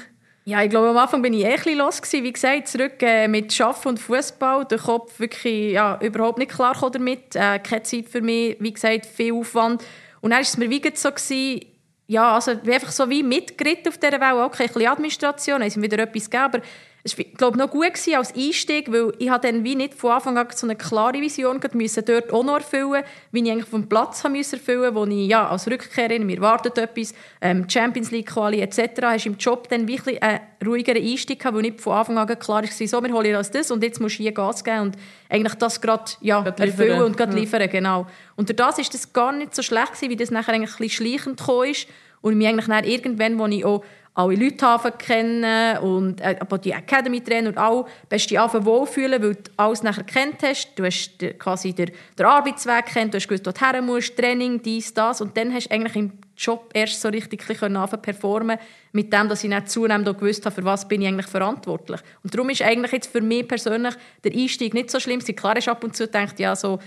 Ja, 0.49 0.63
ich 0.63 0.69
glaube, 0.69 0.89
am 0.89 0.97
Anfang 0.97 1.21
bin 1.21 1.33
ich 1.33 1.45
eh 1.45 1.55
ein 1.55 1.77
los 1.77 2.01
gewesen. 2.01 2.23
Wie 2.23 2.33
gesagt, 2.33 2.67
zurück 2.67 3.01
äh, 3.01 3.27
mit 3.27 3.53
Schaffen 3.53 3.89
und 3.89 3.99
Fußball, 3.99 4.65
der 4.65 4.79
Kopf 4.79 5.19
wirklich 5.19 5.73
ja, 5.73 5.99
überhaupt 6.01 6.39
nicht 6.39 6.51
klar 6.51 6.75
damit, 6.91 7.35
äh, 7.35 7.59
keine 7.59 7.83
Zeit 7.83 8.09
für 8.09 8.21
mich, 8.21 8.57
wie 8.59 8.73
gesagt, 8.73 9.05
viel 9.05 9.33
Aufwand. 9.33 9.83
Und 10.21 10.31
dann 10.31 10.37
war 10.37 10.41
es 10.41 10.57
mir 10.57 10.69
wie 10.69 10.81
so, 10.95 11.11
gewesen, 11.11 11.65
ja, 12.09 12.33
also 12.33 12.51
einfach 12.51 12.91
so 12.91 13.07
wie 13.07 13.21
mitgeritten 13.21 13.89
auf 13.89 13.99
dieser 13.99 14.19
Welle. 14.19 14.43
Okay, 14.43 14.63
ein 14.63 14.73
bisschen 14.73 14.87
Administration, 14.87 15.69
sie 15.69 15.79
wieder 15.79 15.99
etwas 15.99 16.27
gegeben, 16.27 16.43
aber 16.43 16.61
das 17.09 17.17
war, 17.17 17.25
glaube 17.37 17.57
noch 17.57 17.69
gut 17.69 17.93
gewesen 17.93 18.15
als 18.15 18.33
Einstieg, 18.35 18.91
weil 18.91 19.13
ich 19.17 19.29
dann 19.29 19.63
wie 19.63 19.75
nicht 19.75 19.93
von 19.93 20.11
Anfang 20.11 20.37
an 20.37 20.47
so 20.53 20.67
eine 20.67 20.75
klare 20.75 21.19
Vision 21.19 21.59
müssen 21.73 22.05
dort 22.05 22.31
auch 22.31 22.43
noch 22.43 22.55
erfüllen, 22.55 23.03
wie 23.31 23.43
ich 23.43 23.51
eigentlich 23.51 23.69
vom 23.69 23.87
Platz 23.87 24.23
haben 24.23 24.33
müssen 24.33 24.55
erfüllen, 24.55 24.93
wo 24.95 25.05
ich 25.05 25.27
ja 25.27 25.47
als 25.47 25.67
Rückkehrerin 25.67 26.25
mir 26.25 26.41
wartet 26.41 26.77
etwas, 26.77 27.13
ähm, 27.41 27.69
Champions 27.69 28.11
League 28.11 28.27
Quali 28.27 28.61
etc. 28.61 29.01
Hast 29.01 29.25
im 29.25 29.37
Job 29.37 29.67
dann 29.69 29.87
wirklich 29.87 30.21
einen 30.21 30.39
ruhigeren 30.65 31.03
Einstieg 31.03 31.39
gehabt, 31.39 31.55
wo 31.55 31.61
nicht 31.61 31.81
von 31.81 31.93
Anfang 31.93 32.17
an 32.17 32.39
klar 32.39 32.63
war, 32.63 32.87
so 32.87 33.03
wir 33.03 33.13
holen 33.13 33.33
das 33.33 33.51
das 33.51 33.71
und 33.71 33.83
jetzt 33.83 33.99
musst 33.99 34.19
du 34.19 34.23
hier 34.23 34.31
Gas 34.31 34.63
geben 34.63 34.81
und 34.81 34.97
eigentlich 35.29 35.55
das 35.55 35.81
gerade 35.81 36.11
ja, 36.21 36.43
erfüllen 36.43 37.01
und 37.01 37.17
gerade 37.17 37.35
liefern, 37.35 37.69
genau. 37.69 38.07
Und 38.35 38.49
durch 38.49 38.57
das 38.57 38.79
ist 38.79 38.93
das 38.93 39.11
gar 39.13 39.31
nicht 39.31 39.55
so 39.55 39.61
schlecht 39.61 39.93
gewesen, 39.93 40.09
wie 40.09 40.15
das 40.15 40.31
nachher 40.31 40.53
eigentlich 40.53 40.71
ein 40.71 40.77
bisschen 40.77 41.07
schleichend 41.07 41.39
gekommen 41.39 41.69
ist 41.69 41.87
und 42.21 42.37
mich 42.37 42.47
eigentlich 42.47 42.67
dann 42.67 42.83
irgendwann, 42.83 43.39
wo 43.39 43.47
ich 43.47 43.65
auch 43.65 43.83
alle 44.19 44.35
Leute 44.35 44.91
kennen 44.97 45.77
und 45.77 46.19
äh, 46.19 46.35
aber 46.39 46.57
die 46.57 46.71
Academy 46.71 47.21
Trainer 47.21 47.49
und 47.49 47.57
auch 47.57 47.87
bist 48.09 48.29
dich 48.29 48.37
wohlfühlen, 48.37 49.23
weil 49.23 49.35
du 49.35 49.51
alles 49.55 49.81
nachher 49.81 50.03
kennt 50.03 50.43
hast. 50.43 50.73
Du 50.75 50.83
hast 50.83 51.19
quasi 51.39 51.71
den, 51.71 51.91
den 52.17 52.25
Arbeitsweg 52.25 52.87
kennt, 52.87 53.13
du 53.13 53.17
hast 53.17 53.29
gewusst, 53.29 53.45
wo 53.47 53.51
du 53.51 53.59
her 53.59 53.81
musst, 53.81 54.17
Training, 54.17 54.61
dies, 54.61 54.93
das 54.93 55.21
und 55.21 55.37
dann 55.37 55.53
hast 55.53 55.67
du 55.67 55.73
eigentlich 55.73 55.95
im 55.95 56.11
Job 56.35 56.69
erst 56.73 56.99
so 56.99 57.07
richtig 57.07 57.49
anfangen 57.49 58.01
performen 58.01 58.57
mit 58.91 59.13
dem, 59.13 59.29
dass 59.29 59.43
ich 59.43 59.49
nicht 59.49 59.69
zunehmend 59.69 60.09
auch 60.09 60.17
gewusst 60.17 60.45
habe, 60.45 60.55
für 60.55 60.65
was 60.65 60.85
bin 60.85 61.01
ich 61.01 61.07
eigentlich 61.07 61.27
verantwortlich. 61.27 62.01
Und 62.21 62.33
darum 62.33 62.49
ist 62.49 62.61
eigentlich 62.61 62.91
jetzt 62.91 63.11
für 63.11 63.21
mich 63.21 63.47
persönlich 63.47 63.93
der 64.23 64.33
Einstieg 64.33 64.73
nicht 64.73 64.91
so 64.91 64.99
schlimm. 64.99 65.19
Klar 65.19 65.55
ist 65.55 65.69
ab 65.69 65.81
und 65.83 65.95
zu 65.95 66.07
denkt 66.07 66.39
ja 66.39 66.57
so 66.57 66.79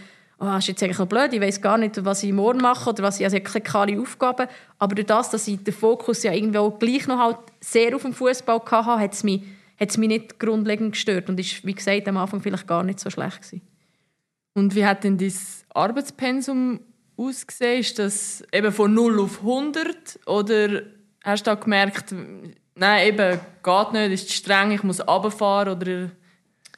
oh, 0.42 0.56
ist 0.56 0.66
jetzt 0.66 0.82
eigentlich 0.82 0.99
noch 0.99 1.06
blöd, 1.06 1.32
ich 1.32 1.40
weiß 1.40 1.61
gar 1.61 1.78
nicht, 1.78 2.04
was 2.04 2.22
ich 2.22 2.32
morgen 2.32 2.61
mache 2.61 2.90
oder 2.90 3.04
was 3.04 3.20
ich, 3.20 3.25
also 3.25 3.38
keine 3.38 3.62
klare 3.62 4.00
Aufgaben. 4.00 4.49
Aber 4.78 4.94
durch 4.94 5.06
das, 5.06 5.30
dass 5.30 5.46
ich 5.46 5.62
den 5.62 5.72
Fokus 5.72 6.25
ja 6.25 6.32
irgendwie 6.32 6.58
auch 6.58 6.78
gleich 6.78 7.06
noch 7.06 7.18
halt 7.18 7.38
sehr 7.61 7.94
auf 7.94 8.02
dem 8.02 8.12
Fußball 8.12 8.61
hatte, 8.61 9.00
hat 9.00 9.12
es 9.12 9.22
mich, 9.22 9.42
hat's 9.78 9.96
mich 9.96 10.08
nicht 10.08 10.40
grundlegend 10.40 10.92
gestört 10.92 11.28
und 11.28 11.38
ist, 11.38 11.64
wie 11.64 11.75
gesagt, 11.75 12.08
am 12.08 12.16
Anfang 12.16 12.40
vielleicht 12.40 12.66
gar 12.66 12.82
nicht 12.82 12.99
so 12.99 13.08
schlecht 13.08 13.42
gewesen. 13.42 13.62
Und 14.54 14.75
wie 14.75 14.84
hat 14.84 15.04
denn 15.04 15.16
dein 15.16 15.32
Arbeitspensum 15.72 16.80
ausgesehen? 17.16 17.80
Ist 17.80 17.99
das 17.99 18.42
eben 18.52 18.72
von 18.72 18.92
0 18.92 19.20
auf 19.20 19.38
100 19.38 20.20
oder 20.26 20.82
hast 21.22 21.46
du 21.46 21.56
gemerkt, 21.56 22.14
nein, 22.75 23.06
eben, 23.06 23.40
geht 23.62 23.92
nicht, 23.92 24.12
ist 24.12 24.28
zu 24.28 24.34
streng, 24.34 24.72
ich 24.72 24.82
muss 24.82 25.06
runterfahren 25.06 25.76
oder... 25.76 26.11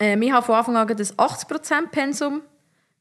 Ähm, 0.00 0.22
ich 0.22 0.32
habe 0.32 0.44
von 0.44 0.56
Anfang 0.56 0.76
an 0.76 0.96
das 0.96 1.16
80%-Pensum 1.16 2.42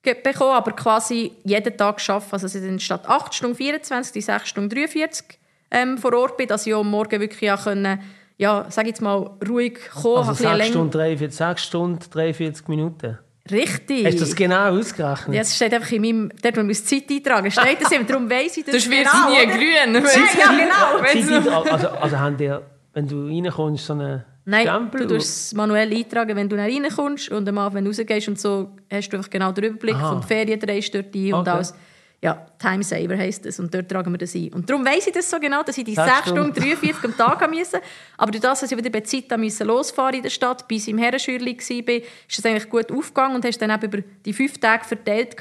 bekommen, 0.03 0.51
aber 0.51 0.71
quasi 0.73 1.31
jeden 1.43 1.77
Tag 1.77 2.01
arbeiten. 2.09 2.29
Also 2.31 2.47
sind 2.47 2.81
statt 2.81 3.07
8 3.07 3.33
Stunden 3.33 3.55
24, 3.55 4.13
die 4.13 4.21
6 4.21 4.47
Stunden 4.47 4.69
43 4.69 5.39
ähm, 5.71 5.97
vor 5.97 6.13
Ort 6.13 6.37
bin, 6.37 6.47
dass 6.47 6.67
ich 6.67 6.75
am 6.75 6.89
Morgen 6.89 7.19
wirklich 7.19 7.41
ja 7.41 7.57
können, 7.57 7.99
ja, 8.37 8.65
sag 8.69 8.87
jetzt 8.87 9.01
mal, 9.01 9.31
ruhig 9.47 9.79
kommen. 9.93 10.27
Also 10.27 10.33
6 10.33 10.67
Stunden 10.67 10.91
43, 10.91 11.37
6 11.37 11.63
Stunden 11.63 11.99
43 12.11 12.67
Minuten? 12.67 13.17
Richtig. 13.51 14.05
Hast 14.05 14.15
du 14.15 14.19
das 14.21 14.35
genau 14.35 14.77
ausgerechnet? 14.77 15.35
Ja, 15.35 15.41
es 15.41 15.55
steht 15.55 15.73
einfach 15.73 15.91
in 15.91 16.01
meinem, 16.01 16.31
dort, 16.41 16.55
wo 16.55 16.63
man 16.63 16.73
Zeit 16.73 17.09
eintragen 17.09 17.51
steht 17.51 17.81
das 17.81 17.91
immer, 17.91 18.05
darum 18.05 18.29
weiss 18.29 18.55
ich 18.55 18.63
das 18.63 18.75
Das 18.75 18.89
wird 18.89 19.05
genau, 19.05 19.29
nie 19.29 19.45
grün. 19.47 20.03
ja, 20.39 20.99
genau. 21.27 21.61
also, 21.63 21.89
also 21.89 22.19
haben 22.19 22.37
die, 22.37 22.55
wenn 22.93 23.07
du 23.07 23.27
reinkommst, 23.27 23.85
so 23.85 23.93
eine 23.93 24.25
Nein, 24.45 24.67
Stempel? 24.67 25.07
du 25.07 25.15
tust 25.15 25.27
es 25.27 25.53
manuell 25.53 25.93
eintragen, 25.93 26.35
wenn 26.35 26.49
du 26.49 26.57
reinkommst 26.57 27.29
und 27.29 27.47
am 27.47 27.57
Abend, 27.57 27.77
wenn 27.77 27.85
du 27.85 27.91
rausgehst 27.91 28.27
und 28.27 28.39
so, 28.39 28.71
hast 28.91 29.09
du 29.09 29.17
einfach 29.17 29.29
genau 29.29 29.51
den 29.51 29.65
Überblick 29.65 29.95
Aha. 29.95 30.09
von 30.09 30.21
den 30.21 30.27
Ferien 30.27 30.59
drehst 30.59 30.93
dort 30.93 31.15
ein 31.15 31.33
und 31.33 31.41
okay. 31.41 31.49
alles. 31.49 31.73
Ja, 32.21 32.45
Timesaver 32.57 33.17
heisst 33.17 33.45
das 33.45 33.59
und 33.59 33.73
dort 33.73 33.89
tragen 33.89 34.09
wir 34.13 34.17
das 34.17 34.33
ein. 34.33 34.53
Und 34.53 34.69
darum 34.69 34.85
weiss 34.85 35.05
ich 35.05 35.13
das 35.13 35.29
so 35.29 35.37
genau, 35.41 35.61
dass 35.61 35.77
ich 35.77 35.83
die 35.83 35.95
6 35.95 36.29
Stunden 36.29 36.53
43 36.53 37.03
am 37.03 37.17
Tag 37.17 37.51
musste. 37.51 37.81
Aber 38.17 38.31
durch 38.31 38.41
das, 38.41 38.61
dass 38.61 38.71
ich 38.71 38.77
wieder 38.77 38.89
bei 38.89 39.01
Zeit 39.01 39.37
musste 39.37 39.65
losfahren 39.65 40.15
in 40.15 40.23
der 40.23 40.29
Stadt, 40.29 40.65
bis 40.69 40.83
ich 40.83 40.93
im 40.93 40.99
Herrenschürli 40.99 41.57
war, 41.57 41.95
ist 41.95 42.37
das 42.37 42.45
eigentlich 42.45 42.69
gut 42.69 42.89
aufgegangen 42.93 43.35
und 43.35 43.43
hast 43.43 43.57
dann 43.61 43.71
eben 43.71 43.83
über 43.83 43.97
die 44.25 44.31
fünf 44.31 44.57
Tage 44.57 44.85
verteilt. 44.85 45.35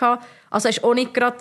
Also 0.50 0.68
hast 0.68 0.80
du 0.80 0.84
auch 0.84 0.94
nicht 0.94 1.14
gerade 1.14 1.36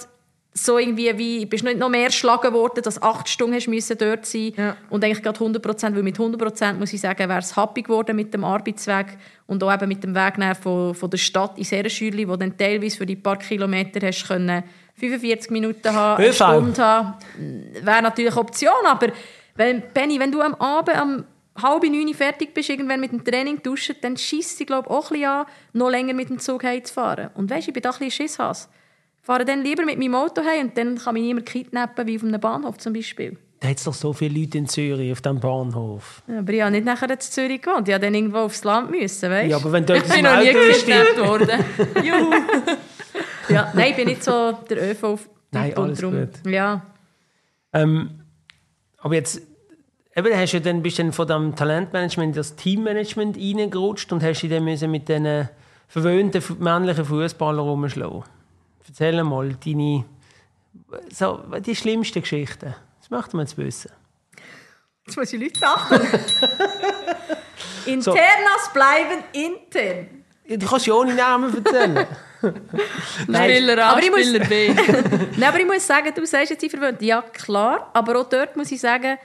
so 0.53 0.77
irgendwie 0.77 1.17
wie, 1.17 1.45
bist 1.45 1.63
nicht 1.63 1.79
noch 1.79 1.89
mehr 1.89 2.05
erschlagen 2.05 2.53
worden, 2.53 2.83
dass 2.83 3.01
acht 3.01 3.29
Stunden 3.29 3.55
hast 3.55 3.67
müssen 3.67 3.97
dort 3.97 4.25
sein 4.25 4.51
ja. 4.57 4.75
und 4.89 5.03
eigentlich 5.03 5.23
gerade 5.23 5.39
100 5.39 5.61
Prozent, 5.61 5.95
weil 5.95 6.03
mit 6.03 6.19
100 6.19 6.41
Prozent 6.41 6.79
muss 6.79 6.91
ich 6.91 6.99
sagen, 6.99 7.29
wäre 7.29 7.39
es 7.39 7.55
happy 7.55 7.81
geworden 7.81 8.17
mit 8.17 8.33
dem 8.33 8.43
Arbeitsweg 8.43 9.17
und 9.47 9.63
auch 9.63 9.73
eben 9.73 9.87
mit 9.87 10.03
dem 10.03 10.13
Weg 10.13 10.33
von, 10.61 10.93
von 10.93 11.09
der 11.09 11.17
Stadt 11.17 11.57
ins 11.57 11.71
Herrenschürli, 11.71 12.27
wo 12.27 12.35
dann 12.35 12.57
teilweise 12.57 12.97
für 12.97 13.05
die 13.05 13.15
paar 13.15 13.37
Kilometer 13.37 14.05
hast 14.05 14.27
können 14.27 14.63
45 14.95 15.51
Minuten 15.51 15.93
haben, 15.93 16.21
eine 16.21 16.33
Stunde 16.33 16.83
haben, 16.83 17.13
wäre 17.81 18.01
natürlich 18.01 18.33
eine 18.33 18.41
Option, 18.41 18.85
aber 18.85 19.07
wenn, 19.55 19.83
Benny, 19.93 20.19
wenn 20.19 20.31
du 20.33 20.41
am 20.41 20.55
Abend 20.55 20.97
am 20.97 21.25
halb 21.61 21.83
neun 21.83 22.13
fertig 22.13 22.53
bist, 22.53 22.69
irgendwann 22.69 22.99
mit 22.99 23.11
dem 23.11 23.23
Training 23.23 23.63
duschen, 23.63 23.95
dann 24.01 24.17
schießt 24.17 24.57
sie 24.57 24.65
glaube 24.65 24.89
auch 24.89 25.11
ein 25.11 25.13
bisschen 25.13 25.29
an, 25.29 25.45
noch 25.73 25.89
länger 25.89 26.13
mit 26.13 26.29
dem 26.29 26.39
Zug 26.39 26.63
heimzufahren. 26.63 27.29
Und 27.35 27.49
weißt, 27.49 27.69
ich 27.69 27.73
bin 27.73 27.83
da 27.83 27.91
ein 27.91 27.99
bisschen 27.99 28.27
Schisshas 28.27 28.69
fahre 29.21 29.45
dann 29.45 29.63
lieber 29.63 29.85
mit 29.85 29.97
meinem 29.99 30.15
Auto 30.15 30.41
heim 30.43 30.67
und 30.67 30.77
dann 30.77 30.97
kann 30.97 31.13
mich 31.13 31.23
niemand 31.23 31.45
kidnappen, 31.45 32.07
wie 32.07 32.17
auf 32.17 32.23
einem 32.23 32.39
Bahnhof 32.39 32.77
zum 32.77 32.93
Beispiel. 32.93 33.37
Da 33.59 33.67
hat 33.67 33.77
es 33.77 33.83
doch 33.83 33.93
so 33.93 34.11
viele 34.11 34.39
Leute 34.39 34.57
in 34.57 34.67
Zürich 34.67 35.11
auf 35.11 35.21
dem 35.21 35.39
Bahnhof. 35.39 36.23
Ja, 36.27 36.39
aber 36.39 36.51
ich 36.51 36.61
habe 36.61 36.71
nicht 36.71 36.83
nachher 36.83 37.11
in 37.11 37.19
Zürich 37.19 37.61
gewohnt. 37.61 37.87
Ich 37.87 37.93
habe 37.93 38.03
dann 38.03 38.15
irgendwo 38.15 38.39
aufs 38.39 38.63
Land 38.63 38.89
müssen, 38.89 39.29
weißt? 39.29 39.51
Ja, 39.51 39.57
aber 39.57 39.71
wenn 39.71 39.85
dort 39.85 40.01
das 40.09 40.21
noch 40.21 40.39
nie 40.39 40.51
gekidnappt 40.51 41.19
worden. 41.19 41.63
Juhu. 42.03 42.33
ja, 43.49 43.71
nein, 43.75 43.91
ich 43.91 43.95
bin 43.95 44.07
nicht 44.07 44.23
so 44.23 44.53
der 44.67 44.91
ÖV 44.91 45.19
Nein, 45.51 45.77
alles 45.77 45.99
drum. 45.99 46.13
gut. 46.13 46.51
Ja. 46.51 46.81
Ähm, 47.73 48.09
aber 48.97 49.13
jetzt, 49.13 49.41
eben, 50.15 50.35
hast 50.35 50.53
du 50.53 50.61
dann, 50.61 50.81
bist 50.81 50.97
du 50.97 51.03
dann 51.03 51.13
von 51.13 51.27
dem 51.27 51.55
Talentmanagement 51.55 52.29
in 52.29 52.33
das 52.33 52.55
Teammanagement 52.55 53.37
reingerutscht 53.37 54.11
und 54.11 54.23
hast 54.23 54.41
dich 54.41 54.49
dann 54.49 54.63
mit 54.63 55.07
diesen 55.07 55.49
verwöhnten 55.87 56.41
männlichen 56.59 57.05
Fußballern 57.05 57.59
rumschlagen 57.59 58.23
Erzähl 58.87 59.23
mal 59.23 59.55
deine 59.63 60.05
so, 61.09 61.43
die 61.59 61.75
schlimmsten 61.75 62.21
Geschichten. 62.21 62.75
Das 62.99 63.09
möchten 63.09 63.37
wir 63.37 63.41
jetzt 63.41 63.57
wissen. 63.57 63.91
Jetzt 65.05 65.17
muss 65.17 65.33
ich 65.33 65.41
Leute 65.41 65.65
achten. 65.65 65.95
Internas 67.85 68.65
so. 68.65 68.73
bleiben 68.73 69.23
intern. 69.33 70.23
Du 70.47 70.67
kannst 70.67 70.85
ja 70.85 70.93
ohne 70.93 71.13
Namen 71.13 71.53
erzählen. 71.53 72.07
Spieler 73.23 73.87
A, 73.87 74.01
Spieler 74.01 74.45
B. 74.45 74.69
Nein, 75.37 75.43
aber 75.43 75.59
ich 75.59 75.65
muss 75.65 75.85
sagen, 75.85 76.11
du 76.13 76.25
sagst 76.25 76.51
jetzt, 76.51 76.63
ich 76.63 76.71
verwöhnt. 76.71 77.01
Ja, 77.01 77.21
klar. 77.21 77.89
Aber 77.93 78.19
auch 78.19 78.29
dort 78.29 78.55
muss 78.57 78.71
ich 78.71 78.79
sagen, 78.79 79.17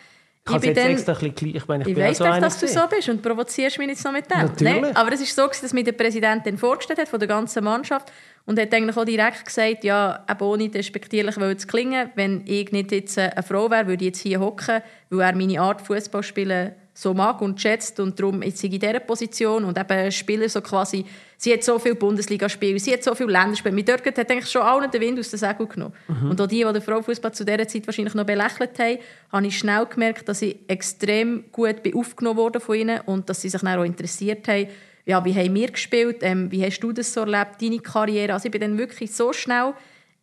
ich, 0.48 0.54
ich 0.54 0.60
bin 0.60 0.70
jetzt 0.70 0.78
dann, 0.78 0.92
extra 0.92 1.12
ein 1.12 1.32
bisschen 1.32 1.56
ich, 1.56 1.66
meine, 1.66 1.82
ich, 1.84 1.90
ich 1.90 1.96
weiss 1.96 2.18
so 2.18 2.24
doch, 2.24 2.38
dass 2.38 2.60
du 2.60 2.68
so 2.68 2.80
bist 2.88 3.08
und 3.08 3.22
provozierst 3.22 3.78
mich 3.78 3.88
jetzt 3.88 4.04
noch 4.04 4.12
mit 4.12 4.30
dem. 4.30 4.38
Natürlich. 4.38 4.80
Nee, 4.82 4.90
aber 4.94 5.12
es 5.12 5.20
ist 5.20 5.34
so, 5.34 5.46
dass 5.46 5.72
mir 5.72 5.82
der 5.82 5.92
Präsident 5.92 6.46
dann 6.46 6.56
vorgestellt 6.56 7.00
hat 7.00 7.08
von 7.08 7.18
der 7.18 7.28
ganzen 7.28 7.64
Mannschaft 7.64 8.12
und 8.46 8.58
hat 8.58 8.72
eigentlich 8.72 8.96
auch 8.96 9.04
direkt 9.04 9.44
gesagt, 9.44 9.84
ja, 9.84 10.24
eben 10.30 10.42
ohne 10.42 10.68
despektierlich 10.68 11.34
zu 11.34 11.66
klingen, 11.66 12.10
wenn 12.14 12.42
ich 12.46 12.72
nicht 12.72 12.92
jetzt 12.92 13.18
eine 13.18 13.42
Frau 13.42 13.70
wäre, 13.70 13.88
würde 13.88 14.04
ich 14.04 14.08
jetzt 14.08 14.20
hier 14.20 14.40
hocken, 14.40 14.82
weil 15.10 15.20
er 15.20 15.36
meine 15.36 15.60
Art 15.60 15.82
Fußball 15.82 16.22
spielen 16.22 16.72
so 16.96 17.12
mag 17.12 17.42
und 17.42 17.60
schätzt 17.60 18.00
und 18.00 18.18
darum 18.18 18.40
ist 18.40 18.56
sie 18.56 18.68
in 18.68 18.80
dieser 18.80 19.00
Position 19.00 19.64
und 19.64 19.78
eben 19.78 20.10
Spieler 20.10 20.48
so 20.48 20.62
quasi, 20.62 21.04
sie 21.36 21.52
hat 21.52 21.62
so 21.62 21.78
viele 21.78 21.94
Bundesligaspiele, 21.94 22.78
sie 22.78 22.94
hat 22.94 23.04
so 23.04 23.14
viele 23.14 23.32
Länderspiele. 23.32 23.74
Mit 23.74 23.86
dort 23.86 24.06
hat 24.06 24.30
eigentlich 24.30 24.50
schon 24.50 24.62
allen 24.62 24.90
den 24.90 25.02
Wind 25.02 25.18
aus 25.18 25.28
den 25.28 25.38
Segel 25.38 25.66
genommen. 25.66 25.92
Mhm. 26.08 26.30
Und 26.30 26.40
auch 26.40 26.46
die, 26.46 26.64
die 26.64 26.72
den 26.72 26.80
Frauenfußball 26.80 27.32
zu 27.32 27.44
dieser 27.44 27.68
Zeit 27.68 27.86
wahrscheinlich 27.86 28.14
noch 28.14 28.24
belächelt 28.24 28.78
haben, 28.78 28.98
habe 29.30 29.46
ich 29.46 29.58
schnell 29.58 29.84
gemerkt, 29.84 30.26
dass 30.26 30.40
ich 30.40 30.56
extrem 30.68 31.44
gut 31.52 31.82
bin 31.82 31.94
aufgenommen 31.94 32.38
wurde 32.38 32.60
von 32.60 32.76
ihnen 32.76 33.00
und 33.04 33.28
dass 33.28 33.42
sie 33.42 33.50
sich 33.50 33.60
dann 33.60 33.78
auch 33.78 33.84
interessiert 33.84 34.48
haben, 34.48 34.68
ja, 35.06 35.24
wie 35.24 35.34
haben 35.34 35.54
wir 35.54 35.70
gespielt, 35.70 36.18
ähm, 36.22 36.50
wie 36.50 36.64
hast 36.64 36.80
du 36.80 36.92
das 36.92 37.14
so 37.14 37.20
erlebt, 37.20 37.62
deine 37.62 37.78
Karriere. 37.78 38.34
Also 38.34 38.46
ich 38.46 38.50
bin 38.50 38.60
dann 38.60 38.76
wirklich 38.76 39.14
so 39.14 39.32
schnell 39.32 39.72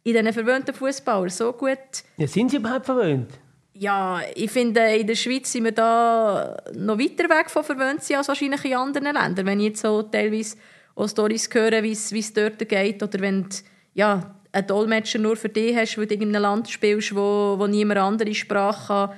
in 0.04 0.14
diesen 0.14 0.34
verwöhnten 0.34 0.76
Fußballern 0.76 1.30
so 1.30 1.54
gut. 1.54 1.78
Ja, 2.18 2.28
sind 2.28 2.52
sie 2.52 2.58
überhaupt 2.58 2.86
verwöhnt? 2.86 3.30
Ja, 3.74 4.22
ich 4.36 4.52
finde, 4.52 4.82
in 4.96 5.08
der 5.08 5.16
Schweiz 5.16 5.52
sind 5.52 5.64
wir 5.64 5.72
da 5.72 6.58
noch 6.76 7.00
weiter 7.00 7.30
weg 7.30 7.50
von 7.50 7.64
verwöhnt 7.64 8.02
als 8.12 8.28
wahrscheinlich 8.28 8.66
in 8.66 8.76
anderen 8.76 9.14
Ländern. 9.14 9.46
Wenn 9.46 9.60
ich 9.62 9.68
jetzt 9.68 9.82
so 9.82 10.04
teilweise 10.04 10.58
auch 10.96 11.08
Storys 11.08 11.50
höre, 11.52 11.82
wie 11.82 11.92
es 11.92 12.34
dort 12.34 12.68
geht, 12.68 13.02
oder 13.02 13.20
wenn 13.22 13.44
du, 13.44 13.56
ja, 13.94 14.36
einen 14.52 14.68
Dolmetscher 14.68 15.18
nur 15.18 15.38
für 15.38 15.50
dich 15.50 15.76
hast, 15.76 15.98
weil 15.98 16.06
du 16.06 16.14
in 16.16 16.24
einem 16.24 16.42
Land 16.42 16.70
spielst, 16.70 17.16
wo, 17.16 17.56
wo 17.58 17.66
niemand 17.66 18.00
andere 18.00 18.36
Sprache 18.36 18.88
kann. 18.88 19.18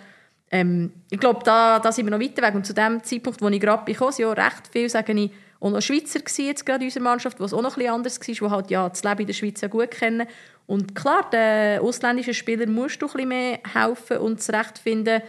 Ähm, 0.51 0.93
ich 1.09 1.19
glaube, 1.19 1.41
da, 1.43 1.79
da 1.79 1.91
sind 1.91 2.05
wir 2.05 2.11
noch 2.11 2.23
weiter 2.23 2.41
weg. 2.43 2.55
Und 2.55 2.65
zu 2.65 2.73
dem 2.73 3.03
Zeitpunkt, 3.03 3.41
wo 3.41 3.49
ich 3.49 3.59
gerade 3.59 3.83
bin, 3.83 3.95
sind 3.95 4.19
ja 4.19 4.31
recht 4.31 4.69
viel, 4.71 4.87
sage 4.87 5.11
ich, 5.11 5.31
auch 5.59 5.71
noch 5.71 5.81
Schweizer 5.81 6.19
gewesen, 6.19 6.45
jetzt 6.45 6.65
gerade 6.65 6.83
in 6.83 6.87
unserer 6.87 7.03
Mannschaft, 7.03 7.39
was 7.39 7.53
auch 7.53 7.61
noch 7.61 7.77
etwas 7.77 7.93
anderes 7.93 8.19
war, 8.19 8.33
die 8.33 8.49
halt 8.49 8.71
ja 8.71 8.89
das 8.89 9.03
Leben 9.03 9.21
in 9.21 9.27
der 9.27 9.33
Schweiz 9.33 9.61
ja 9.61 9.67
gut 9.67 9.91
kennen. 9.91 10.27
Und 10.67 10.95
klar, 10.95 11.29
den 11.29 11.79
ausländischen 11.79 12.33
Spielern 12.33 12.73
musst 12.73 13.01
du 13.01 13.07
ein 13.07 13.27
mehr 13.27 13.59
helfen 13.73 14.17
und 14.17 14.41
zurechtfinden, 14.41 15.21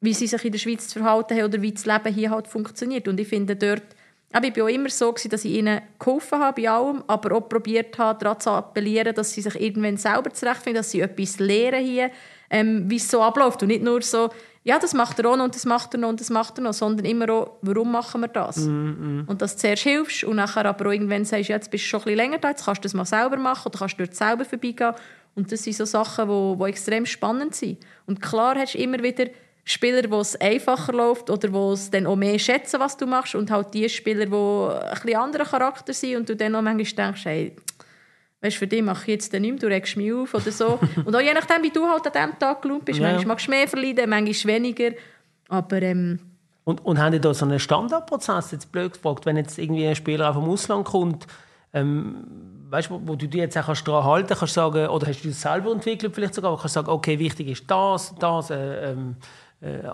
wie 0.00 0.14
sie 0.14 0.26
sich 0.26 0.44
in 0.44 0.52
der 0.52 0.58
Schweiz 0.58 0.92
verhalten 0.92 1.36
haben 1.36 1.44
oder 1.46 1.62
wie 1.62 1.72
das 1.72 1.86
Leben 1.86 2.14
hier 2.14 2.30
halt 2.30 2.46
funktioniert. 2.46 3.08
Und 3.08 3.18
ich 3.18 3.28
finde 3.28 3.56
dort, 3.56 3.82
aber 4.32 4.48
ich 4.48 4.56
war 4.56 4.64
auch 4.64 4.68
immer 4.68 4.90
so, 4.90 5.12
dass 5.12 5.44
ich 5.44 5.52
ihnen 5.52 5.80
geholfen 5.98 6.38
habe 6.40 6.60
bei 6.60 6.68
allem, 6.68 7.02
aber 7.06 7.36
auch 7.36 7.48
probiert 7.48 7.96
habe, 7.96 8.22
daran 8.22 8.40
zu 8.40 8.50
appellieren, 8.50 9.14
dass 9.14 9.32
sie 9.32 9.40
sich 9.40 9.58
irgendwann 9.60 9.96
selber 9.96 10.32
zurechtfinden, 10.32 10.80
dass 10.80 10.90
sie 10.90 11.00
etwas 11.00 11.38
lernen 11.38 11.84
hier, 11.84 12.10
ähm, 12.50 12.84
wie 12.90 12.96
es 12.96 13.10
so 13.10 13.22
abläuft 13.22 13.62
und 13.62 13.68
nicht 13.68 13.82
nur 13.82 14.02
so, 14.02 14.30
ja, 14.66 14.80
das 14.80 14.94
macht 14.94 15.16
er 15.20 15.30
auch 15.30 15.36
noch 15.36 15.44
und 15.44 15.54
das 15.54 15.64
macht 15.64 15.94
er 15.94 16.00
noch 16.00 16.08
und 16.08 16.20
das 16.20 16.28
macht 16.28 16.58
er 16.58 16.64
noch, 16.64 16.72
sondern 16.72 17.06
immer 17.06 17.30
auch, 17.30 17.52
warum 17.62 17.92
machen 17.92 18.22
wir 18.22 18.26
das? 18.28 18.56
Mm, 18.56 19.20
Und 19.28 19.40
dass 19.40 19.54
du 19.54 19.60
zuerst 19.60 19.84
hilfst 19.84 20.24
und 20.24 20.34
nachher 20.34 20.66
aber 20.66 20.92
irgendwann 20.92 21.24
sagst, 21.24 21.50
ja, 21.50 21.54
jetzt 21.54 21.70
bist 21.70 21.84
du 21.84 21.88
schon 21.88 22.00
ein 22.00 22.04
bisschen 22.04 22.16
länger 22.16 22.38
da, 22.38 22.48
jetzt 22.48 22.64
kannst 22.64 22.80
du 22.80 22.86
das 22.86 22.92
mal 22.92 23.04
selber 23.04 23.36
machen 23.36 23.68
oder 23.68 23.78
kannst 23.78 23.96
du 23.96 24.04
dort 24.04 24.16
selber 24.16 24.44
vorbeigehen. 24.44 24.92
Und 25.36 25.52
das 25.52 25.62
sind 25.62 25.76
so 25.76 25.84
Sachen, 25.84 26.28
die, 26.28 26.58
die 26.58 26.68
extrem 26.68 27.06
spannend 27.06 27.54
sind. 27.54 27.78
Und 28.06 28.20
klar 28.20 28.56
hast 28.56 28.74
du 28.74 28.78
immer 28.78 29.00
wieder 29.04 29.26
Spieler, 29.62 30.10
wo 30.10 30.18
es 30.18 30.34
einfacher 30.40 30.92
läuft 30.92 31.30
oder 31.30 31.52
wo 31.52 31.72
es 31.72 31.88
dann 31.88 32.04
auch 32.06 32.16
mehr 32.16 32.38
schätzen, 32.40 32.80
was 32.80 32.96
du 32.96 33.06
machst 33.06 33.36
und 33.36 33.52
halt 33.52 33.72
die 33.72 33.88
Spieler, 33.88 34.26
die 34.26 34.34
ein 34.34 35.00
bisschen 35.00 35.16
anderer 35.16 35.44
Charakter 35.44 35.92
sind 35.92 36.16
und 36.16 36.28
du 36.28 36.34
dann 36.34 36.56
auch 36.56 36.62
manchmal 36.62 37.06
denkst, 37.06 37.24
hey, 37.24 37.54
weißt, 38.42 38.56
für 38.56 38.66
dich 38.66 38.82
mache 38.82 39.02
ich 39.02 39.08
jetzt 39.08 39.32
dann 39.34 39.42
nichts, 39.42 39.60
du 39.60 39.66
regst 39.66 39.96
mich 39.96 40.12
auf 40.12 40.34
oder 40.34 40.50
so. 40.52 40.78
und 41.04 41.14
auch 41.16 41.20
je 41.20 41.32
nachdem, 41.34 41.62
wie 41.62 41.70
du 41.70 41.86
halt 41.88 42.06
an 42.06 42.12
diesem 42.12 42.38
Tag 42.38 42.62
gelaunt 42.62 42.84
bist, 42.84 43.00
Ja. 43.00 43.08
manchmal 43.08 43.26
magst 43.28 43.46
du 43.46 43.50
mehr 43.50 43.68
verleiden, 43.68 44.10
manchmal 44.10 44.54
weniger, 44.54 44.90
aber 45.48 45.82
ähm, 45.82 46.18
Und, 46.64 46.84
und 46.84 46.98
haben 46.98 47.12
die 47.12 47.20
da 47.20 47.32
so 47.32 47.44
einen 47.46 47.58
Standardprozess, 47.58 48.50
jetzt 48.52 48.72
blöd 48.72 48.92
gefragt, 48.92 49.24
wenn 49.26 49.36
jetzt 49.36 49.58
irgendwie 49.58 49.86
ein 49.86 49.94
Spieler 49.96 50.30
auch 50.30 50.34
vom 50.34 50.48
Ausland 50.50 50.84
kommt, 50.86 51.26
ähm, 51.72 52.24
weißt, 52.70 52.90
wo, 52.90 53.00
wo 53.04 53.14
du 53.16 53.26
dich 53.28 53.40
jetzt 53.40 53.56
auch 53.56 53.66
kannst 53.66 53.86
daran 53.86 54.04
halten 54.04 54.34
kannst, 54.38 54.54
sagen, 54.54 54.88
oder 54.88 55.06
hast 55.06 55.22
du 55.22 55.28
das 55.28 55.40
selber 55.40 55.70
entwickelt 55.72 56.14
vielleicht 56.14 56.34
sogar, 56.34 56.50
wo 56.52 56.56
du 56.56 56.62
kannst 56.62 56.74
sagen, 56.74 56.88
okay, 56.90 57.18
wichtig 57.18 57.48
ist 57.48 57.70
das, 57.70 58.14
das, 58.18 58.50
äh, 58.50 58.90
ähm, 58.92 59.16
äh, 59.20 59.24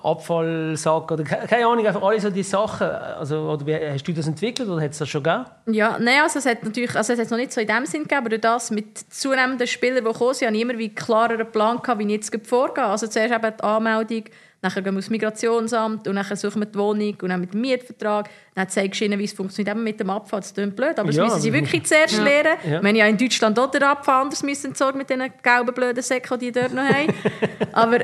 Abfallsack 0.03 1.11
oder 1.13 1.25
ke- 1.25 1.47
keine 1.49 1.67
Ahnung, 1.67 1.87
einfach 1.87 2.03
alle 2.03 2.21
so 2.21 2.31
die 2.31 2.43
Sachen. 2.43 2.89
Also, 2.89 3.39
oder 3.51 3.67
wie, 3.67 3.75
hast 3.75 4.07
du 4.07 4.13
das 4.13 4.27
entwickelt 4.27 4.69
oder 4.69 4.83
hat 4.83 4.91
es 4.93 4.99
das 4.99 5.09
schon 5.09 5.23
gegeben? 5.23 5.45
Ja, 5.67 5.99
nein, 6.01 6.21
also 6.23 6.39
es 6.39 6.47
hat 6.47 6.63
natürlich, 6.65 6.95
also 6.95 7.13
es 7.13 7.19
hat 7.19 7.31
noch 7.31 7.39
nicht 7.39 7.53
so 7.53 7.61
in 7.61 7.67
dem 7.67 7.87
Sinn 7.87 8.03
gegeben, 8.03 8.19
aber 8.19 8.29
durch 8.31 8.41
das 8.41 8.71
mit 8.71 8.99
zunehmenden 8.99 9.67
Spielern, 9.67 10.05
die 10.05 10.13
gekommen 10.13 10.35
sind, 10.35 10.47
habe 10.49 10.57
ich 10.57 10.63
immer 10.63 10.79
wie 10.79 10.89
klareren 10.95 11.51
Plan 11.51 11.79
gehabt, 11.81 11.99
wie 12.01 12.05
ich 12.05 12.11
jetzt 12.31 12.47
vorgehe. 12.47 12.85
Also 12.85 13.07
zuerst 13.07 13.33
eben 13.35 13.53
die 13.57 13.63
Anmeldung, 13.65 14.25
nachher 14.63 14.83
gehen 14.83 14.95
wir 14.95 14.99
aufs 14.99 15.11
Migrationsamt 15.11 16.07
und 16.09 16.15
dann 16.17 16.37
suchen 16.37 16.63
wir 16.63 16.67
die 16.67 16.79
Wohnung 16.79 17.17
und 17.23 17.29
dann 17.29 17.41
mit 17.41 17.53
dem 17.53 17.61
Mietvertrag. 17.61 18.29
Dann 18.55 18.69
zeigst 18.69 19.01
du 19.01 19.05
ihnen, 19.05 19.19
wie 19.19 19.25
es 19.25 19.33
funktioniert 19.33 19.75
eben 19.75 19.83
mit 19.85 19.99
dem 19.99 20.11
Abfall. 20.11 20.41
Das 20.41 20.55
klingt 20.55 20.77
blöd, 20.77 20.99
aber 20.99 21.09
das 21.09 21.17
Ja, 21.17 21.25
müssen 21.25 21.41
sie 21.41 21.53
wirklich 21.53 21.85
zuerst 21.85 22.21
lernen. 22.23 22.59
Ja. 22.65 22.71
Wir 22.83 22.89
haben 22.89 22.97
ja 22.97 23.07
in 23.07 23.17
Deutschland 23.17 23.59
auch 23.59 23.71
den 23.71 23.83
Abfall 23.83 24.23
anders 24.23 24.43
müssen 24.43 24.69
entsorgen 24.69 24.99
mit 24.99 25.09
diesen 25.11 25.33
gelben 25.43 25.75
blöden 25.75 26.03
Säcken, 26.03 26.39
die 26.39 26.51
die 26.53 26.61
dort 26.61 26.75
noch 26.75 26.83
haben. 26.85 27.13
aber 27.73 28.01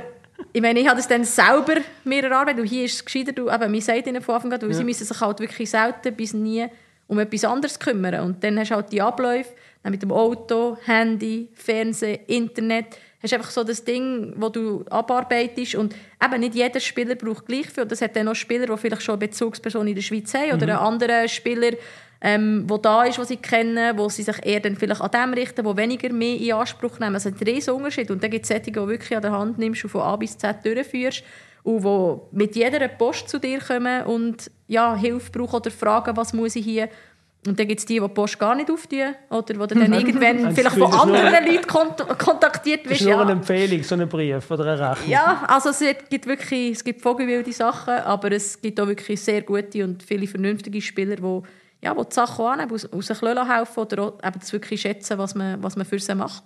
ich 0.53 0.63
meine, 0.63 0.81
ich 0.81 0.87
habe 0.87 0.97
das 0.97 1.09
dann 1.09 1.25
selber 1.25 1.77
mir 2.05 2.25
erarbeitet 2.25 2.61
und 2.61 2.67
hier 2.67 2.85
ist 2.85 2.95
es 2.95 3.05
gescheiter, 3.05 3.33
du, 3.33 3.51
eben, 3.51 3.73
wir 3.73 3.83
sagen 3.83 4.09
ihnen 4.09 4.23
von 4.23 4.37
Anfang 4.37 4.53
an, 4.53 4.63
weil 4.63 4.75
sie 4.75 4.85
müssen 4.85 5.05
sich 5.05 5.21
halt 5.21 5.41
wirklich 5.41 5.71
selten 5.71 6.15
bis 6.15 6.33
nie 6.33 6.67
um 7.07 7.19
etwas 7.19 7.45
anderes 7.45 7.79
kümmern. 7.79 8.21
Und 8.21 8.45
dann 8.45 8.59
hast 8.59 8.71
du 8.71 8.75
halt 8.75 8.93
die 8.93 9.03
Abläufe, 9.03 9.51
mit 9.85 10.03
dem 10.03 10.13
Auto, 10.13 10.77
Handy, 10.85 11.49
Fernsehen, 11.55 12.21
Internet, 12.27 12.99
hast 13.23 13.33
einfach 13.33 13.51
so 13.51 13.65
das 13.65 13.85
Ding, 13.85 14.35
wo 14.37 14.49
du 14.49 14.85
abarbeitest 14.91 15.75
und 15.75 15.95
eben 16.25 16.41
nicht 16.41 16.55
jeder 16.55 16.81
Spieler 16.81 17.15
braucht 17.15 17.47
gleich 17.47 17.69
viel. 17.69 17.87
Das 17.87 18.01
hat 18.01 18.15
dann 18.17 18.29
auch 18.29 18.35
Spieler, 18.35 18.67
die 18.67 18.77
vielleicht 18.77 19.03
schon 19.03 19.15
eine 19.15 19.27
Bezugsperson 19.27 19.89
in 19.89 19.95
der 19.95 20.03
Schweiz 20.03 20.33
haben 20.35 20.53
oder 20.53 20.63
einen 20.63 20.77
anderen 20.77 21.29
Spieler, 21.29 21.73
ähm, 22.21 22.65
wo 22.67 22.79
da 22.79 23.05
ist, 23.05 23.19
wo 23.19 23.25
sie 23.25 23.37
kennen, 23.37 23.97
wo 23.97 24.09
sie 24.09 24.23
sich 24.23 24.45
eher 24.45 24.61
dann 24.61 24.77
vielleicht 24.77 25.01
an 25.01 25.11
dem 25.11 25.35
richten, 25.35 25.65
wo 25.65 25.77
weniger 25.77 26.13
mehr 26.13 26.37
in 26.37 26.53
Anspruch 26.53 26.99
nehmen. 26.99 27.17
Es 27.17 27.27
ist 27.27 27.41
ein 27.41 27.47
riesen 27.47 27.75
Unterschied. 27.75 28.11
Und 28.11 28.23
dann 28.23 28.31
gibt 28.31 28.45
es 28.45 28.49
solche, 28.49 28.63
die 28.65 28.73
du 28.73 28.89
wirklich 28.89 29.17
an 29.17 29.23
der 29.23 29.33
Hand 29.33 29.59
nimmst 29.59 29.85
und 29.85 29.91
von 29.91 30.03
A 30.03 30.17
bis 30.17 30.37
Z 30.37 30.65
durchführst 30.65 31.23
und 31.63 31.85
die 31.85 32.37
mit 32.37 32.57
jeder 32.57 32.87
Post 32.89 33.29
zu 33.29 33.39
dir 33.39 33.61
kommen 33.61 34.05
und 34.05 34.51
ja, 34.67 34.97
Hilfe 34.97 35.31
brauchen 35.31 35.57
oder 35.57 35.71
fragen, 35.71 36.17
was 36.17 36.33
muss 36.33 36.57
ich 36.57 36.65
hier. 36.65 36.89
Und 37.49 37.59
dann 37.59 37.67
gibt 37.69 37.81
es 37.81 37.87
die, 37.87 37.95
die 37.95 38.01
die 38.01 38.09
Post 38.09 38.39
gar 38.39 38.55
nicht 38.55 38.71
auftun 38.71 39.15
oder 39.31 39.43
die 39.43 39.53
du 39.55 39.67
dann 39.67 39.93
irgendwann 39.93 40.55
vielleicht 40.55 40.77
von 40.77 40.91
das 40.91 40.91
das 40.91 41.01
anderen 41.01 41.47
Leuten 41.47 41.67
kont 41.67 42.19
kontaktiert 42.19 42.85
Das 42.85 42.91
wirst. 42.93 43.01
ist 43.01 43.07
nur 43.07 43.17
Ja. 43.17 43.23
eine 43.23 43.33
Empfehlung, 43.33 43.83
so 43.83 43.95
ein 43.95 44.09
Brief 44.09 44.51
oder 44.51 44.65
eine 44.73 44.91
Rechnung. 44.91 45.11
Ja, 45.11 45.45
also 45.49 45.71
es 45.71 45.83
gibt 46.11 46.27
wirklich 46.27 46.73
es 46.73 46.85
gibt 46.85 47.03
vogelwilde 47.03 47.53
Sachen, 47.53 47.95
aber 47.95 48.33
es 48.33 48.61
gibt 48.61 48.81
auch 48.81 48.87
wirklich 48.87 49.21
sehr 49.21 49.43
gute 49.43 49.85
und 49.85 50.03
viele 50.03 50.27
vernünftige 50.27 50.81
Spieler, 50.81 51.17
die, 51.17 51.41
ja, 51.83 51.95
die 51.95 52.01
die 52.09 52.15
Sachen 52.15 52.45
annehmen, 52.45 52.73
aus, 52.73 52.85
aus 52.93 53.07
sich 53.07 53.21
helfen 53.23 53.81
oder 53.81 54.03
auch 54.03 54.13
eben 54.25 54.39
das 54.41 54.53
wirklich 54.53 54.81
schätzen, 54.81 55.19
was 55.19 55.35
man, 55.35 55.63
was 55.63 55.77
man 55.77 55.87
für 55.87 55.99
sie 55.99 56.15
macht. 56.15 56.45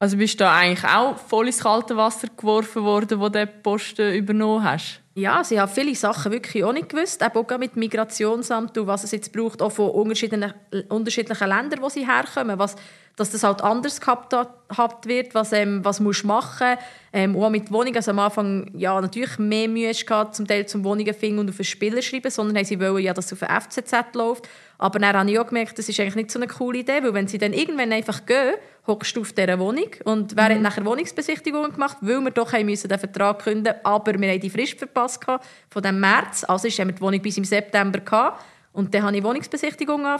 Also 0.00 0.16
bist 0.16 0.34
du 0.40 0.44
da 0.44 0.54
eigentlich 0.56 0.84
auch 0.84 1.16
voll 1.16 1.46
ins 1.46 1.60
kalte 1.62 1.96
Wasser 1.96 2.28
geworfen 2.36 2.82
worden, 2.82 3.20
wo 3.20 3.24
du 3.28 3.38
den 3.38 3.48
Posten 3.62 4.12
übernommen 4.14 4.64
hast? 4.64 5.00
Ja, 5.16 5.44
sie 5.44 5.60
haben 5.60 5.70
viele 5.70 5.94
Sachen 5.94 6.32
wirklich 6.32 6.64
auch 6.64 6.72
nicht 6.72 6.88
gewusst, 6.88 7.22
eben 7.22 7.36
auch 7.36 7.58
mit 7.58 7.76
Migrationsamt 7.76 8.76
und 8.76 8.88
was 8.88 9.04
es 9.04 9.12
jetzt 9.12 9.32
braucht, 9.32 9.62
auch 9.62 9.70
von 9.70 9.90
unterschiedlichen, 9.90 10.52
unterschiedlichen 10.88 11.48
Ländern, 11.48 11.82
wo 11.82 11.88
sie 11.88 12.04
herkommen, 12.04 12.58
was, 12.58 12.74
dass 13.16 13.30
das 13.30 13.44
halt 13.44 13.62
anders 13.62 14.00
gehabt 14.00 15.06
wird, 15.06 15.34
was, 15.34 15.52
ähm, 15.52 15.84
was 15.84 16.00
musst 16.00 16.24
du 16.24 16.26
machen. 16.26 16.76
Ähm, 17.12 17.36
auch 17.36 17.48
mit 17.48 17.70
Wohnungen, 17.70 17.94
also 17.94 18.10
am 18.10 18.18
Anfang 18.18 18.70
ja, 18.76 19.00
natürlich 19.00 19.38
mehr 19.38 19.68
Mühe 19.68 19.92
gehabt, 19.92 20.34
zum 20.34 20.48
Teil 20.48 20.66
zum 20.66 20.82
Wohnungen 20.82 21.14
finden 21.14 21.38
und 21.38 21.48
auf 21.48 21.56
einen 21.58 21.64
Spieler 21.64 22.02
schreiben, 22.02 22.28
sondern 22.30 22.56
haben 22.56 22.64
sie 22.64 22.80
wollen 22.80 23.04
ja, 23.04 23.14
dass 23.14 23.26
es 23.26 23.32
auf 23.34 23.38
den 23.48 23.48
FCZ 23.60 24.14
läuft, 24.14 24.48
aber 24.78 24.98
dann 24.98 25.16
habe 25.16 25.30
ich 25.30 25.38
auch 25.38 25.46
gemerkt, 25.46 25.78
das 25.78 25.88
ist 25.88 26.00
eigentlich 26.00 26.16
nicht 26.16 26.30
so 26.32 26.40
eine 26.40 26.48
coole 26.48 26.78
Idee, 26.78 27.02
weil 27.04 27.14
wenn 27.14 27.28
sie 27.28 27.38
dann 27.38 27.52
irgendwann 27.52 27.92
einfach 27.92 28.26
gehen, 28.26 28.54
hockst 28.88 29.14
du 29.16 29.20
auf 29.20 29.32
dieser 29.32 29.60
Wohnung 29.60 29.88
und 30.04 30.34
wer 30.36 30.46
hat 30.46 30.60
nachher 30.60 30.84
Wohnungsbesichtigungen 30.84 31.72
gemacht, 31.72 31.98
weil 32.00 32.20
wir 32.20 32.32
doch 32.32 32.52
haben 32.52 32.66
müssen 32.66 32.88
den 32.88 32.98
Vertrag 32.98 33.38
künden, 33.44 33.74
aber 33.84 34.18
wir 34.18 34.28
haben 34.32 34.40
die 34.40 34.50
Frist 34.50 34.76
verpasst 34.78 35.24
von 35.70 35.82
dem 35.82 36.00
März, 36.00 36.44
also 36.48 36.66
ist- 36.66 36.78
haben 36.80 36.88
wir 36.88 36.94
die 36.96 37.00
Wohnung 37.00 37.22
bis 37.22 37.36
im 37.38 37.44
September 37.44 38.00
gehabt 38.00 38.42
und 38.74 38.92
dann 38.94 39.02
habe 39.04 39.16
ich 39.16 39.22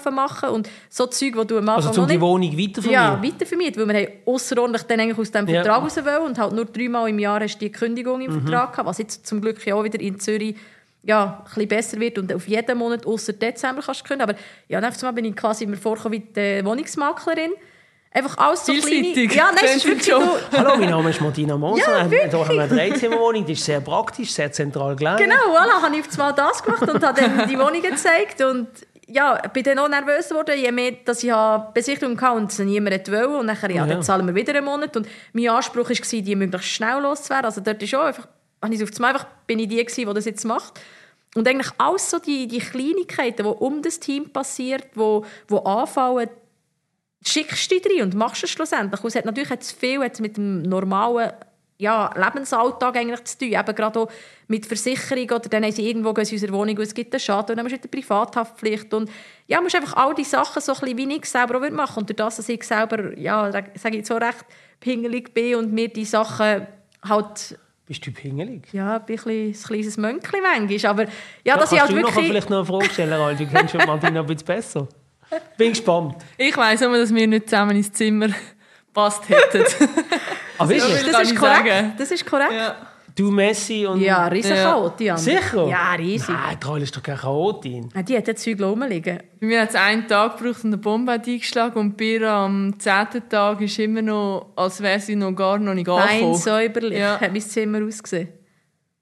zu 0.03 0.11
machen 0.11 0.49
und 0.49 0.71
so 0.89 1.07
Zeug, 1.07 1.37
wo 1.37 1.45
du 1.45 1.59
am 1.59 1.69
Anfang 1.69 1.89
Also, 1.89 2.03
um 2.03 2.09
die. 2.09 2.21
Wohnung 2.21 2.53
weitervermieten. 2.59 2.91
Ja, 2.93 3.23
weitervermietet, 3.23 3.77
weil 3.77 3.89
wir 3.89 3.95
haben 4.01 4.13
ausserordentlich 4.25 4.83
dann 4.85 5.01
eigentlich 5.01 5.19
aus 5.19 5.31
dem 5.31 5.47
Ja. 5.49 5.63
Vertrag 5.63 5.83
raus 5.83 5.97
wollen 6.05 6.23
und 6.23 6.39
halt 6.39 6.53
nur 6.55 6.65
dreimal 6.65 7.09
im 7.11 7.19
Jahr 7.19 7.41
hast 7.41 7.57
du 7.57 7.59
die 7.67 7.71
Kündigung 7.73 8.21
im 8.23 8.33
Mhm. 8.33 8.41
Vertrag 8.43 8.73
gehabt, 8.73 8.89
was 8.89 8.99
jetzt 8.99 9.27
zum 9.27 9.41
Glück 9.43 9.65
ja 9.67 9.75
auch 9.75 9.85
wieder 9.85 10.01
in 10.01 10.19
Zürich 10.19 10.57
ja, 11.07 11.45
ein 11.55 11.69
besser 11.69 12.01
wird 12.01 12.17
und 12.17 12.33
auf 12.33 12.49
jeden 12.49 12.79
Monat 12.79 13.05
außer 13.05 13.35
Dezember 13.35 13.83
kannst 13.83 14.01
du 14.01 14.05
kündigen. 14.09 14.31
Aber 14.31 14.39
ja, 14.71 14.81
dann 14.81 15.15
bin 15.15 15.27
ich 15.27 15.37
quasi 15.37 15.67
mir 15.67 15.77
vorgekommen 15.77 16.19
wie 16.19 16.33
die 16.33 16.65
Wohnungsmaklerin. 16.65 17.51
Einfach 18.17 18.39
alles 18.39 18.65
so 18.65 18.73
Vielseitig. 18.73 19.29
kleine... 19.29 19.35
Ja, 19.35 19.53
nein, 19.53 19.77
ist 19.77 19.85
wirklich 19.85 20.07
so... 20.07 20.21
Hallo, 20.57 20.77
mein 20.77 20.89
Name 20.89 21.11
ist 21.11 21.21
Martina 21.21 21.57
Moser. 21.57 21.81
Ja, 21.81 22.07
Ja, 22.07 22.29
da 22.29 22.39
haben 22.39 22.55
wir 22.55 22.63
eine 22.63 22.69
Dreizimmerwohnung, 22.69 23.45
die 23.45 23.55
ist 23.55 23.65
sehr 23.65 23.81
praktisch, 23.81 24.31
sehr 24.33 24.53
zentral 24.53 24.95
gelegen. 24.95 25.17
Genau, 25.17 25.35
voilà, 25.51 25.83
habe 25.83 25.97
ich 25.97 26.09
einmal 26.13 26.33
das 26.33 26.63
gemacht 26.63 26.83
und 26.83 27.03
habe 27.05 27.21
dann 27.21 27.49
die 27.49 27.59
Wohnungen 27.59 27.83
gezeigt 27.83 28.41
und 28.41 28.69
ja, 29.09 29.35
bin 29.53 29.65
dann 29.65 29.81
auch 29.81 29.89
nervös 29.89 30.29
geworden, 30.29 30.57
je 30.57 30.71
mehr, 30.71 30.93
dass 31.05 31.25
ich 31.25 31.33
Besichtigung 31.75 32.19
hatte 32.21 32.37
und 32.37 32.53
es 32.53 32.59
niemand 32.61 33.11
wollte 33.11 33.29
und 33.37 33.47
nachher, 33.47 33.71
ja, 33.71 33.79
Ja. 33.85 33.87
dann 33.87 34.03
zahlen 34.05 34.27
wir 34.29 34.35
wieder 34.37 34.55
einen 34.55 34.65
Monat 34.65 34.97
und 34.97 35.09
mein 35.33 35.49
Anspruch 35.49 35.91
war, 35.91 35.97
die 36.23 36.37
möglichst 36.37 36.69
schnell 36.69 37.01
loszuwerden, 37.03 37.47
also 37.47 37.61
dort 37.61 37.83
ist 37.83 37.95
auch 37.97 38.05
einfach, 38.05 38.29
habe 38.63 38.73
ich 38.75 38.83
auf 38.83 38.91
einmal 38.95 39.13
einfach, 39.13 39.27
bin 39.49 39.59
ich 39.59 39.67
die 39.69 39.85
gewesen, 39.85 40.09
die 40.09 40.15
das 40.15 40.25
jetzt 40.25 40.45
macht 40.45 40.81
und 41.35 41.49
eigentlich 41.49 41.73
alles 41.79 42.09
so 42.11 42.21
die, 42.21 42.47
die 42.47 42.61
Kleinigkeiten, 42.61 43.43
die 43.43 43.49
um 43.49 43.83
das 43.83 43.99
Team 43.99 44.31
passiert, 44.31 44.87
wo, 44.95 45.27
wo 45.49 45.59
anfallen, 45.59 46.31
schickst 47.27 47.71
du 47.71 47.81
dich 47.81 47.99
rein 47.99 48.05
und 48.05 48.15
machst 48.15 48.45
es 48.45 48.51
schlussendlich. 48.51 49.03
Und 49.03 49.09
es 49.09 49.17
hat 49.17 49.25
natürlich 49.25 49.51
hat's 49.51 49.73
viel 49.73 50.01
hat's 50.01 50.21
mit 50.21 50.37
dem 50.37 50.63
normalen 50.63 51.33
ja, 51.79 52.11
Lebensalltag 52.15 52.97
eigentlich 52.97 53.25
zu 53.25 53.39
tun. 53.39 53.53
Eben 53.53 53.75
gerade 53.75 54.01
auch 54.01 54.09
mit 54.47 54.67
Versicherung 54.67 55.25
oder 55.25 55.49
dann 55.49 55.65
haben 55.65 55.73
sie 55.73 55.89
irgendwo 55.89 56.11
in 56.11 56.17
unserer 56.17 56.53
Wohnung 56.53 56.77
und 56.77 56.83
es 56.83 56.95
gibt 56.95 57.13
einen 57.13 57.21
Schaden 57.21 57.51
und 57.51 57.57
dann 57.57 57.65
musst 57.65 57.77
du 57.77 57.81
die 57.81 57.89
Privathaftpflicht 57.89 58.93
und 58.95 59.11
ja, 59.47 59.61
musst 59.61 59.75
einfach 59.75 59.95
all 59.95 60.15
die 60.15 60.25
Sachen 60.25 60.63
so 60.63 60.73
ein 60.73 60.81
bisschen 60.81 60.99
wie 60.99 61.17
ich 61.17 61.25
selber 61.25 61.59
auch 61.59 61.71
machen 61.71 62.01
und 62.01 62.09
durch 62.09 62.17
das, 62.17 62.37
dass 62.37 62.49
ich 62.49 62.63
selber, 62.63 63.19
ja, 63.19 63.51
sage 63.51 63.73
ich 63.75 63.95
jetzt 63.95 64.09
so 64.09 64.17
recht 64.17 64.45
pingelig 64.81 65.35
bin 65.35 65.57
und 65.57 65.73
mir 65.73 65.89
die 65.89 66.05
Sachen 66.05 66.67
halt 67.03 67.59
Bist 67.87 68.07
du 68.07 68.13
pingelig? 68.13 68.73
ja, 68.73 68.97
ein 68.97 69.05
bisschen 69.07 69.49
ein 69.49 69.53
kleines 69.53 69.97
Mönchli 69.97 70.41
manchmal, 70.41 70.91
aber 70.91 71.05
ja, 71.45 71.57
dass 71.57 71.71
Kannst 71.71 71.73
ich 71.73 71.81
halt 71.81 71.91
du 71.91 71.97
noch 71.97 72.09
wirklich... 72.09 72.27
vielleicht 72.29 72.51
noch 72.51 72.59
eine 72.59 72.67
Frage 72.67 72.91
stellen, 72.91 73.13
Ralf? 73.15 73.39
Du 73.39 73.47
kennst 73.47 73.73
schon 73.73 73.87
Martina 73.87 74.21
ein 74.21 74.27
bisschen 74.27 74.47
besser. 74.47 74.89
Bin 75.57 75.71
gespannt. 75.71 76.17
Ich 76.39 76.57
weiss 76.57 76.81
immer, 76.83 76.99
dass 76.99 77.15
wir 77.15 77.27
nicht 77.27 77.49
zusammen 77.49 77.77
ins 77.77 77.93
Zimmer 77.93 78.29
gepasst 78.87 79.23
hätten. 79.29 79.65
Ah, 80.57 80.69
wirklich? 80.69 81.11
Das 81.11 81.23
ist 81.33 81.37
korrekt. 81.37 81.85
Das 81.99 82.11
ist 82.13 82.25
korrekt. 82.25 82.53
ja. 82.53 82.77
Du, 83.17 83.31
Messi 83.31 83.85
und... 83.87 84.01
Ja, 84.01 84.27
riesen 84.29 84.55
Ja. 84.55 84.63
Chaot, 84.73 84.99
die 85.01 85.11
andere. 85.11 85.25
Sicher? 85.25 85.67
Ja, 85.69 85.93
riesig. 85.95 86.29
Nein, 86.29 86.59
Karl 86.61 86.83
ist 86.83 86.97
doch 86.97 87.03
keine 87.03 87.19
Chaotin. 87.19 87.89
Ja, 87.95 88.03
Die 88.03 88.17
hat 88.17 88.29
das 88.29 88.37
Zeug 88.43 88.61
rumliegen. 88.61 89.19
Bei 89.41 89.47
mir 89.49 89.63
hat 89.63 89.71
es 89.71 89.75
einen 89.75 90.07
Tag 90.07 90.37
gebraucht 90.39 90.63
und 90.65 90.71
eine 90.73 90.79
Bombe 90.79 91.13
hat 91.13 91.27
eingeschlagen 91.27 91.79
und 91.79 91.97
bei 91.97 92.05
ihr 92.05 92.29
am 92.31 92.79
zehnten 92.79 93.29
Tag 93.29 93.61
ist 93.63 93.79
immer 93.81 94.03
noch, 94.03 94.53
als 94.55 94.81
wäre 94.81 94.99
sie 95.01 95.17
noch 95.17 95.33
gar 95.33 95.59
noch 95.59 95.75
nicht 95.75 95.89
angekommen. 95.89 96.35
säuberlich 96.37 96.99
Ja. 97.01 97.21
hat 97.21 97.33
mein 97.33 97.41
Zimmer 97.41 97.85
ausgesehen. 97.85 98.29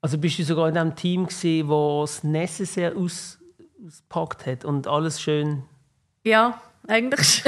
Also 0.01 0.17
bist 0.17 0.39
du 0.39 0.43
sogar 0.43 0.67
in 0.69 0.73
dem 0.75 0.95
Team 0.95 1.27
gewesen, 1.27 1.67
wo 1.69 2.01
das 2.01 2.23
Necessaire 2.23 2.95
aus, 2.95 3.37
auspackt 3.85 4.45
hat 4.47 4.65
und 4.65 4.87
alles 4.87 5.21
schön... 5.21 5.63
Ja, 6.23 6.61
eigentlich. 6.87 7.43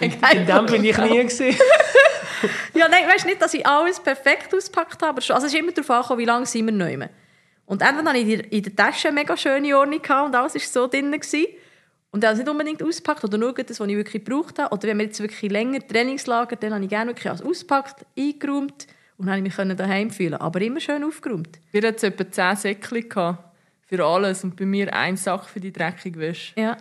In 0.00 0.46
dem 0.46 0.66
bin 0.66 0.84
ich 0.84 0.98
nie 0.98 1.18
gewesen. 1.18 1.56
ja, 2.74 2.88
nein, 2.88 3.04
weißt 3.08 3.26
nicht, 3.26 3.40
dass 3.40 3.54
ich 3.54 3.66
alles 3.66 4.00
perfekt 4.00 4.54
ausgepackt 4.54 5.00
habe, 5.02 5.10
aber 5.10 5.20
schon. 5.20 5.34
Also 5.34 5.46
es 5.46 5.52
ist 5.54 5.58
immer 5.58 5.72
darauf 5.72 5.90
angekommen, 5.90 6.20
wie 6.20 6.24
lange 6.24 6.46
sind 6.46 6.66
wir 6.66 6.72
nehmen. 6.72 7.08
Und 7.66 7.82
irgendwann 7.82 8.08
hatte 8.08 8.18
ich 8.18 8.52
in 8.52 8.62
der- 8.62 8.76
Tasche 8.76 9.08
eine 9.08 9.14
mega 9.20 9.36
schöne 9.36 9.76
Ordnung 9.78 10.00
und 10.00 10.34
alles 10.34 10.54
war 10.54 10.60
so 10.60 10.86
drin. 10.86 11.12
Gewesen. 11.12 11.46
Und 12.10 12.22
ich 12.22 12.26
habe 12.28 12.34
es 12.34 12.38
nicht 12.40 12.48
unbedingt 12.50 12.82
ausgepackt 12.82 13.24
oder 13.24 13.38
nur 13.38 13.54
das, 13.54 13.80
was 13.80 13.88
ich 13.88 13.96
wirklich 13.96 14.24
gebraucht 14.24 14.58
habe. 14.58 14.74
Oder 14.74 14.88
wenn 14.88 14.98
wir 14.98 15.06
jetzt 15.06 15.20
wirklich 15.20 15.50
länger 15.50 15.86
Trainingslager, 15.86 16.56
dann 16.56 16.74
habe 16.74 16.84
ich 16.84 16.90
gerne 16.90 17.10
wirklich 17.10 17.28
alles 17.28 17.42
ausgepackt, 17.42 18.04
eingeräumt 18.18 18.86
Und 19.16 19.26
dann 19.28 19.44
ich 19.46 19.56
mich 19.56 19.76
daheim 19.76 20.10
fühlen. 20.10 20.34
Aber 20.34 20.60
immer 20.60 20.80
schön 20.80 21.04
aufgeräumt. 21.04 21.58
Wir 21.70 21.88
hatten 21.88 22.04
etwa 22.04 22.30
10 22.30 22.56
Säckchen 22.56 23.38
für 23.86 24.04
alles 24.04 24.44
und 24.44 24.56
bei 24.56 24.66
mir 24.66 24.92
ein 24.92 25.16
Sack 25.16 25.44
für 25.46 25.60
die 25.60 25.72
dreckige 25.72 26.18
Wäsche. 26.18 26.52
Ja. 26.60 26.76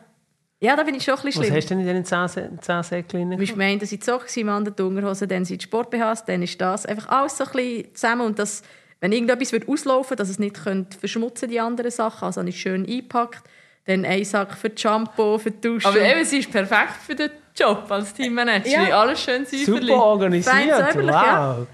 Ja, 0.63 0.75
da 0.75 0.83
bin 0.83 0.93
ich 0.93 1.03
schon 1.03 1.15
ein 1.15 1.23
bisschen 1.23 1.41
Was 1.41 1.47
schlimm. 1.47 1.57
hast 1.57 1.69
du 1.71 1.75
denn 1.75 1.87
in 1.87 2.03
diesen 2.03 2.61
10 2.61 2.83
Säckchen? 2.83 3.31
Du 3.31 3.37
musst 3.37 3.57
meinen, 3.57 3.79
dass 3.79 3.91
ich 3.91 3.99
die 3.99 4.05
Socken 4.05 4.27
sind, 4.27 4.43
im 4.43 4.49
anderen 4.49 4.75
die 4.75 4.83
Unterhose, 4.83 5.27
dann 5.27 5.43
sind 5.43 5.59
die 5.59 5.65
Sport-BHs, 5.65 6.25
dann 6.25 6.43
ist 6.43 6.61
das. 6.61 6.85
Einfach 6.85 7.09
alles 7.09 7.37
so 7.37 7.45
ein 7.45 7.51
bisschen 7.51 7.95
zusammen. 7.95 8.21
Und 8.27 8.37
das, 8.37 8.61
wenn 8.99 9.11
irgendetwas 9.11 9.51
wird 9.53 9.67
auslaufen 9.67 10.15
dass 10.17 10.29
es 10.29 10.37
nicht 10.37 10.63
könnte 10.63 10.99
verschmutzen 10.99 11.49
die 11.49 11.59
anderen 11.59 11.89
Sachen, 11.89 12.25
also 12.25 12.41
habe 12.41 12.49
ich 12.49 12.61
schön 12.61 12.85
eingepackt. 12.85 13.41
Dann 13.85 14.05
ein 14.05 14.23
Sack 14.23 14.53
für 14.53 14.69
das 14.69 14.79
Shampoo, 14.79 15.39
für 15.39 15.49
die 15.49 15.61
Dusche. 15.61 15.87
Aber 15.87 15.99
eben, 15.99 16.23
sie 16.23 16.37
ist 16.37 16.51
perfekt 16.51 16.93
für 17.07 17.15
den 17.15 17.31
Job 17.55 17.89
als 17.89 18.13
Teammanager. 18.13 18.87
Ja. 18.87 19.01
Alles 19.01 19.23
schön 19.23 19.43
säuberlich. 19.47 19.89
Super 19.89 20.03
organisiert, 20.03 20.95
wow. 20.95 21.05
ja. 21.09 21.67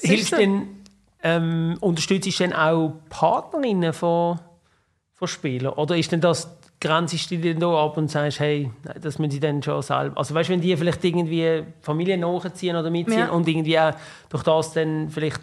Hilfst 0.00 0.30
so. 0.30 0.36
denn, 0.36 0.68
ähm, 1.24 1.76
unterstützt 1.80 2.26
du 2.26 2.44
denn 2.44 2.52
auch 2.52 3.00
Partnerinnen 3.10 3.92
von, 3.92 4.38
von 5.12 5.26
Spielern? 5.26 5.72
Oder 5.72 5.96
ist 5.96 6.12
denn 6.12 6.20
das, 6.20 6.48
grenzest 6.82 7.30
du 7.30 7.38
dich 7.38 7.56
da 7.58 7.68
ab 7.68 7.96
und 7.96 8.10
sagst, 8.10 8.40
hey, 8.40 8.70
das 9.00 9.18
müssen 9.18 9.30
sie 9.30 9.40
dann 9.40 9.62
schon 9.62 9.80
selber... 9.82 10.18
Also 10.18 10.34
weißt 10.34 10.48
du, 10.48 10.54
wenn 10.54 10.60
die 10.60 10.76
vielleicht 10.76 11.02
irgendwie 11.04 11.62
Familie 11.80 12.18
nachziehen 12.18 12.76
oder 12.76 12.90
mitziehen 12.90 13.20
Ja. 13.20 13.30
und 13.30 13.46
irgendwie 13.46 13.78
auch 13.78 13.92
durch 14.28 14.42
das 14.42 14.72
dann 14.72 15.08
vielleicht 15.08 15.40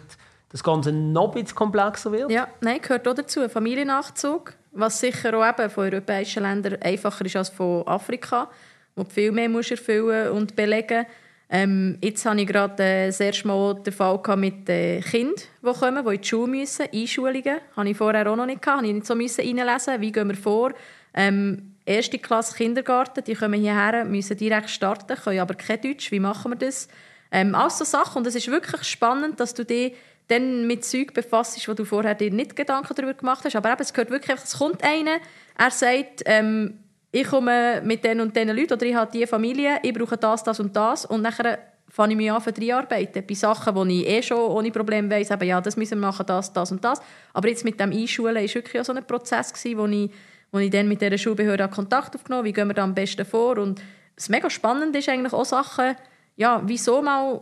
das 0.50 0.62
Ganze 0.62 0.92
noch 0.92 1.28
ein 1.34 1.42
bisschen 1.42 1.56
komplexer 1.56 2.12
wird? 2.12 2.30
Ja, 2.30 2.46
nein, 2.60 2.80
gehört 2.82 3.08
auch 3.08 3.14
dazu. 3.14 3.48
Familiennachzug, 3.48 4.52
was 4.72 5.00
sicher 5.00 5.34
auch 5.34 5.48
eben 5.48 5.70
von 5.70 5.84
europäischen 5.84 6.42
Ländern 6.42 6.76
einfacher 6.82 7.24
ist 7.24 7.36
als 7.36 7.48
von 7.48 7.86
Afrika, 7.86 8.48
wo 8.94 9.04
du 9.04 9.10
viel 9.10 9.32
mehr 9.32 9.48
musst 9.48 9.70
erfüllen 9.70 10.30
und 10.32 10.54
belegen 10.54 11.06
ähm, 11.52 11.98
Jetzt 12.00 12.24
hatte 12.24 12.40
ich 12.40 12.46
gerade 12.46 12.80
äh, 12.80 13.06
das 13.06 13.18
erste 13.18 13.48
Mal 13.48 13.74
den 13.74 13.92
Fall 13.92 14.20
mit 14.36 14.68
den 14.68 15.02
Kindern, 15.02 15.34
die 15.34 15.72
kommen, 15.72 16.04
die 16.04 16.14
in 16.14 16.20
die 16.20 16.28
Schule 16.28 16.46
müssen, 16.46 16.86
Einschulungen. 16.94 17.56
Habe 17.76 17.90
ich 17.90 17.96
vorher 17.96 18.30
auch 18.30 18.36
noch 18.36 18.46
nicht 18.46 18.62
gehabt, 18.62 18.78
habe 18.78 18.86
ich 18.86 18.94
nicht 18.94 19.06
so 19.06 19.16
müssen 19.16 19.40
reinlesen, 19.44 20.00
wie 20.00 20.12
gehen 20.12 20.28
wir 20.28 20.36
vor. 20.36 20.72
Ähm, 21.14 21.76
erste 21.84 22.18
Klasse 22.18 22.56
Kindergarten, 22.56 23.24
die 23.24 23.34
kommen 23.34 23.60
hierher, 23.60 24.04
müssen 24.04 24.36
direkt 24.36 24.70
starten, 24.70 25.16
können 25.16 25.40
aber 25.40 25.54
kein 25.54 25.80
Deutsch. 25.80 26.10
Wie 26.12 26.20
machen 26.20 26.52
wir 26.52 26.56
das? 26.56 26.88
Ähm, 27.32 27.54
all 27.54 27.70
so 27.70 27.84
Sachen. 27.84 28.18
Und 28.18 28.26
es 28.26 28.34
ist 28.34 28.48
wirklich 28.48 28.84
spannend, 28.84 29.40
dass 29.40 29.54
du 29.54 29.64
dich 29.64 29.94
dann 30.28 30.66
mit 30.66 30.84
Zeug 30.84 31.12
befasst, 31.12 31.68
wo 31.68 31.74
du 31.74 31.84
vorher 31.84 32.14
dir 32.14 32.30
nicht 32.30 32.54
Gedanken 32.54 32.94
darüber 32.94 33.14
gemacht 33.14 33.44
hast. 33.44 33.56
Aber 33.56 33.72
eben, 33.72 33.82
es 33.82 33.92
gehört 33.92 34.10
wirklich 34.10 34.38
es 34.42 34.58
kommt 34.58 34.82
einer, 34.84 35.18
er 35.58 35.70
sagt, 35.70 36.22
ähm, 36.26 36.78
ich 37.12 37.26
komme 37.26 37.82
mit 37.84 38.04
den 38.04 38.20
und 38.20 38.36
diesen 38.36 38.56
Leuten 38.56 38.74
oder 38.74 38.86
ich 38.86 38.94
habe 38.94 39.10
diese 39.12 39.26
Familie, 39.26 39.80
ich 39.82 39.92
brauche 39.92 40.16
das, 40.16 40.44
das 40.44 40.60
und 40.60 40.76
das 40.76 41.04
und 41.04 41.22
nachher 41.22 41.58
fange 41.88 42.12
ich 42.12 42.16
mich 42.16 42.30
an 42.30 42.40
für 42.40 42.52
drei 42.52 42.72
Arbeiten. 42.72 43.24
Bei 43.26 43.34
Sachen, 43.34 43.88
die 43.88 44.02
ich 44.02 44.08
eh 44.08 44.22
schon 44.22 44.38
ohne 44.38 44.70
Probleme 44.70 45.10
weiss, 45.10 45.30
eben, 45.30 45.48
ja, 45.48 45.60
das 45.60 45.76
müssen 45.76 45.98
wir 45.98 46.06
machen, 46.06 46.24
das, 46.24 46.52
das 46.52 46.70
und 46.70 46.84
das. 46.84 47.00
Aber 47.32 47.48
jetzt 47.48 47.64
mit 47.64 47.80
dem 47.80 47.90
Einschulen 47.90 48.36
war 48.36 48.42
wirklich 48.42 48.80
auch 48.80 48.84
so 48.84 48.92
ein 48.92 49.04
Prozess, 49.04 49.52
gewesen, 49.52 49.78
wo 49.78 49.86
ich, 49.86 50.10
wo 50.52 50.58
ich 50.58 50.70
dann 50.70 50.88
mit 50.88 51.00
dieser 51.00 51.18
Schulbehörde 51.18 51.68
Kontakt 51.68 52.14
aufgenommen 52.14 52.44
wie 52.44 52.52
gehen 52.52 52.68
wir 52.68 52.74
da 52.74 52.82
am 52.84 52.94
besten 52.94 53.24
vor 53.24 53.58
und 53.58 53.80
was 54.16 54.28
mega 54.28 54.50
spannend 54.50 54.94
ist 54.96 55.08
eigentlich 55.08 55.32
auch 55.32 55.44
Sachen, 55.44 55.96
ja, 56.36 56.62
wieso 56.64 57.00
mal 57.02 57.40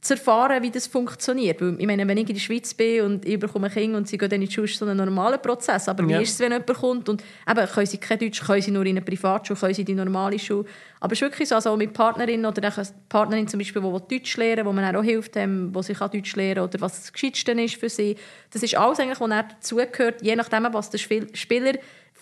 zu 0.00 0.12
erfahren, 0.14 0.62
wie 0.62 0.70
das 0.70 0.86
funktioniert. 0.86 1.60
Weil, 1.60 1.74
ich 1.80 1.86
meine, 1.86 2.06
wenn 2.06 2.18
ich 2.18 2.28
in 2.28 2.34
der 2.34 2.40
Schweiz 2.40 2.74
bin 2.74 3.02
und 3.02 3.24
ich 3.26 3.38
bekomme 3.40 3.68
ein 3.68 3.72
Kind 3.72 3.94
und 3.94 4.06
sie 4.06 4.18
gehen 4.18 4.28
dann 4.28 4.42
in 4.42 4.46
die 4.46 4.52
Schule, 4.54 4.66
ist 4.66 4.78
so 4.78 4.84
ein 4.84 4.96
normaler 4.96 5.38
Prozess. 5.38 5.88
Aber 5.88 6.04
Ja. 6.04 6.18
wie 6.18 6.22
ist 6.22 6.34
es, 6.34 6.40
wenn 6.40 6.52
jemand 6.52 6.66
kommt 6.74 7.08
und 7.08 7.24
eben, 7.48 7.66
können 7.66 7.86
sie 7.86 7.98
kein 7.98 8.18
Deutsch, 8.18 8.40
können 8.44 8.60
sie 8.62 8.70
nur 8.70 8.84
in 8.84 8.90
eine 8.98 9.02
Privatschule, 9.04 9.58
können 9.58 9.74
sie 9.74 9.80
in 9.82 9.86
die 9.86 9.94
normale 9.94 10.38
Schule. 10.38 10.66
Aber 11.00 11.12
es 11.12 11.18
ist 11.18 11.22
wirklich 11.22 11.48
so, 11.48 11.54
also 11.54 11.70
auch 11.70 11.76
mit 11.76 11.92
Partnerinnen 11.92 12.44
oder 12.46 12.62
eine 12.62 12.86
Partnerin 13.08 13.48
zum 13.48 13.58
Beispiel, 13.58 13.82
die 13.82 14.18
Deutsch 14.18 14.36
lernen, 14.36 14.66
wo 14.66 14.72
man 14.72 14.94
auch 14.94 15.02
hilft, 15.02 15.34
ähm, 15.36 15.70
wo 15.72 15.80
sie 15.82 15.94
kann 15.94 16.10
Deutsch 16.10 16.36
lernen 16.36 16.60
oder 16.60 16.80
was 16.80 17.00
das 17.00 17.12
Gescheitste 17.12 17.52
ist 17.52 17.76
für 17.76 17.88
sie. 17.88 18.16
Das 18.52 18.62
ist 18.62 18.76
alles 18.76 19.00
eigentlich, 19.00 19.18
was 19.18 19.30
dazugehört, 19.30 20.22
je 20.22 20.36
nachdem, 20.36 20.68
was 20.72 20.90
der 20.90 20.98
Spiel- 20.98 21.28
Spieler 21.34 21.72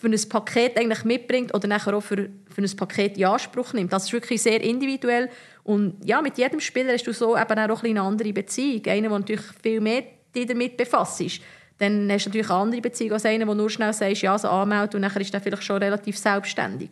für 0.05 0.11
ein 0.11 0.29
Paket 0.29 0.77
eigentlich 0.77 1.03
mitbringt 1.03 1.53
oder 1.53 1.67
nachher 1.67 1.95
auch 1.95 2.01
für, 2.01 2.29
für 2.49 2.61
ein 2.61 2.75
Paket 2.75 3.17
in 3.17 3.25
Anspruch 3.25 3.73
nimmt. 3.73 3.91
Das 3.91 4.05
ist 4.05 4.13
wirklich 4.13 4.41
sehr 4.41 4.61
individuell 4.61 5.29
und 5.63 5.95
ja, 6.05 6.21
mit 6.21 6.37
jedem 6.37 6.59
Spieler 6.59 6.93
hast 6.93 7.07
du 7.07 7.13
so 7.13 7.35
eben 7.35 7.43
auch 7.43 7.57
ein 7.57 7.67
bisschen 7.67 7.89
eine 7.89 8.01
andere 8.01 8.33
Beziehung. 8.33 8.85
Einer, 8.85 9.09
der 9.09 9.19
natürlich 9.19 9.45
viel 9.61 9.81
mehr 9.81 10.03
damit 10.33 10.77
befasst 10.77 11.21
ist. 11.21 11.41
Dann 11.77 12.09
hast 12.11 12.25
du 12.25 12.29
natürlich 12.29 12.49
eine 12.49 12.59
andere 12.59 12.81
Beziehung 12.81 13.13
als 13.13 13.25
einer, 13.25 13.45
der 13.45 13.55
nur 13.55 13.69
schnell 13.69 13.91
sagst, 13.91 14.21
ja, 14.21 14.37
so 14.37 14.47
anmeldet 14.47 14.95
und 14.95 15.01
nachher 15.01 15.21
ist 15.21 15.33
der 15.33 15.41
vielleicht 15.41 15.63
schon 15.63 15.81
relativ 15.81 16.17
selbstständig. 16.17 16.91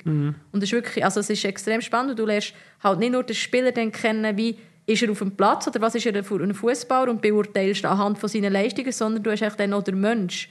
Und 0.51 0.61
das 0.61 0.63
ist 0.63 0.73
wirklich, 0.73 1.05
also 1.05 1.19
es 1.19 1.29
ist 1.29 1.45
extrem 1.45 1.81
spannend 1.81 2.11
und 2.11 2.19
du 2.19 2.25
lernst 2.25 2.53
halt 2.83 2.99
nicht 2.99 3.11
nur 3.11 3.23
den 3.23 3.35
Spieler 3.35 3.71
dann 3.71 3.91
kennen, 3.91 4.35
wie 4.35 4.57
ist 4.85 5.01
er 5.01 5.11
auf 5.11 5.19
dem 5.19 5.31
Platz 5.31 5.67
oder 5.67 5.79
was 5.79 5.95
ist 5.95 6.05
er 6.05 6.23
für 6.23 6.41
ein 6.41 6.53
Fußballer 6.53 7.11
und 7.11 7.21
beurteilst 7.21 7.85
anhand 7.85 8.17
von 8.17 8.27
seinen 8.27 8.51
Leistungen, 8.51 8.91
sondern 8.91 9.23
du 9.23 9.31
hast 9.31 9.43
eigentlich 9.43 9.55
dann 9.55 9.73
auch 9.73 9.83
den 9.83 10.01
Mensch. 10.01 10.49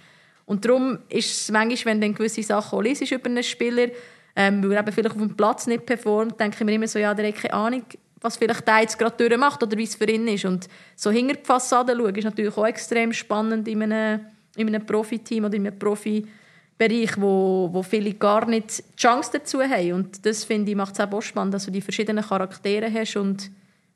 Und 0.53 0.67
darum 0.67 0.99
ist 1.09 1.31
es 1.31 1.51
manchmal, 1.51 1.95
wenn 1.95 2.01
du 2.03 2.07
dann 2.09 2.15
gewisse 2.15 2.43
Sachen 2.43 2.79
auch 2.79 2.83
über 2.85 3.27
einen 3.27 3.43
Spieler, 3.43 3.89
ähm, 4.37 4.63
weil 4.63 4.73
er 4.73 4.93
vielleicht 4.93 5.15
auf 5.15 5.17
dem 5.17 5.35
Platz 5.35 5.67
nicht 5.67 5.87
performt, 5.87 6.39
denke 6.39 6.59
ich 6.61 6.67
mir 6.67 6.75
immer 6.75 6.87
so, 6.87 6.99
ja, 6.99 7.15
der 7.15 7.29
hat 7.29 7.37
keine 7.37 7.55
Ahnung, 7.55 7.85
was 8.21 8.37
vielleicht 8.37 8.69
der 8.69 8.81
jetzt 8.81 8.99
gerade 8.99 9.17
durchmacht 9.17 9.63
oder 9.63 9.79
wie 9.79 9.85
es 9.85 9.95
für 9.95 10.05
ihn 10.05 10.29
ist. 10.29 10.45
Und 10.45 10.69
so 10.95 11.11
hinter 11.11 11.37
die 11.37 11.45
Fassade 11.47 11.97
schauen, 11.97 12.15
ist 12.15 12.25
natürlich 12.25 12.55
auch 12.55 12.67
extrem 12.67 13.15
spannend 13.15 13.67
in 13.67 13.83
einem, 13.83 14.21
in 14.57 14.69
einem 14.69 14.85
Profiteam 14.85 15.47
oder 15.47 15.55
in 15.55 15.67
einem 15.67 15.79
Profibereich, 15.79 17.19
wo, 17.19 17.71
wo 17.73 17.83
viele 17.83 18.13
gar 18.13 18.47
nicht 18.47 18.79
die 18.79 18.97
Chance 18.97 19.31
dazu 19.33 19.63
haben. 19.63 19.93
Und 19.95 20.27
das, 20.27 20.45
finde 20.45 20.71
ich, 20.71 20.77
macht 20.77 20.99
es 20.99 21.01
auch 21.01 21.23
spannend, 21.23 21.55
dass 21.55 21.65
du 21.65 21.71
die 21.71 21.81
verschiedenen 21.81 22.23
Charaktere 22.23 22.93
hast 22.93 23.17
und 23.17 23.51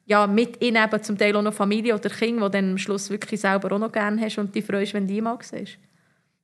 ja, 0.07 0.27
mit 0.27 0.63
ihnen 0.63 0.83
eben 0.83 1.03
zum 1.03 1.19
Teil 1.19 1.37
auch 1.37 1.43
noch 1.43 1.53
Familie 1.53 1.95
oder 1.95 2.09
Kinder, 2.09 2.49
die 2.49 2.53
dann 2.57 2.71
am 2.71 2.79
Schluss 2.79 3.11
wirklich 3.11 3.43
selber 3.43 3.73
auch 3.73 3.79
noch 3.79 3.93
gerne 3.93 4.23
hast 4.23 4.39
und 4.39 4.55
die 4.55 4.63
freust, 4.63 4.95
wenn 4.95 5.07
du 5.07 5.13
die 5.13 5.21
mal 5.21 5.37
siehst. 5.43 5.77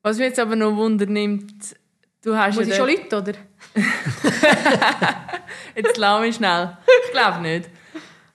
Was 0.02 0.18
mich 0.18 0.28
jetzt 0.28 0.40
aber 0.40 0.56
noch 0.56 0.76
Wunder 0.76 1.06
nimmt, 1.06 1.76
du 2.22 2.36
hast 2.36 2.56
Muss 2.56 2.66
ja 2.66 2.72
ich 2.72 2.78
schon 2.78 2.88
Leute, 2.88 3.16
oder? 3.16 3.32
Jetzt 5.76 5.96
lass 5.96 6.20
mich 6.20 6.36
schnell. 6.36 6.76
Ich 7.04 7.12
glaube 7.12 7.40
nicht. 7.40 7.70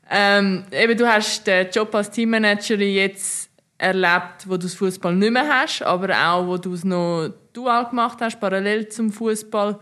Ähm, 0.09 0.63
eben, 0.71 0.97
du 0.97 1.05
hast 1.05 1.45
den 1.45 1.69
Job 1.69 1.93
als 1.93 2.09
Teammanagerin 2.09 2.93
jetzt 2.93 3.49
erlebt, 3.77 4.45
wo 4.45 4.51
du 4.51 4.59
das 4.59 4.75
Fußball 4.75 5.13
nicht 5.13 5.31
mehr 5.31 5.47
hast, 5.47 5.83
aber 5.83 6.09
auch, 6.17 6.47
wo 6.47 6.57
du 6.57 6.73
es 6.73 6.85
noch 6.85 7.29
dual 7.51 7.89
gemacht 7.89 8.19
hast, 8.21 8.39
parallel 8.39 8.87
zum 8.87 9.11
Fußball. 9.11 9.77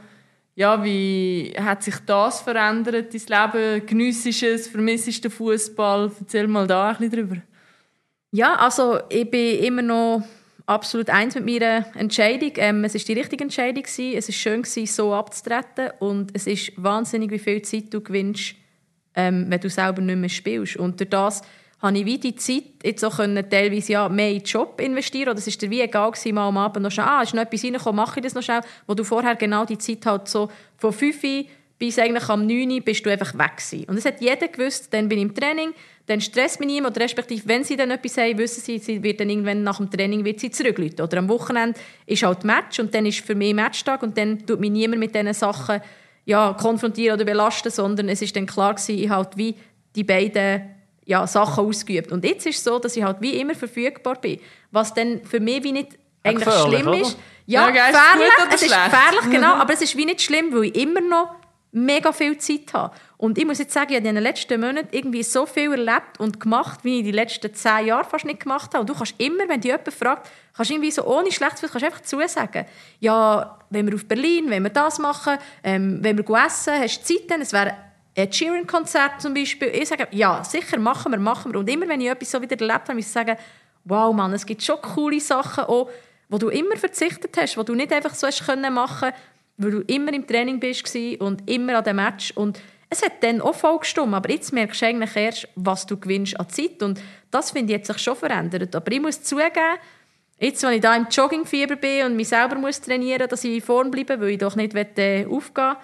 Ja, 0.56 0.84
wie 0.84 1.54
hat 1.60 1.84
sich 1.84 1.96
das 2.06 2.42
verändert, 2.42 3.14
dein 3.14 3.52
Leben? 3.54 3.86
Geniessest 3.86 4.42
du 4.42 4.48
es? 4.48 4.68
Vermisst 4.68 5.08
du 5.08 5.22
den 5.22 5.32
Fußball? 5.32 6.12
Erzähl 6.20 6.48
mal 6.48 6.66
da 6.66 6.90
ein 6.90 6.98
bisschen 6.98 7.12
drüber. 7.12 7.38
Ja, 8.32 8.56
also 8.56 9.00
ich 9.10 9.30
bin 9.30 9.60
immer 9.60 9.82
noch 9.82 10.24
absolut 10.66 11.10
eins 11.10 11.36
mit 11.36 11.46
meiner 11.46 11.86
Entscheidung. 11.96 12.54
Ähm, 12.58 12.84
es 12.84 12.96
ist 12.96 13.08
die 13.08 13.14
richtige 13.14 13.44
Entscheidung 13.44 13.84
gewesen. 13.84 14.18
Es 14.18 14.30
ist 14.30 14.36
schön 14.36 14.64
gewesen, 14.64 14.86
so 14.86 15.14
abzutreten 15.14 15.92
und 16.00 16.32
es 16.34 16.48
ist 16.48 16.72
wahnsinnig, 16.78 17.32
wie 17.32 17.40
viel 17.40 17.62
Zeit 17.62 17.94
du 17.94 18.02
gewinnst, 18.02 18.56
ähm, 19.16 19.46
wenn 19.50 19.60
du 19.60 19.70
selber 19.70 20.02
nicht 20.02 20.18
mehr 20.18 20.30
spielst. 20.30 20.78
Und 20.78 21.00
durch 21.00 21.10
das 21.10 21.42
habe 21.82 21.98
ich 21.98 22.06
wie 22.06 22.18
die 22.18 22.36
Zeit 22.36 22.64
jetzt 22.84 23.04
auch 23.04 23.18
können, 23.18 23.50
teilweise 23.50 23.94
ja, 23.94 24.10
mehr 24.10 24.32
in 24.32 24.40
den 24.40 24.46
Job 24.46 24.80
investieren 24.82 25.30
oder 25.30 25.40
es 25.40 25.48
ist 25.48 25.62
dir 25.62 25.70
wie 25.70 25.82
egal 25.82 26.12
gewesen, 26.12 26.36
mal 26.36 26.48
am 26.48 26.58
Abend 26.58 26.84
noch 26.84 26.92
schnell, 26.92 27.06
ah, 27.06 27.22
ist 27.22 27.34
noch 27.34 27.44
etwas 27.44 27.64
reingekommen, 27.64 27.98
mache 27.98 28.20
ich 28.20 28.24
das 28.24 28.34
noch 28.34 28.42
schnell, 28.42 28.62
wo 28.88 28.94
du 28.94 29.04
vorher 29.04 29.36
genau 29.36 29.66
die 29.66 29.78
Zeit 29.78 30.06
halt 30.06 30.28
so 30.28 30.50
von 30.78 30.92
5 30.92 31.24
Uhr 31.24 31.46
bis 31.78 32.00
eigentlich 32.00 32.30
am 32.30 32.48
9 32.48 32.72
Uhr 32.72 32.82
bist 32.82 33.06
du 33.06 33.10
einfach 33.10 33.38
weg 33.38 33.58
gewesen. 33.58 33.86
Und 33.90 33.98
es 33.98 34.06
hat 34.06 34.22
jeder 34.22 34.48
gewusst, 34.48 34.94
dann 34.94 35.10
bin 35.10 35.18
ich 35.18 35.24
im 35.26 35.36
Training, 35.36 35.74
dann 36.06 36.22
stresst 36.22 36.60
mich 36.60 36.68
niemand, 36.68 36.96
oder 36.96 37.06
respektive, 37.06 37.48
wenn 37.48 37.64
sie 37.64 37.76
dann 37.76 37.92
etwas 37.92 38.18
haben, 38.18 38.38
wissen 38.38 38.62
sie, 38.62 38.78
sie 38.78 39.02
wird 39.02 39.20
dann 39.20 39.30
irgendwann 39.30 39.64
nach 39.64 39.78
dem 39.78 39.90
Training 39.90 40.24
wird 40.24 40.40
sie 40.40 40.52
zurückrufen. 40.52 41.02
Oder 41.02 41.18
am 41.18 41.30
Wochenende 41.30 41.80
ist 42.06 42.24
halt 42.24 42.44
Match 42.44 42.80
und 42.80 42.94
dann 42.94 43.06
ist 43.06 43.26
für 43.26 43.36
mich 43.36 43.54
Matchtag 43.54 44.04
und 44.04 44.18
dann 44.18 44.46
tut 44.46 44.60
mich 44.60 44.72
niemand 44.72 45.00
mit 45.00 45.16
diesen 45.16 45.34
Sachen 45.34 45.82
ja, 46.26 46.54
konfrontieren 46.54 47.16
oder 47.16 47.26
belasten, 47.26 47.72
sondern 47.72 48.10
es 48.10 48.22
ist 48.22 48.36
dann 48.36 48.46
klar 48.46 48.76
gewesen, 48.76 49.04
ich 49.04 49.10
halt 49.10 49.36
wie 49.36 49.56
die 49.96 50.04
beiden 50.04 50.76
ja, 51.06 51.26
Sachen 51.28 51.66
ausgeübt. 51.66 52.12
Und 52.12 52.24
jetzt 52.24 52.46
ist 52.46 52.58
es 52.58 52.64
so, 52.64 52.80
dass 52.80 52.96
ich 52.96 53.04
halt 53.04 53.18
wie 53.22 53.40
immer 53.40 53.54
verfügbar 53.54 54.20
bin, 54.20 54.40
was 54.72 54.94
dann 54.94 55.24
für 55.24 55.40
mich 55.40 55.64
wie 55.64 55.72
nicht 55.72 55.98
eigentlich 56.24 56.54
schlimm 56.54 56.88
oder? 56.88 57.00
ist. 57.00 57.18
Ja, 57.46 57.68
Ja, 57.68 57.92
gefährlich, 57.92 58.32
es 58.54 58.62
ist 58.64 58.70
gefährlich, 58.72 59.30
genau, 59.30 59.54
aber 59.54 59.74
es 59.74 59.82
ist 59.82 59.96
wie 59.96 60.06
nicht 60.06 60.22
schlimm, 60.22 60.52
weil 60.52 60.66
ich 60.66 60.76
immer 60.76 61.02
noch 61.02 61.36
mega 61.76 62.14
viel 62.14 62.38
Zeit 62.38 62.74
habe. 62.74 62.96
Und 63.18 63.38
ich 63.38 63.46
muss 63.46 63.60
jetzt 63.60 63.74
sagen, 63.74 63.92
ich 63.92 63.98
habe 63.98 64.08
in 64.08 64.16
den 64.16 64.24
letzten 64.24 64.60
Monaten 64.62 64.88
irgendwie 64.92 65.24
so 65.24 65.46
viel 65.46 65.72
erlebt 65.72 66.20
und 66.20 66.40
gemacht, 66.40 66.80
wie 66.84 67.00
ich 67.00 67.04
die 67.04 67.12
letzten 67.12 67.54
zehn 67.54 67.88
Jahre 67.88 68.06
fast 68.06 68.24
nicht 68.24 68.40
gemacht 68.40 68.74
habe. 68.74 68.82
Und 68.82 68.90
du 68.90 68.94
kannst 68.94 69.16
immer, 69.18 69.48
wenn 69.50 69.60
dich 69.60 69.72
jemand 69.72 69.94
fragt, 69.94 70.30
kannst 70.56 70.72
irgendwie 70.72 70.92
so 70.92 71.06
ohne 71.06 71.32
schlechtes 71.32 71.62
Gefühl, 71.62 71.70
kannst 71.82 71.86
einfach 71.86 72.02
zusagen. 72.02 72.66
Ja, 73.00 73.60
wenn 73.70 73.88
wir 73.88 73.96
auf 73.96 74.06
Berlin, 74.06 74.50
wenn 74.50 74.64
wir 74.64 74.70
das 74.70 75.00
machen, 75.00 75.38
ähm, 75.64 76.00
wenn 76.02 76.18
wir 76.18 76.46
essen, 76.46 76.74
hast 76.80 77.02
du 77.02 77.14
Zeit 77.14 77.30
dann? 77.30 77.42
Es 77.42 77.52
wäre 77.52 77.76
ein 78.18 78.30
Cheering-Konzert 78.30 79.22
zum 79.22 79.34
Beispiel. 79.34 79.68
Ich 79.68 79.90
sage, 79.90 80.08
ja, 80.12 80.44
sicher, 80.44 80.80
machen 80.80 81.12
wir, 81.12 81.20
machen 81.20 81.52
wir. 81.52 81.60
Und 81.60 81.70
immer, 81.70 81.90
wenn 81.90 82.00
ich 82.00 82.10
etwas 82.10 82.32
so 82.32 82.42
wieder 82.42 82.60
erlebt 82.60 82.88
habe, 82.88 82.96
muss 82.96 83.08
ich 83.08 83.12
sagen, 83.12 83.36
wow, 83.84 84.16
Mann, 84.16 84.32
es 84.34 84.46
gibt 84.46 84.64
schon 84.64 84.82
coole 84.82 85.20
Sachen 85.20 85.66
auch, 85.66 85.90
wo 86.30 86.38
du 86.38 86.48
immer 86.50 86.78
verzichtet 86.78 87.36
hast, 87.38 87.58
wo 87.58 87.64
du 87.64 87.76
nicht 87.76 87.92
einfach 87.92 88.16
so 88.16 88.28
hast 88.28 88.46
können 88.46 88.74
machen, 88.74 89.12
weil 89.58 89.72
du 89.72 89.82
immer 89.82 90.14
im 90.14 90.28
Training 90.28 90.60
bist 90.60 90.96
und 91.20 91.50
immer 91.50 91.78
an 91.78 91.84
dem 91.84 91.96
Match 91.98 92.32
und 92.36 92.60
es 92.90 93.04
hat 93.04 93.24
dann 93.24 93.42
auch 93.42 93.56
voll 93.56 93.80
gestimmt, 93.80 94.14
aber 94.14 94.30
jetzt 94.30 94.54
merkst 94.54 94.82
du 94.82 94.86
eigentlich 94.86 95.16
erst, 95.16 95.48
was 95.56 95.86
du 95.86 95.98
gewinnst 95.98 96.40
an 96.40 96.50
Zeit 96.50 96.82
und 96.84 97.02
das 97.32 97.52
finde 97.52 97.74
ich, 97.74 97.80
hat 97.80 97.86
sich 97.86 97.98
schon 97.98 98.16
verändert. 98.16 98.76
Aber 98.76 98.92
ich 98.92 99.02
muss 99.02 99.24
zugeben, 99.24 99.80
jetzt, 100.40 100.64
wenn 100.64 100.74
ich 100.74 100.82
da 100.82 100.96
im 100.96 101.08
Joggingfieber 101.10 101.76
bin 101.76 102.06
und 102.06 102.16
mich 102.16 102.30
selber 102.30 102.56
muss 102.56 102.82
trainieren 102.82 103.28
dass 103.28 103.44
ich 103.44 103.56
in 103.56 103.62
Form 103.62 103.92
bleibe, 103.92 104.20
weil 104.20 104.30
ich 104.30 104.38
doch 104.38 104.56
nicht 104.56 104.76
äh, 104.76 105.26
aufgehen 105.26 105.70
will, 105.70 105.78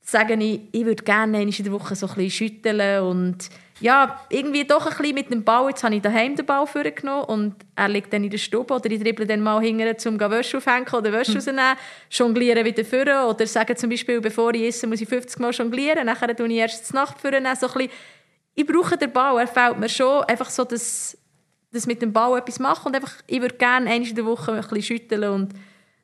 sage 0.00 0.34
ich, 0.34 0.60
ich 0.72 0.84
würde 0.84 1.04
gerne 1.04 1.42
in 1.42 1.50
der 1.50 1.72
Woche 1.72 1.94
so 1.94 2.06
ein 2.06 2.14
bisschen 2.14 2.30
schütteln 2.30 3.02
und 3.02 3.50
ja, 3.80 4.20
irgendwie 4.28 4.64
doch 4.64 4.86
ein 4.86 4.96
bisschen 4.96 5.14
mit 5.14 5.30
dem 5.30 5.42
Ball. 5.42 5.70
Jetzt 5.70 5.82
habe 5.82 5.94
ich 5.94 6.02
daheim 6.02 6.36
den 6.36 6.44
Ball 6.44 6.66
vorgenommen 6.66 7.24
und 7.24 7.54
er 7.74 7.88
liegt 7.88 8.12
dann 8.12 8.22
in 8.22 8.30
der 8.30 8.38
Stube 8.38 8.74
oder 8.74 8.90
ich 8.90 9.02
dribble 9.02 9.26
dann 9.26 9.40
mal 9.40 9.60
hinterher, 9.60 9.96
um 10.06 10.20
Wäsche 10.20 10.58
aufhängen 10.58 10.86
oder 10.92 11.12
Wäsche 11.12 11.32
hm. 11.32 11.38
rausnehmen, 11.38 11.76
jonglieren 12.10 12.64
wieder 12.64 12.84
vorne 12.84 13.26
oder 13.26 13.46
sagen 13.46 13.76
zum 13.76 13.88
Beispiel, 13.90 14.20
bevor 14.20 14.54
ich 14.54 14.62
esse, 14.62 14.86
muss 14.86 15.00
ich 15.00 15.08
50 15.08 15.40
Mal 15.40 15.52
jonglieren, 15.52 16.06
nachher 16.06 16.36
tue 16.36 16.48
ich 16.48 16.56
erst 16.56 16.90
die 16.90 16.94
Nacht 16.94 17.18
vorne, 17.18 17.40
so 17.58 17.66
ein 17.68 17.72
bisschen, 17.72 17.90
ich 18.54 18.66
brauche 18.66 18.98
den 18.98 19.12
Ball, 19.12 19.40
er 19.40 19.46
fällt 19.46 19.78
mir 19.78 19.88
schon, 19.88 20.24
einfach 20.24 20.50
so, 20.50 20.64
dass, 20.64 21.16
dass 21.72 21.86
mit 21.86 22.02
dem 22.02 22.12
Ball 22.12 22.38
etwas 22.38 22.58
machen 22.58 22.88
und 22.88 22.96
einfach, 22.96 23.14
ich 23.26 23.40
würde 23.40 23.54
gerne 23.54 23.90
einmal 23.90 24.08
in 24.08 24.14
der 24.14 24.26
Woche 24.26 24.52
ein 24.52 24.60
bisschen 24.60 24.82
schütteln 24.82 25.30
und 25.30 25.54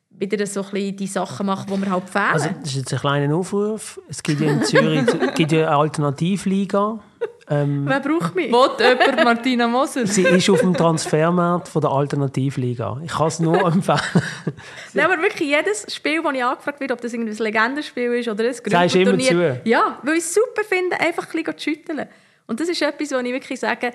wieder 0.09 0.47
so 0.47 0.61
ein 0.61 0.71
bisschen 0.71 0.97
die 0.97 1.07
Sachen 1.07 1.45
machen, 1.45 1.67
die 1.71 1.77
mir 1.77 1.91
halt 1.91 2.09
fehlen. 2.09 2.25
Also, 2.31 2.49
das 2.59 2.69
ist 2.69 2.75
jetzt 2.75 2.93
ein 2.93 2.99
kleiner 2.99 3.35
Aufruf. 3.35 3.99
Es 4.09 4.23
gibt 4.23 4.41
ja 4.41 4.49
in 4.49 4.63
Zürich 4.63 5.05
gibt 5.35 5.51
ja 5.51 5.67
eine 5.67 5.77
Alternativliga. 5.77 6.99
Ähm, 7.49 7.85
Wer 7.87 8.01
braucht 8.01 8.35
mich? 8.35 8.51
Wollt 8.51 8.79
jemand 8.79 9.23
Martina 9.23 9.67
Moser? 9.67 10.05
Sie 10.05 10.23
ist 10.23 10.49
auf 10.49 10.59
dem 10.59 10.73
Transfermarkt 10.73 11.69
von 11.69 11.81
der 11.81 11.91
Alternativliga. 11.91 12.99
Ich 13.05 13.11
kann 13.11 13.27
es 13.27 13.39
nur 13.39 13.65
empfehlen. 13.65 13.99
Nein, 14.93 15.05
aber 15.05 15.21
wirklich 15.21 15.49
jedes 15.49 15.85
Spiel, 15.93 16.21
das 16.21 16.33
ich 16.33 16.43
angefragt 16.43 16.79
werde, 16.81 16.93
ob 16.93 16.99
das 16.99 17.13
ein 17.13 17.25
Legendenspiel 17.25 18.13
ist 18.15 18.27
oder 18.27 18.43
ein 18.43 18.53
Sagst 18.53 18.95
du 18.95 19.01
immer 19.01 19.17
zu? 19.17 19.61
Ja, 19.63 19.97
weil 20.03 20.15
ich 20.15 20.23
es 20.23 20.33
super 20.33 20.63
finde, 20.67 20.99
einfach 20.99 21.25
ein 21.33 21.43
bisschen 21.43 21.57
zu 21.57 21.63
schütteln. 21.63 22.07
Und 22.47 22.59
das 22.59 22.67
ist 22.67 22.81
etwas, 22.81 23.11
wo 23.11 23.17
ich 23.17 23.33
wirklich 23.33 23.59
sage, 23.59 23.93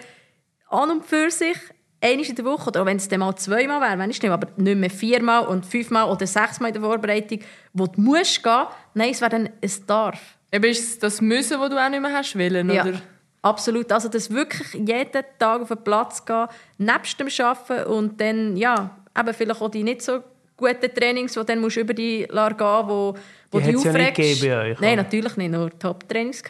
an 0.69 0.91
und 0.91 1.05
für 1.05 1.31
sich 1.31 1.59
einmal 2.01 2.27
in 2.27 2.35
der 2.35 2.45
Woche, 2.47 2.69
oder 2.69 2.87
wenn 2.87 2.97
es 2.97 3.09
dann 3.09 3.21
mal 3.21 3.37
zweimal 3.37 3.81
wäre, 3.83 3.99
wenn 3.99 4.11
ich 4.11 4.21
nicht, 4.23 4.33
aber 4.33 4.49
nicht 4.57 4.79
mehr 4.79 4.91
viermal 4.91 5.47
und 5.47 5.67
fünfmal 5.67 6.11
oder 6.11 6.27
sechsmal 6.27 6.69
in 6.69 6.75
der 6.75 6.83
Vorbereitung, 6.83 7.41
wo 7.75 7.87
du 7.87 8.01
musst 8.01 8.43
gehen, 8.43 8.65
nein, 8.95 9.11
es 9.11 9.21
wäre 9.21 9.31
dann 9.31 9.47
ein 9.47 9.87
Darf. 9.87 10.19
Eben 10.51 10.65
ist 10.65 10.83
es 10.83 10.99
das 10.99 11.21
Müssen, 11.21 11.61
das 11.61 11.71
du 11.71 11.77
auch 11.77 11.89
nicht 11.89 12.01
mehr 12.01 12.13
hast 12.13 12.39
wollen, 12.39 12.71
ja. 12.71 12.83
oder? 12.83 13.01
Absolut, 13.43 13.91
also 13.91 14.09
das 14.09 14.31
wirklich 14.33 14.73
jeden 14.75 15.25
Tag 15.39 15.63
auf 15.63 15.69
den 15.69 15.83
Platz 15.83 16.25
gehen, 16.25 16.47
nebst 16.79 17.19
dem 17.19 17.29
Arbeiten 17.45 17.91
und 17.91 18.21
dann, 18.21 18.57
ja, 18.57 18.97
eben 19.19 19.35
vielleicht 19.35 19.61
auch 19.61 19.69
die 19.69 19.83
nicht 19.83 20.03
so 20.03 20.23
guten 20.57 20.95
Trainings, 20.95 21.33
die 21.33 21.45
dann 21.45 21.59
musst 21.59 21.77
du 21.77 21.81
über 21.81 21.93
die 21.93 22.25
Lar 22.31 22.55
gehen, 22.55 22.89
wo, 22.89 23.15
wo 23.51 23.59
die, 23.59 23.71
die 23.71 23.77
aufregst. 23.77 24.19
Ja 24.19 24.25
nicht 24.25 24.43
bei 24.43 24.71
euch, 24.71 24.81
Nein, 24.81 24.97
natürlich 24.97 25.37
nicht, 25.37 25.51
nur 25.51 25.77
Top-Trainings 25.77 26.43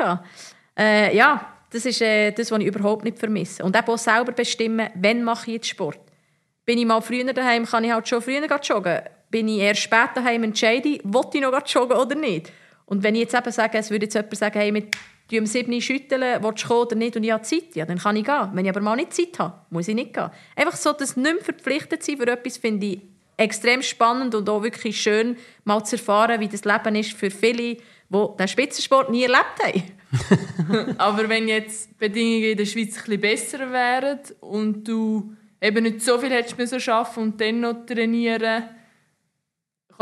Äh, 0.78 1.16
ja, 1.16 1.52
das 1.70 1.86
ist 1.86 2.02
äh, 2.02 2.30
das, 2.32 2.50
was 2.50 2.60
ich 2.60 2.66
überhaupt 2.66 3.04
nicht 3.04 3.18
vermisse. 3.18 3.64
Und 3.64 3.76
auch 3.76 3.96
selber 3.96 4.32
bestimmen, 4.32 4.90
wann 4.94 5.24
mache 5.24 5.50
ich 5.50 5.54
jetzt 5.54 5.68
Sport. 5.68 5.98
Bin 6.66 6.78
ich 6.78 6.84
mal 6.84 7.00
früher 7.00 7.32
daheim, 7.32 7.64
kann 7.64 7.84
ich 7.84 7.92
halt 7.92 8.06
schon 8.06 8.20
früher 8.20 8.46
joggen. 8.62 9.00
Bin 9.30 9.48
ich 9.48 9.60
erst 9.60 9.80
spät 9.80 10.10
daheim, 10.14 10.44
entscheide 10.44 10.88
ich, 10.90 11.00
will 11.04 11.22
ich 11.32 11.40
noch 11.40 11.66
joggen 11.66 11.96
oder 11.96 12.14
nicht. 12.14 12.52
Und 12.84 13.02
wenn 13.02 13.14
ich 13.14 13.22
jetzt 13.22 13.34
eben 13.34 13.50
sage, 13.50 13.78
es 13.78 13.90
würde 13.90 14.04
jetzt 14.04 14.14
jemand 14.14 14.36
sagen, 14.36 14.58
hey, 14.58 14.70
mit 14.70 14.94
die 15.32 15.40
um 15.40 15.46
7 15.46 15.72
Uhr 15.72 15.80
schütteln, 15.80 16.42
willst 16.42 16.64
du 16.64 16.68
kommen 16.68 16.80
oder 16.82 16.96
nicht 16.96 17.16
und 17.16 17.24
ich 17.24 17.32
habe 17.32 17.42
Zeit, 17.42 17.74
ja, 17.74 17.86
dann 17.86 17.98
kann 17.98 18.16
ich 18.16 18.24
gehen. 18.24 18.50
Wenn 18.52 18.64
ich 18.64 18.70
aber 18.70 18.80
mal 18.80 18.96
nicht 18.96 19.14
Zeit 19.14 19.38
habe, 19.38 19.54
muss 19.70 19.88
ich 19.88 19.94
nicht 19.94 20.12
gehen. 20.12 20.30
Einfach 20.54 20.76
so, 20.76 20.92
dass 20.92 21.16
nicht 21.16 21.34
mehr 21.34 21.42
verpflichtet 21.42 22.02
sein 22.02 22.18
für 22.18 22.26
etwas, 22.28 22.58
finde 22.58 22.86
ich 22.86 23.00
extrem 23.38 23.82
spannend 23.82 24.34
und 24.34 24.48
auch 24.48 24.62
wirklich 24.62 25.00
schön, 25.00 25.36
mal 25.64 25.82
zu 25.84 25.96
erfahren, 25.96 26.40
wie 26.40 26.48
das 26.48 26.64
Leben 26.64 26.94
ist 26.94 27.14
für 27.14 27.30
viele, 27.30 27.76
die 28.08 28.26
den 28.38 28.48
Spitzensport 28.48 29.10
nie 29.10 29.22
erlebt 29.22 29.58
haben. 29.64 30.94
Aber 30.98 31.28
wenn 31.28 31.48
jetzt 31.48 31.98
Bedingungen 31.98 32.50
in 32.50 32.58
der 32.58 32.66
Schweiz 32.66 33.02
ein 33.08 33.20
besser 33.20 33.72
wären 33.72 34.20
und 34.40 34.86
du 34.86 35.32
eben 35.60 35.82
nicht 35.82 36.02
so 36.02 36.18
viel 36.18 36.30
hättest 36.30 36.58
müssen 36.58 36.90
arbeiten 36.90 37.20
und 37.20 37.40
dann 37.40 37.60
noch 37.60 37.86
trainieren, 37.86 38.64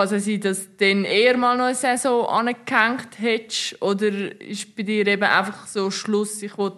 kann 0.08 0.16
es 0.16 0.24
sein, 0.24 0.40
dass 0.40 0.64
du 0.64 0.70
dann 0.78 1.04
eher 1.04 1.36
mal 1.36 1.56
noch 1.56 1.66
eine 1.66 1.74
Saison 1.74 2.26
angehängt 2.26 3.18
hättest? 3.18 3.80
Oder 3.82 4.40
ist 4.40 4.74
bei 4.76 4.82
dir 4.82 5.06
eben 5.06 5.22
einfach 5.22 5.66
so 5.66 5.90
Schluss, 5.90 6.42
ich 6.42 6.56
will 6.56 6.72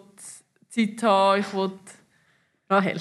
Zeit 0.68 1.02
haben, 1.02 1.40
ich 1.40 1.52
will... 1.54 1.72
Rahel, 2.68 3.00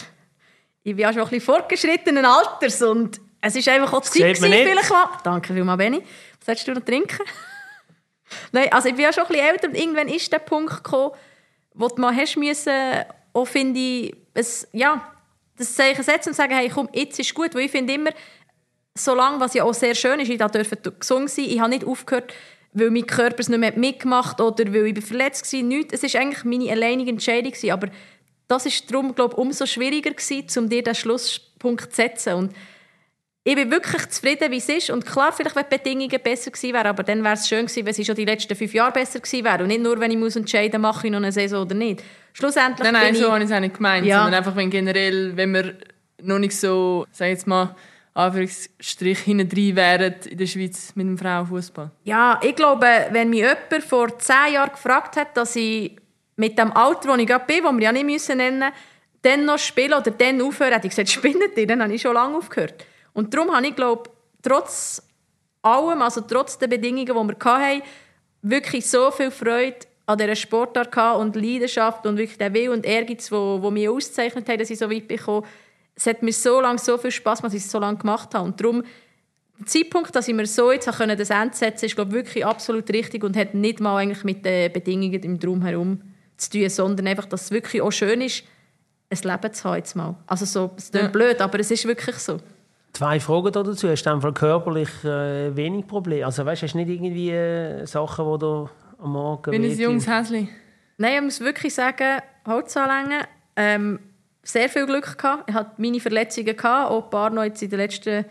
ich 0.83 0.95
bin 0.95 0.99
ja 1.03 1.13
schon 1.13 1.21
ein 1.21 1.29
bisschen 1.29 1.45
fortgeschrittenen 1.45 2.25
Alters 2.25 2.81
und 2.81 3.21
es 3.39 3.55
ist 3.55 3.67
einfach 3.69 3.93
auch 3.93 4.01
Zeit 4.01 4.35
gewesen, 4.35 4.51
vielleicht 4.51 4.89
mal... 4.89 5.09
Danke 5.23 5.53
vielmals, 5.53 5.77
Benni. 5.77 6.01
Was 6.39 6.45
sollst 6.45 6.67
du 6.67 6.73
noch 6.73 6.81
trinken? 6.81 7.25
Nein, 8.51 8.71
also 8.71 8.89
ich 8.89 8.95
bin 8.95 9.03
ja 9.03 9.13
schon 9.13 9.23
ein 9.23 9.29
bisschen 9.29 9.47
älter 9.47 9.67
und 9.67 9.75
irgendwann 9.75 10.07
ist 10.07 10.31
der 10.31 10.39
Punkt 10.39 10.83
gekommen, 10.83 11.11
wo 11.73 11.87
du 11.87 12.01
mal 12.01 12.15
hast 12.15 12.37
müssen, 12.37 12.73
auch 13.33 13.45
finde 13.45 13.79
ich, 13.79 14.15
es, 14.33 14.67
ja, 14.73 15.11
das 15.57 15.75
Zeichen 15.75 16.03
setzen 16.03 16.29
und 16.29 16.35
sagen, 16.35 16.53
hey, 16.53 16.69
komm, 16.69 16.89
jetzt 16.93 17.19
ist 17.19 17.33
gut, 17.33 17.53
weil 17.53 17.65
ich 17.65 17.71
finde 17.71 17.93
immer, 17.93 18.11
solange, 18.95 19.39
was 19.39 19.53
ja 19.53 19.63
auch 19.63 19.73
sehr 19.73 19.95
schön 19.95 20.19
ist, 20.19 20.29
ich 20.29 20.37
durfte 20.37 20.91
gesungen 20.91 21.27
sein, 21.27 21.45
ich 21.45 21.59
habe 21.59 21.69
nicht 21.69 21.85
aufgehört, 21.85 22.33
weil 22.73 22.89
mein 22.89 23.05
Körper 23.05 23.39
es 23.39 23.49
nicht 23.49 23.59
mehr 23.59 23.73
mitgemacht 23.75 24.39
hat 24.39 24.41
oder 24.41 24.73
weil 24.73 24.97
ich 24.97 25.05
verletzt 25.05 25.51
war, 25.51 25.61
nichts. 25.61 25.93
Es 25.93 26.13
war 26.13 26.21
eigentlich 26.21 26.43
meine 26.43 26.71
alleinige 26.71 27.11
Entscheidung, 27.11 27.53
aber 27.71 27.89
das 28.47 28.65
ist 28.65 28.91
darum, 28.91 29.15
glaube 29.15 29.33
ich, 29.33 29.37
umso 29.37 29.65
schwieriger 29.65 30.11
gewesen, 30.11 30.63
um 30.63 30.69
dir 30.69 30.83
den 30.83 30.95
Schlusspunkt 30.95 31.91
zu 31.91 31.95
setzen. 31.95 32.33
Und 32.33 32.53
ich 33.43 33.55
bin 33.55 33.71
wirklich 33.71 34.07
zufrieden, 34.09 34.51
wie 34.51 34.57
es 34.57 34.69
ist. 34.69 34.89
Und 34.89 35.05
klar, 35.05 35.31
vielleicht 35.31 35.55
wären 35.55 35.65
die 35.71 35.77
Bedingungen 35.77 36.19
besser 36.21 36.51
gewesen 36.51 36.73
wären, 36.73 36.87
aber 36.87 37.03
dann 37.03 37.23
wäre 37.23 37.33
es 37.33 37.47
schön 37.47 37.65
gewesen, 37.65 37.85
wenn 37.85 37.93
sie 37.93 38.05
schon 38.05 38.15
die 38.15 38.25
letzten 38.25 38.55
fünf 38.55 38.73
Jahre 38.73 38.91
besser 38.91 39.19
gewesen 39.19 39.43
wären. 39.43 39.61
Und 39.61 39.67
nicht 39.69 39.81
nur, 39.81 39.99
wenn 39.99 40.11
ich 40.11 40.17
muss 40.17 40.35
entscheiden 40.35 40.81
muss, 40.81 40.95
mache 40.95 41.07
ich 41.07 41.11
noch 41.11 41.17
eine 41.17 41.31
Saison 41.31 41.63
oder 41.63 41.75
nicht. 41.75 42.03
Schlussendlich 42.33 42.83
Nein, 42.83 42.93
nein, 42.93 43.15
so 43.15 43.25
ich, 43.25 43.31
habe 43.31 43.43
ich 43.43 43.49
es 43.49 43.55
auch 43.55 43.59
nicht 43.59 43.75
gemeint. 43.75 44.05
Ja. 44.05 44.19
Sondern 44.23 44.35
einfach, 44.35 44.55
wenn 44.55 44.69
generell, 44.69 45.35
wenn 45.35 45.53
wir 45.53 45.75
noch 46.21 46.39
nicht 46.39 46.55
so, 46.55 47.07
sag 47.11 47.29
jetzt 47.29 47.47
mal, 47.47 47.75
Anführungsstrich 48.13 49.19
hinten 49.19 49.75
wären 49.75 50.15
in 50.29 50.37
der 50.37 50.47
Schweiz 50.47 50.93
mit 50.95 51.07
dem 51.07 51.17
Frauenfußball? 51.17 51.91
Ja, 52.03 52.39
ich 52.43 52.55
glaube, 52.55 52.87
wenn 53.11 53.29
mich 53.29 53.39
jemand 53.39 53.83
vor 53.87 54.17
zehn 54.19 54.53
Jahren 54.53 54.71
gefragt 54.71 55.15
hat, 55.15 55.37
dass 55.37 55.55
ich 55.55 55.95
mit 56.35 56.57
dem 56.57 56.71
Alter, 56.73 57.09
wo 57.09 57.15
ich 57.15 57.27
gerade 57.27 57.45
bin, 57.45 57.63
das 57.63 57.73
wir 57.73 57.81
ja 57.81 57.91
nicht 57.91 58.05
müssen 58.05 58.37
nennen 58.37 58.71
dann 59.21 59.45
noch 59.45 59.59
spielen 59.59 59.93
oder 59.93 60.11
dann 60.11 60.41
aufhören, 60.41 60.73
hätte 60.73 60.87
ich 60.87 60.95
gesagt, 60.95 61.09
spinnet 61.11 61.57
ihr? 61.57 61.67
Dann 61.67 61.83
habe 61.83 61.93
ich 61.93 62.01
schon 62.01 62.13
lange 62.13 62.37
aufgehört. 62.37 62.85
Und 63.13 63.33
darum 63.33 63.55
habe 63.55 63.67
ich, 63.67 63.75
glaube 63.75 64.09
trotz 64.41 65.03
allem, 65.61 66.01
also 66.01 66.21
trotz 66.21 66.57
der 66.57 66.67
Bedingungen, 66.67 67.05
die 67.05 67.13
wir 67.13 67.35
hatten, 67.45 67.83
wirklich 68.41 68.89
so 68.89 69.11
viel 69.11 69.29
Freude 69.29 69.77
an 70.07 70.17
dieser 70.17 70.35
Sportart 70.35 71.17
und 71.17 71.35
Leidenschaft 71.35 72.05
und 72.05 72.17
wirklich 72.17 72.37
der 72.37 72.53
Will 72.53 72.69
und 72.69 72.85
Ehrgeiz, 72.85 73.31
wo, 73.31 73.69
mich 73.69 73.87
auszeichnet 73.87 74.49
hat, 74.49 74.59
dass 74.59 74.69
ich 74.69 74.79
so 74.79 74.89
weit 74.89 75.07
bekomme. 75.07 75.45
Es 76.01 76.07
hat 76.07 76.23
mir 76.23 76.33
so 76.33 76.59
lange 76.59 76.79
so 76.79 76.97
viel 76.97 77.11
Spaß 77.11 77.41
gemacht, 77.41 77.53
dass 77.53 77.59
ich 77.59 77.65
es 77.65 77.71
so 77.71 77.77
lange 77.77 77.99
gemacht 77.99 78.33
habe. 78.33 78.45
Und 78.45 78.59
darum, 78.59 78.83
der 79.59 79.67
Zeitpunkt, 79.67 80.15
dass 80.15 80.27
ich 80.27 80.33
mir 80.33 80.47
so 80.47 80.71
jetzt 80.71 80.87
das 80.87 80.99
Ende 80.99 81.23
setzen 81.23 81.59
konnte, 81.61 81.85
ist 81.85 81.95
glaube 81.95 82.11
wirklich 82.11 82.43
absolut 82.43 82.89
richtig 82.89 83.23
und 83.23 83.37
hat 83.37 83.53
nicht 83.53 83.79
mal 83.79 83.97
eigentlich 83.97 84.23
mit 84.23 84.43
den 84.43 84.73
Bedingungen 84.73 85.21
im 85.21 85.39
Drumherum 85.39 86.01
zu 86.37 86.49
tun, 86.49 86.69
sondern 86.69 87.05
einfach, 87.05 87.25
dass 87.25 87.43
es 87.43 87.51
wirklich 87.51 87.83
auch 87.83 87.91
schön 87.91 88.21
ist, 88.21 88.43
ein 89.11 89.31
Leben 89.31 89.53
zu 89.53 89.63
haben 89.63 89.75
jetzt 89.75 89.95
mal. 89.95 90.15
Also 90.25 90.45
so, 90.45 90.71
es 90.75 90.85
ist 90.85 90.95
ja. 90.95 91.07
blöd, 91.07 91.39
aber 91.39 91.59
es 91.59 91.69
ist 91.69 91.85
wirklich 91.85 92.15
so. 92.15 92.39
Zwei 92.93 93.19
Fragen 93.19 93.51
dazu. 93.51 93.87
Hast 93.87 94.01
du 94.01 94.09
einfach 94.09 94.33
körperlich 94.33 94.89
äh, 95.03 95.55
wenig 95.55 95.85
Probleme? 95.85 96.25
Also 96.25 96.43
weißt, 96.43 96.63
hast 96.63 96.73
du 96.73 96.79
nicht 96.79 96.89
irgendwie 96.89 97.29
äh, 97.29 97.85
Sachen, 97.85 98.25
die 98.25 98.39
du 98.39 98.69
am 98.97 99.11
Morgen... 99.11 99.51
Bin 99.51 99.63
ein 99.63 99.77
junges 99.77 100.07
Häschen. 100.07 100.49
Nein, 100.97 101.13
ich 101.13 101.21
muss 101.21 101.39
wirklich 101.41 101.75
sagen, 101.75 102.21
Holz 102.47 102.75
anlängen. 102.75 103.23
Ähm, 103.55 103.99
sehr 104.43 104.69
viel 104.69 104.85
Glück 104.85 105.17
gehabt. 105.17 105.49
Ich 105.49 105.55
hatte 105.55 105.71
meine 105.77 105.99
Verletzungen 105.99 106.55
gehabt, 106.55 106.91
auch 106.91 107.03
ein 107.03 107.09
paar 107.09 107.29
noch 107.29 107.43
jetzt 107.43 107.61
in 107.61 107.69
der 107.69 107.79
letzten 107.79 108.25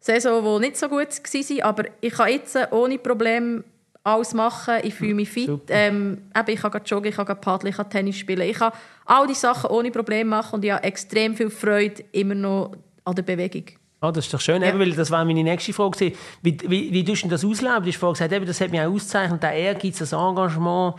Saison, 0.00 0.60
die 0.60 0.66
nicht 0.66 0.76
so 0.76 0.88
gut 0.88 1.08
waren. 1.08 1.62
Aber 1.62 1.84
ich 2.00 2.12
kann 2.12 2.28
jetzt 2.28 2.56
ohne 2.72 2.98
Probleme 2.98 3.64
alles 4.02 4.34
machen. 4.34 4.74
Ich 4.82 4.94
fühle 4.94 5.14
mich 5.14 5.30
fit. 5.30 5.50
Ähm, 5.68 6.30
eben, 6.36 6.50
ich 6.50 6.60
kann 6.60 6.82
joggen, 6.84 7.08
ich 7.08 7.16
kann 7.16 7.40
paddeln, 7.40 7.70
ich 7.70 7.76
kann 7.76 7.88
Tennis 7.88 8.16
spielen. 8.16 8.42
Ich 8.42 8.58
kann 8.58 8.72
all 9.06 9.26
diese 9.26 9.40
Sachen 9.40 9.70
ohne 9.70 9.90
Probleme 9.90 10.28
machen 10.28 10.56
und 10.56 10.64
ich 10.64 10.70
habe 10.70 10.84
extrem 10.84 11.34
viel 11.34 11.50
Freude 11.50 12.04
immer 12.12 12.34
noch 12.34 12.72
an 13.04 13.14
der 13.14 13.22
Bewegung. 13.22 13.64
Oh, 14.02 14.10
das 14.10 14.26
ist 14.26 14.34
doch 14.34 14.40
schön, 14.40 14.60
ja. 14.60 14.68
eben, 14.68 14.78
weil 14.78 14.92
das 14.92 15.10
war 15.10 15.24
meine 15.24 15.42
nächste 15.42 15.72
Frage. 15.72 16.12
Wie, 16.42 16.58
wie, 16.66 16.92
wie 16.92 17.04
tust 17.04 17.24
du 17.24 17.28
das 17.28 17.42
ausleben? 17.42 17.82
Du 17.82 17.88
hast 17.88 17.96
vorhin 17.96 18.14
gesagt, 18.14 18.32
eben, 18.32 18.44
das 18.44 18.60
hat 18.60 18.70
mich 18.70 18.80
auch 18.80 18.92
ausgezeichnet, 18.92 19.42
der 19.42 19.52
Ehrgeiz, 19.52 19.98
das 19.98 20.12
Engagement. 20.12 20.96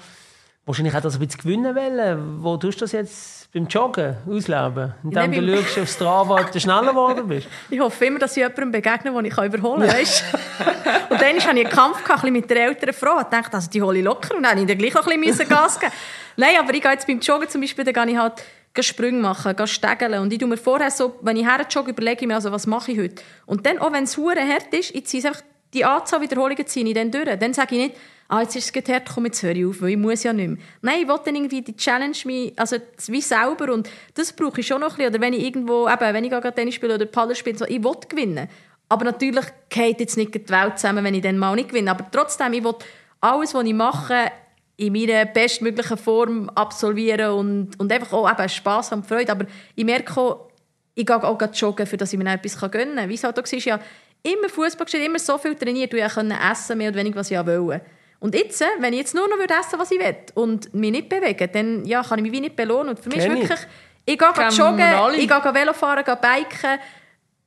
Wahrscheinlich 0.65 0.95
auch 0.95 1.01
das 1.01 1.13
ein 1.13 1.19
bisschen 1.19 1.41
gewinnen 1.41 1.75
wollen. 1.75 2.43
Wo 2.43 2.57
tust 2.57 2.81
du 2.81 2.85
das 2.85 2.93
jetzt 2.93 3.44
beim 3.55 3.67
Joggen 3.67 4.17
ausleben? 4.29 4.93
Indem 5.01 5.33
ja, 5.33 5.41
du 5.41 5.63
schaust 5.63 5.79
auf 5.79 5.89
Strava, 5.89 6.41
ob 6.41 6.51
du 6.51 6.59
schneller 6.59 6.89
geworden 6.89 7.27
bist? 7.27 7.47
Ich 7.69 7.79
hoffe 7.79 8.05
immer, 8.05 8.19
dass 8.19 8.31
ich 8.31 8.43
jemandem 8.43 8.71
begegne, 8.71 9.13
den 9.13 9.25
ich 9.25 9.37
überholen 9.37 9.87
kann. 9.87 9.99
Ja. 10.01 10.93
und 11.09 11.21
dann 11.21 11.35
hatte 11.35 11.37
ich 11.37 11.47
einen 11.47 11.69
Kampf 11.69 12.03
gehabt, 12.03 12.23
mit 12.25 12.49
der 12.49 12.65
älteren 12.65 12.93
Frau. 12.93 13.17
Ich 13.19 13.27
dachte, 13.27 13.53
also, 13.53 13.69
die 13.69 13.82
hole 13.82 13.99
ich 13.99 14.03
locker. 14.03 14.36
Und 14.36 14.43
dann 14.43 14.57
musste 14.57 14.73
ich 14.73 14.77
dann 14.77 14.91
gleich 14.91 15.07
ein 15.07 15.21
bisschen 15.21 15.47
Gas 15.47 15.80
geben. 15.80 15.93
Nein, 16.36 16.55
aber 16.59 16.73
ich 16.73 16.82
gehe 16.82 16.91
jetzt 16.91 17.07
beim 17.07 17.19
Joggen 17.21 17.47
zum 17.47 17.61
Beispiel, 17.61 17.86
dann 17.86 17.93
gehe 17.93 18.13
ich 18.13 18.17
halt 18.17 18.43
Sprünge 18.82 19.21
machen, 19.21 19.55
stegeln. 19.67 20.19
Und 20.19 20.34
ich 20.34 20.39
tue 20.39 20.49
mir 20.49 20.57
vorher 20.57 20.91
so, 20.91 21.17
wenn 21.21 21.38
ich 21.38 21.47
herjogge, 21.47 21.91
überlege 21.91 22.21
ich 22.21 22.27
mir, 22.27 22.36
also, 22.36 22.51
was 22.51 22.67
mache 22.67 22.91
ich 22.91 22.99
heute? 22.99 23.23
Und 23.45 23.65
dann, 23.65 23.80
auch 23.80 23.93
wenn 23.93 24.03
es 24.03 24.17
hure 24.17 24.41
hart 24.41 24.73
ist, 24.73 24.93
ich 24.93 25.07
ziehe 25.07 25.25
einfach 25.25 25.41
die 25.73 25.86
Anzahl 25.86 26.21
Wiederholungen 26.21 26.67
ziehe 26.67 26.86
ich 26.86 26.93
dann 26.93 27.09
durch. 27.09 27.38
Dann 27.38 27.53
sage 27.53 27.75
ich 27.75 27.82
nicht, 27.82 27.95
ah, 28.28 28.41
jetzt 28.41 28.55
ist 28.55 28.65
es 28.65 28.73
gerade 28.73 28.93
hart, 28.93 29.09
komm, 29.13 29.26
jetzt 29.26 29.41
höre 29.43 29.55
ich 29.55 29.65
auf, 29.65 29.82
weil 29.82 29.89
ich 29.89 29.97
muss 29.97 30.23
ja 30.23 30.34
nicht 30.34 30.49
mehr. 30.49 30.57
Nein, 30.82 31.01
ich 31.01 31.07
will 31.07 31.19
dann 31.23 31.36
irgendwie 31.36 31.61
die 31.61 31.76
Challenge 31.76 32.17
mich, 32.26 32.53
also 32.57 32.78
wie 33.07 33.21
selber 33.21 33.73
und 33.73 33.89
das 34.13 34.34
brauche 34.34 34.61
ich 34.61 34.67
schon 34.67 34.82
noch 34.82 34.91
ein 34.91 34.97
bisschen. 34.97 35.13
Oder 35.13 35.21
wenn 35.21 35.34
ich 35.34 35.43
irgendwo, 35.43 35.88
eben, 35.88 36.13
wenn 36.13 36.23
ich 36.23 36.30
gerade 36.32 36.53
Tennis 36.53 36.76
spiele 36.76 36.95
oder 36.95 37.05
Paddel 37.05 37.36
spiele, 37.36 37.57
so, 37.57 37.65
ich 37.65 37.84
will 37.84 37.93
gewinnen. 38.07 38.47
Aber 38.89 39.05
natürlich 39.05 39.45
geht 39.69 39.99
jetzt 39.99 40.17
nicht 40.17 40.34
die 40.34 40.49
Welt 40.49 40.78
zusammen, 40.80 41.03
wenn 41.03 41.13
ich 41.13 41.21
dann 41.21 41.38
mal 41.38 41.55
nicht 41.55 41.69
gewinne. 41.69 41.91
Aber 41.91 42.05
trotzdem, 42.11 42.53
ich 42.53 42.63
will 42.63 42.76
alles, 43.21 43.53
was 43.53 43.65
ich 43.65 43.73
mache, 43.73 44.32
in 44.78 44.93
meiner 44.93 45.26
bestmöglichen 45.26 45.97
Form 45.97 46.49
absolvieren 46.49 47.32
und, 47.32 47.80
und 47.80 47.91
einfach 47.91 48.13
auch 48.13 48.30
eben 48.30 48.49
Spass 48.49 48.91
und 48.91 49.05
Freude. 49.05 49.32
Aber 49.32 49.45
ich 49.76 49.86
merke 49.86 50.19
auch, 50.19 50.49
ich 50.93 51.05
gehe 51.05 51.23
auch 51.23 51.39
joggen, 51.53 51.86
für 51.86 51.97
dass 51.97 52.13
ich 52.13 52.19
mir 52.19 52.32
etwas 52.32 52.59
gönnen 52.71 52.95
kann. 52.95 53.09
Wie 53.09 53.15
es 53.15 53.23
halt 53.23 53.39
auch 53.39 53.43
war, 53.43 53.59
ja 53.59 53.80
immer 54.23 54.49
Fußball 54.49 54.86
gespielt, 54.86 55.05
immer 55.05 55.19
so 55.19 55.38
viel 55.38 55.55
trainiert, 55.55 55.93
dass 55.93 56.17
ich 56.17 56.34
essen 56.51 56.78
mehr 56.78 56.89
oder 56.89 56.99
weniger, 56.99 57.17
was 57.17 57.32
ich 57.32 57.45
will. 57.45 57.82
Und 58.20 58.34
jetzt, 58.36 58.61
äh, 58.61 58.66
wenn 58.80 58.93
ich 58.93 58.99
jetzt 58.99 59.16
nur 59.16 59.28
noch 59.28 59.38
essen 59.38 59.49
würde, 59.49 59.80
was 59.80 59.91
ich 59.91 59.99
will 59.99 60.16
und 60.34 60.74
mich 60.74 60.91
nicht 60.91 61.09
bewegen, 61.09 61.49
dann 61.51 61.86
ja, 61.86 62.03
kann 62.03 62.20
ich 62.20 62.24
mich 62.24 62.32
wie 62.32 62.41
nicht 62.41 62.55
belohnen. 62.55 62.89
Und 62.89 62.99
für 62.99 63.09
mich 63.09 63.20
ist 63.20 63.30
wirklich, 63.30 63.59
ich 64.05 64.18
gehe 64.18 64.49
joggen, 64.49 65.16
ich 65.16 65.28
gehe 65.28 65.53
Velofahren, 65.53 66.03
gehe 66.03 66.16
biken, 66.16 66.80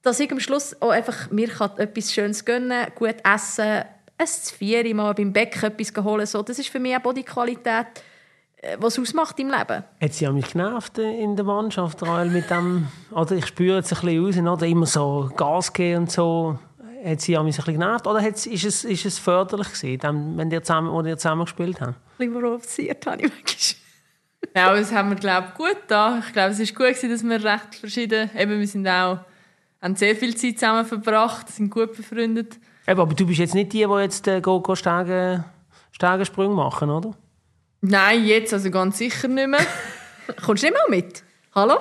dass 0.03 0.21
ich 0.21 0.31
am 0.31 0.41
Schluss 0.41 0.81
auch 0.81 0.91
einfach 0.91 1.31
mir 1.31 1.49
kann 1.49 1.71
etwas 1.79 2.13
Schönes 2.13 2.45
gönnen 2.45 2.87
gut 2.95 3.17
essen, 3.25 3.85
ein 4.19 4.27
Vieri 4.27 4.95
mal 4.95 5.15
beim 5.15 5.33
Bäcker 5.33 5.69
etwas 5.69 6.05
holen. 6.05 6.27
So, 6.27 6.43
das 6.43 6.59
ist 6.59 6.69
für 6.69 6.81
mich 6.81 6.93
eine 6.93 7.01
Bodyqualität, 7.01 7.87
äh, 8.57 8.77
was 8.81 8.99
ausmacht 8.99 9.39
im 9.39 9.49
Leben. 9.49 9.85
Hat 10.01 10.13
sie 10.13 10.29
mich 10.31 10.53
genervt 10.53 10.99
in 10.99 11.37
der 11.37 11.45
Mannschaft, 11.45 12.03
mit 12.27 12.51
dem, 12.51 12.89
oder 13.13 13.33
ich 13.33 13.47
spüre 13.47 13.79
es 13.79 13.93
ein 13.93 14.01
bisschen 14.01 14.47
raus, 14.47 14.57
oder 14.59 14.67
immer 14.67 14.87
so 14.87 15.31
Gas 15.37 15.73
geben 15.73 16.03
und 16.03 16.13
so. 16.13 16.59
Hat 17.05 17.21
sie 17.21 17.33
mich 17.33 17.39
ein 17.39 17.47
bisschen 17.47 17.75
genervt 17.75 18.07
oder 18.07 18.21
hat, 18.21 18.47
ist, 18.47 18.65
es, 18.65 18.85
ist 18.85 19.07
es 19.07 19.19
förderlich 19.19 19.73
gewesen, 19.73 20.37
wenn 20.37 20.51
ihr 20.51 20.63
zusammen, 20.63 20.93
wo 20.93 21.03
ihr 21.03 21.17
zusammen 21.17 21.45
gespielt 21.45 21.81
habt? 21.81 21.91
Ein 21.91 21.97
bisschen 22.19 22.41
provoziert 22.41 23.07
habe 23.07 23.23
ich 23.23 23.33
manchmal. 23.33 23.89
Ja, 24.57 24.69
aber 24.69 24.79
das 24.79 24.93
haben 24.93 25.11
wir, 25.11 25.17
glaube 25.17 25.49
ich, 25.51 25.55
gut 25.55 25.79
da. 25.89 26.23
Ich 26.25 26.33
glaube, 26.33 26.51
es 26.51 26.59
war 26.59 26.67
gut, 26.67 26.97
gewesen, 26.97 27.11
dass 27.11 27.23
wir 27.23 27.45
recht 27.45 27.75
verschieden, 27.75 28.31
eben, 28.37 28.59
wir 28.59 28.67
sind 28.67 28.87
auch, 28.89 29.19
haben 29.81 29.97
sehr 29.97 30.17
viel 30.17 30.37
Zeit 30.37 30.59
zusammen 30.59 30.85
verbracht, 30.85 31.49
sind 31.49 31.71
gut 31.71 31.97
befreundet. 31.97 32.59
Eben, 32.87 33.01
aber 33.01 33.15
du 33.15 33.27
bist 33.27 33.39
jetzt 33.39 33.55
nicht 33.55 33.73
die, 33.73 33.85
die 33.85 34.01
jetzt 34.01 34.27
äh, 34.27 34.41
go, 34.41 34.61
go 34.61 34.75
Stege, 34.75 35.45
Stegensprünge 35.93 36.55
machen, 36.55 36.91
oder? 36.91 37.15
Nein, 37.81 38.25
jetzt 38.25 38.53
also 38.53 38.71
ganz 38.71 38.99
sicher 38.99 39.29
nicht 39.29 39.49
mehr. 39.49 39.65
Kommst 40.45 40.63
du 40.63 40.67
nicht 40.67 40.77
mal 40.77 40.97
mit? 40.97 41.23
Hallo? 41.55 41.79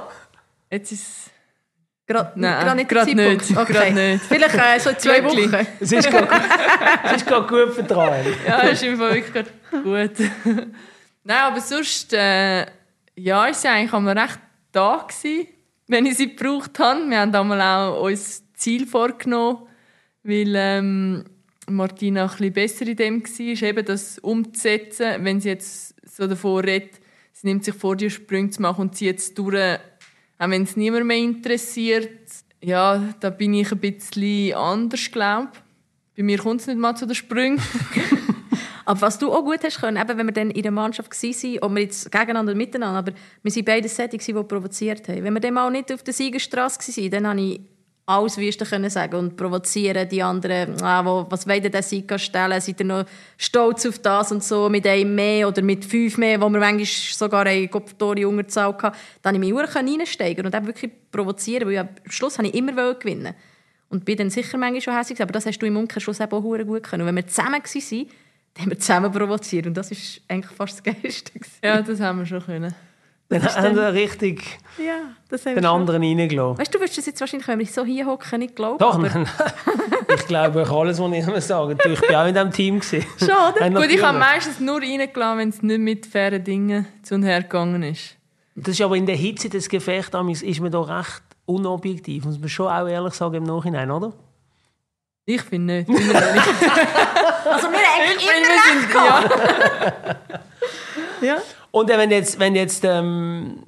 Jetzt 0.70 0.91
ist 0.91 1.32
Gerade 2.08 2.39
nicht. 2.39 2.89
Gerade 2.89 3.16
nicht. 3.16 3.58
Okay. 3.58 3.91
nicht. 3.91 4.24
Vielleicht 4.26 4.55
äh, 4.55 4.80
so 4.80 4.93
zwei 4.93 5.24
Wochen. 5.24 5.53
Es 5.80 5.91
ist 5.91 6.10
gerade 6.10 7.47
gut 7.47 7.74
vertrauen. 7.74 8.26
ja, 8.47 8.62
es 8.64 8.82
ist 8.82 8.84
im 8.84 8.97
Fall 8.97 9.14
wirklich 9.14 9.45
gut. 9.72 10.30
Nein, 11.24 11.38
aber 11.38 11.60
sonst, 11.60 12.14
äh, 12.14 12.66
ja, 13.16 13.45
ist 13.47 13.62
sie 13.62 13.68
eigentlich 13.68 13.91
immer 13.91 14.16
recht 14.16 14.39
da 14.72 15.05
gewesen, 15.05 15.47
wenn 15.88 16.05
ich 16.05 16.16
sie 16.16 16.34
gebraucht 16.34 16.80
habe. 16.80 17.10
Wir 17.10 17.20
haben 17.20 17.32
damals 17.34 17.62
auch 17.62 18.03
uns 18.03 18.43
Ziel 18.55 18.88
vorgenommen 18.88 19.68
weil 20.28 20.53
ähm, 20.55 21.24
Martina 21.70 22.24
ein 22.24 22.30
bisschen 22.30 22.53
besser 22.53 22.88
in 22.88 22.95
dem 22.97 23.24
war, 23.24 23.64
eben 23.70 23.86
das 23.86 24.20
umzusetzen, 24.20 25.24
wenn 25.24 25.39
sie 25.39 25.49
jetzt 25.49 25.95
so 26.05 26.28
davon 26.28 26.66
redet, 26.66 26.99
sie 27.32 27.47
nimmt 27.47 27.64
sich 27.64 27.76
vor, 27.76 27.95
die 27.95 28.10
Sprünge 28.10 28.49
zu 28.49 28.62
machen 28.62 28.82
und 28.82 28.95
zieht 28.95 29.20
es 29.20 29.34
durch, 29.34 29.80
auch 30.40 30.50
wenn 30.50 30.64
es 30.64 30.76
niemand 30.76 31.06
mehr 31.06 31.18
interessiert. 31.18 32.10
Ja, 32.62 33.14
da 33.20 33.30
bin 33.30 33.54
ich 33.54 33.72
ein 33.72 33.80
bisschen 33.80 34.54
anders, 34.56 35.12
glaube 35.12 35.50
Bei 36.16 36.24
mir 36.24 36.38
kommt 36.38 36.62
es 36.62 36.68
nicht 36.68 36.80
mal 36.80 36.96
zu 36.96 37.06
den 37.06 37.16
Sprüngen. 37.16 37.62
aber 38.86 39.02
was 39.02 39.20
du 39.20 39.32
auch 39.32 39.44
gut 39.44 39.64
hast 39.64 39.80
können, 39.80 39.98
eben 39.98 40.18
wenn 40.18 40.26
wir 40.26 40.34
dann 40.34 40.52
in 40.52 40.64
der 40.64 40.72
Mannschaft 40.72 41.12
waren, 41.12 41.60
und 41.60 41.76
wir 41.76 41.84
jetzt 41.84 42.12
gegeneinander 42.12 42.56
miteinander, 42.56 43.00
aber 43.00 43.12
wir 43.44 43.52
waren 43.52 43.66
beide 43.66 43.90
Settings, 43.90 44.26
die 44.26 44.34
provoziert 44.34 45.08
haben. 45.08 45.24
Wenn 45.24 45.34
wir 45.34 45.40
dann 45.40 45.54
mal 45.54 45.70
nicht 45.70 45.92
auf 45.92 46.04
der 46.04 46.14
Siegerstraße 46.14 47.02
waren, 47.02 47.12
dann 47.12 47.28
habe 47.28 47.42
ich 47.42 47.62
alles 48.08 48.38
Wüste 48.38 48.66
können 48.66 48.89
sagen 48.89 49.18
und 49.18 49.36
provozieren 49.36 50.08
die 50.08 50.24
anderen, 50.24 50.82
ah, 50.82 51.03
wo, 51.03 51.28
was 51.30 51.45
wollt 51.45 51.66
ihr 51.66 51.70
denn 51.70 51.84
Sika 51.84 52.18
stellen, 52.18 52.60
seid 52.62 52.80
ihr 52.80 52.86
noch 52.86 53.05
stolz 53.38 53.86
auf 53.86 53.99
das 53.99 54.32
und 54.32 54.43
so, 54.43 54.70
mit 54.70 54.88
einem 54.88 55.14
mehr 55.14 55.47
oder 55.47 55.62
mit 55.62 55.84
fünf 55.84 56.18
mehr, 56.18 56.39
wo 56.39 56.49
wir 56.49 56.60
manchmal 56.60 56.86
sogar 56.86 57.45
eine 57.45 57.68
Kopftore 57.68 58.26
Unterzahl 58.26 58.74
hatten, 58.74 58.97
dann 59.22 59.36
habe 59.36 59.45
ich 59.45 59.53
mich 59.53 59.76
reinsteigen 59.76 60.45
und 60.45 60.55
eben 60.55 60.68
wirklich 60.68 60.91
provozieren, 61.12 61.68
weil 61.68 61.80
am 61.80 61.89
Schluss 62.05 62.38
habe 62.38 62.47
ich 62.47 62.55
immer 62.55 62.93
gewinnen 62.93 63.34
und 63.89 64.05
bin 64.05 64.18
dann 64.18 64.30
sicher 64.30 64.58
manchmal 64.58 64.82
schon 64.82 64.95
hässlich, 64.95 65.22
aber 65.22 65.34
das 65.34 65.45
hast 65.45 65.60
du 65.60 65.66
im 65.66 65.76
Umkehrschluss 65.76 66.22
auch 66.22 66.30
gut 66.30 66.84
können. 66.84 67.01
Und 67.01 67.08
wenn 67.08 67.16
wir 67.16 67.28
zusammen 67.28 67.62
waren, 67.62 68.08
dann 68.53 68.64
haben 68.64 68.72
wir 68.72 68.80
zusammen 68.80 69.12
provoziert 69.12 69.68
und 69.68 69.76
das 69.76 69.91
ist 69.91 70.22
eigentlich 70.30 70.55
fast 70.55 70.78
das 70.78 70.95
Geilste. 70.95 71.34
Ja, 71.62 71.82
das 71.82 71.99
haben 71.99 72.20
wir 72.20 72.26
schon 72.26 72.41
können. 72.41 72.74
Dann 73.30 73.44
haben 73.44 73.76
wir 73.76 73.94
richtig 73.94 74.58
ja, 74.78 75.14
den 75.54 75.66
anderen 75.66 76.02
reingelassen. 76.02 76.60
Weißt 76.60 76.74
du, 76.74 76.78
du 76.78 76.84
wirst 76.86 76.98
das 76.98 77.08
jetzt 77.08 77.20
wahrscheinlich, 77.20 77.48
wenn 77.48 77.60
wir 77.60 77.66
so 77.66 77.84
hier 77.84 78.06
hocken, 78.06 78.40
nicht 78.40 78.56
glauben. 78.56 78.78
Doch, 78.78 78.96
aber... 78.96 79.08
ich 80.16 80.28
glaube 80.28 80.62
euch 80.62 80.72
alles, 80.72 81.00
was 81.00 81.12
ich 81.12 81.44
sagen 81.44 81.78
Ich 81.86 82.02
war 82.10 82.24
auch 82.24 82.28
in 82.28 82.34
diesem 82.34 82.52
Team. 82.52 82.82
Schon, 82.82 83.02
oder? 83.30 83.70
Gut, 83.70 83.92
ich 83.92 84.02
habe 84.02 84.18
meistens 84.18 84.62
nur 84.62 84.82
reingelassen, 84.82 85.40
wenn 85.40 85.50
es 85.50 85.62
nicht 85.62 85.80
mit 85.80 86.06
fairen 86.06 86.42
Dingen 86.44 86.88
zu 87.04 87.16
und 87.16 87.24
her 87.24 87.42
gegangen 87.42 87.84
ist. 87.84 88.16
Das 88.56 88.70
ist 88.70 88.82
aber 88.82 88.96
in 88.96 89.06
der 89.06 89.18
Hitze 89.18 89.50
des 89.50 89.68
Gefechts 89.68 90.16
ist 90.42 90.60
man 90.62 90.72
doch 90.72 90.88
recht 90.88 91.22
unobjektiv, 91.46 92.26
muss 92.26 92.40
man 92.40 92.50
schon 92.50 92.68
auch 92.68 92.88
ehrlich 92.88 93.14
sagen 93.14 93.36
im 93.36 93.44
Nachhinein, 93.44 93.92
oder? 93.92 94.14
Ich 95.26 95.42
finde 95.42 95.86
nicht. 95.86 95.90
also 95.90 96.08
wir 97.70 97.80
eigentlich 98.00 98.24
immer 98.24 98.48
recht 98.54 98.94
ja. 101.22 101.36
ja. 101.36 101.38
Und 101.72 101.89
wenn 101.89 102.11
jetzt, 102.11 102.39
wenn 102.39 102.55
jetzt 102.55 102.84
ähm, 102.86 103.63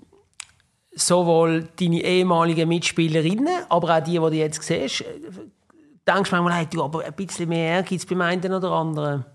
sowohl 0.91 1.67
deine 1.79 2.03
ehemaligen 2.03 2.67
Mitspielerinnen, 2.67 3.63
aber 3.69 3.97
auch 3.97 4.03
die, 4.03 4.11
die 4.11 4.17
du 4.17 4.31
jetzt 4.31 4.63
siehst, 4.63 5.03
denkst 6.07 6.29
du 6.29 6.35
manchmal, 6.35 6.53
hey, 6.53 6.67
du, 6.71 6.83
aber 6.83 7.03
ein 7.03 7.13
bisschen 7.13 7.49
mehr 7.49 7.75
Ehrgeiz 7.75 8.05
beim 8.05 8.21
einen 8.21 8.53
oder 8.53 8.71
anderen 8.71 9.25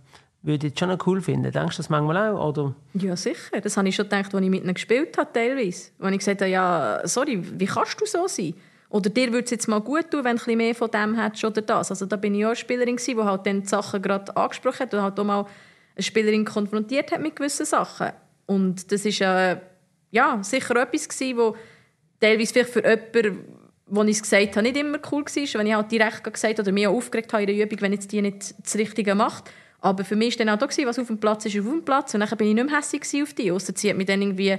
würde 0.43 0.67
ich 0.67 0.79
schon 0.79 0.91
noch 0.91 1.07
cool 1.07 1.23
finden. 1.23 1.51
Denkst 1.51 1.77
du 1.77 1.83
das 1.83 1.89
manchmal 1.89 2.35
auch? 2.35 2.49
Oder? 2.49 2.75
Ja, 2.93 3.17
sicher. 3.17 3.61
Das 3.63 3.77
habe 3.77 3.89
ich 3.89 3.95
schon 3.95 4.05
gedacht, 4.05 4.35
als 4.35 4.45
ich 4.45 4.51
mit 4.51 4.63
ihnen 4.63 4.75
gespielt 4.75 5.17
habe, 5.17 5.33
teilweise. 5.33 5.91
Als 5.99 6.13
ich 6.13 6.19
gesagt 6.19 6.43
habe, 6.43 6.51
ja, 6.51 7.01
sorry, 7.05 7.43
wie 7.59 7.65
kannst 7.65 8.01
du 8.01 8.05
so 8.05 8.27
sein? 8.29 8.55
Oder 8.91 9.11
dir 9.11 9.33
würde 9.33 9.45
es 9.45 9.51
jetzt 9.51 9.69
mal 9.69 9.81
gut 9.81 10.11
tun, 10.11 10.23
wenn 10.23 10.37
du 10.37 10.51
ein 10.51 10.57
mehr 10.59 10.75
von 10.75 10.91
dem 10.91 11.19
hättest 11.19 11.45
oder 11.45 11.63
das. 11.63 11.91
Also 11.91 12.07
da 12.07 12.17
bin 12.17 12.35
ich 12.35 12.45
auch 12.45 12.51
eine 12.51 12.57
Spielerin, 12.57 12.97
die 12.97 13.17
halt 13.17 13.47
dann 13.47 13.63
die 13.63 13.69
Sachen 13.69 14.03
gerade 14.03 14.37
angesprochen 14.37 14.81
hat 14.81 14.95
und 14.95 15.03
halt 15.03 15.19
auch 15.19 15.25
mal 15.25 15.47
eine 15.97 16.03
Spielerin 16.03 16.45
konfrontiert 16.45 17.11
hat 17.11 17.21
mit 17.21 17.35
gewissen 17.35 17.67
Sachen. 17.67 18.13
Und 18.47 18.91
das 18.93 19.05
ist 19.05 19.21
äh, 19.21 19.57
ja, 20.11 20.43
sicher 20.43 20.77
etwas 20.77 21.09
gewesen, 21.09 21.39
wo 21.39 21.57
teilweise 22.21 22.53
vielleicht 22.53 22.71
für 22.71 22.83
jemanden, 22.83 23.45
wo 23.87 24.03
ich 24.03 24.17
es 24.17 24.23
gesagt 24.23 24.57
habe, 24.57 24.63
nicht 24.63 24.77
immer 24.77 24.99
cool 25.13 25.25
war, 25.25 25.61
wenn 25.61 25.67
ich 25.67 25.75
halt 25.75 25.93
direkt 25.93 26.25
gesagt 26.25 26.59
oder 26.59 26.73
mich 26.73 26.87
aufgeregt 26.87 27.33
habe 27.33 27.43
in 27.43 27.55
der 27.55 27.67
Übung, 27.67 27.81
wenn 27.81 27.93
jetzt 27.93 28.13
die 28.13 28.23
nicht 28.23 28.55
das 28.63 28.77
Richtige 28.77 29.15
macht. 29.15 29.51
Aber 29.81 30.05
für 30.05 30.17
mich 30.17 30.39
war 30.39 30.47
dann 30.47 30.55
auch 30.55 30.67
da, 30.67 30.87
was 30.87 30.99
auf 30.99 31.07
dem 31.09 31.19
Platz 31.19 31.45
ist, 31.45 31.59
auf 31.59 31.67
dem 31.67 31.85
Platz. 31.85 32.15
Und 32.15 32.21
dann 32.21 32.39
bin 32.39 32.49
ich 32.49 32.55
nicht 32.55 32.67
mehr 32.67 32.79
hässlich 32.79 33.23
auf 33.23 33.35
die. 33.35 33.53
Ausser 33.53 33.75
sie 33.77 33.91
hat 33.91 33.99
mich 33.99 34.07
dann 34.07 34.23
irgendwie 34.23 34.57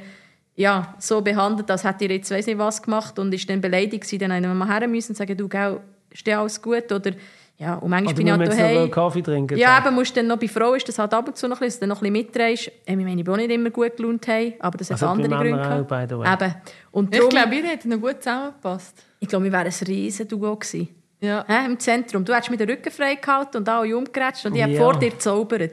ja, 0.55 0.95
so 0.99 1.21
behandelt, 1.21 1.69
als 1.71 1.83
hätte 1.83 2.05
ich 2.05 2.11
jetzt 2.11 2.31
weiss 2.31 2.45
nicht 2.45 2.59
was 2.59 2.81
gemacht 2.81 3.17
und 3.17 3.33
ist 3.33 3.49
dann 3.49 3.59
beleidigt 3.59 4.03
gewesen. 4.03 4.19
Dann 4.19 4.31
musste 4.31 4.51
ich 4.51 4.55
mal 4.55 4.79
her 4.79 4.87
und 4.87 5.17
sagen, 5.17 5.35
du, 5.35 5.47
gell, 5.47 5.79
ist 6.11 6.27
dir 6.27 6.39
alles 6.39 6.61
gut? 6.61 6.91
Oder 6.91 7.11
ja, 7.57 7.75
und 7.75 7.89
manchmal 7.89 8.13
also 8.13 8.17
bin 8.17 8.27
ich 8.27 8.33
halt 8.33 8.51
daheim. 8.51 8.91
Kaffee 8.91 9.21
trinken. 9.21 9.57
Ja, 9.57 9.77
aber 9.77 9.91
musst 9.91 10.15
dann 10.17 10.27
noch 10.27 10.37
bei 10.37 10.47
Frau 10.47 10.73
ist 10.73 10.87
das 10.89 10.99
halt 10.99 11.13
ab 11.13 11.27
und 11.27 11.37
zu 11.37 11.47
noch 11.47 11.61
ein 11.61 11.65
bisschen, 11.65 11.79
dass 11.79 11.87
du 11.87 11.87
noch 11.87 12.01
ein 12.01 12.13
bisschen 12.13 12.25
mitdrehst. 12.25 12.71
Ich 12.85 12.95
meine, 12.95 13.15
ich 13.15 13.23
bin 13.23 13.33
auch 13.33 13.37
nicht 13.37 13.51
immer 13.51 13.69
gut 13.69 13.95
gelaunt 13.95 14.27
haben, 14.27 14.53
aber 14.59 14.77
das 14.77 14.89
hat 14.89 15.01
also 15.01 15.07
andere 15.07 15.37
Gründe 15.37 15.85
gehabt. 15.85 16.41
Eben. 16.41 16.55
Und 16.91 17.13
darum, 17.13 17.27
ich 17.27 17.35
glaube, 17.35 17.55
ihr 17.55 17.63
hättet 17.63 17.85
noch 17.85 18.01
gut 18.01 18.21
zusammengepasst. 18.21 19.03
Ich 19.19 19.29
glaube, 19.29 19.45
wir 19.45 19.51
wären 19.53 19.67
ein 19.67 19.87
riesen 19.87 20.27
Duo 20.27 20.55
gewesen. 20.55 20.89
Ja. 21.21 21.45
He, 21.47 21.65
Im 21.65 21.79
Zentrum. 21.79 22.25
Du 22.25 22.33
hättest 22.33 22.51
mir 22.51 22.57
den 22.57 22.69
Rücken 22.69 22.91
frei 22.91 23.15
gehalten 23.15 23.57
und 23.57 23.69
alle 23.69 23.97
umgerätscht 23.97 24.45
und 24.45 24.53
ich 24.53 24.59
ja. 24.59 24.67
habe 24.67 24.75
vor 24.75 24.99
dir 24.99 25.11
gezaubert. 25.11 25.71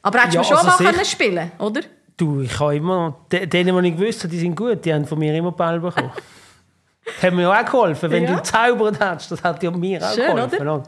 Aber 0.00 0.18
hättest 0.20 0.34
du 0.34 0.38
ja, 0.38 0.44
schon 0.44 0.56
also 0.56 0.82
mal 0.82 0.92
können 0.92 1.04
spielen 1.04 1.52
oder? 1.58 1.82
Du, 2.16 2.40
ich 2.40 2.58
habe 2.58 2.76
immer... 2.76 3.20
Denen, 3.30 3.82
die 3.82 3.88
ich 3.88 3.96
gewusst 3.96 4.24
habe, 4.24 4.30
die 4.30 4.38
sind 4.38 4.56
gut, 4.56 4.84
die 4.84 4.92
haben 4.92 5.04
von 5.04 5.18
mir 5.18 5.34
immer 5.34 5.52
Ball 5.52 5.78
bekommen. 5.78 6.10
Das 7.14 7.22
hat 7.24 7.34
mir 7.34 7.50
auch 7.50 7.64
geholfen. 7.64 8.10
Wenn 8.10 8.24
ja. 8.24 8.30
du 8.30 8.36
gezaubert 8.36 9.00
hättest, 9.00 9.30
das 9.32 9.42
hat 9.42 9.62
ja 9.62 9.70
mir 9.70 10.02
auch 10.02 10.14
Schön, 10.14 10.36
geholfen. 10.36 10.60
Oder? 10.60 10.82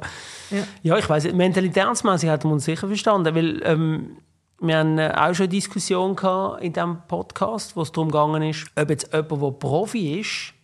Ja. 0.50 0.62
ja, 0.82 0.98
ich 0.98 1.08
weiß 1.08 1.32
mentalitätsmäßig 1.32 2.28
hat 2.28 2.44
man 2.44 2.54
uns 2.54 2.64
sicher 2.64 2.86
verstanden, 2.86 3.34
weil 3.34 3.60
ähm, 3.64 4.16
wir 4.60 4.78
haben 4.78 4.98
äh, 4.98 5.12
auch 5.16 5.34
schon 5.34 5.44
eine 5.44 5.48
Diskussion 5.48 6.16
gehabt 6.16 6.62
in 6.62 6.72
diesem 6.72 6.98
Podcast, 7.08 7.76
wo 7.76 7.82
es 7.82 7.92
darum 7.92 8.10
gegangen 8.10 8.42
ist, 8.42 8.66
ob 8.76 8.90
jetzt 8.90 9.12
jemand, 9.12 9.42
der 9.42 9.50
Profi 9.52 10.20
ist, 10.20 10.54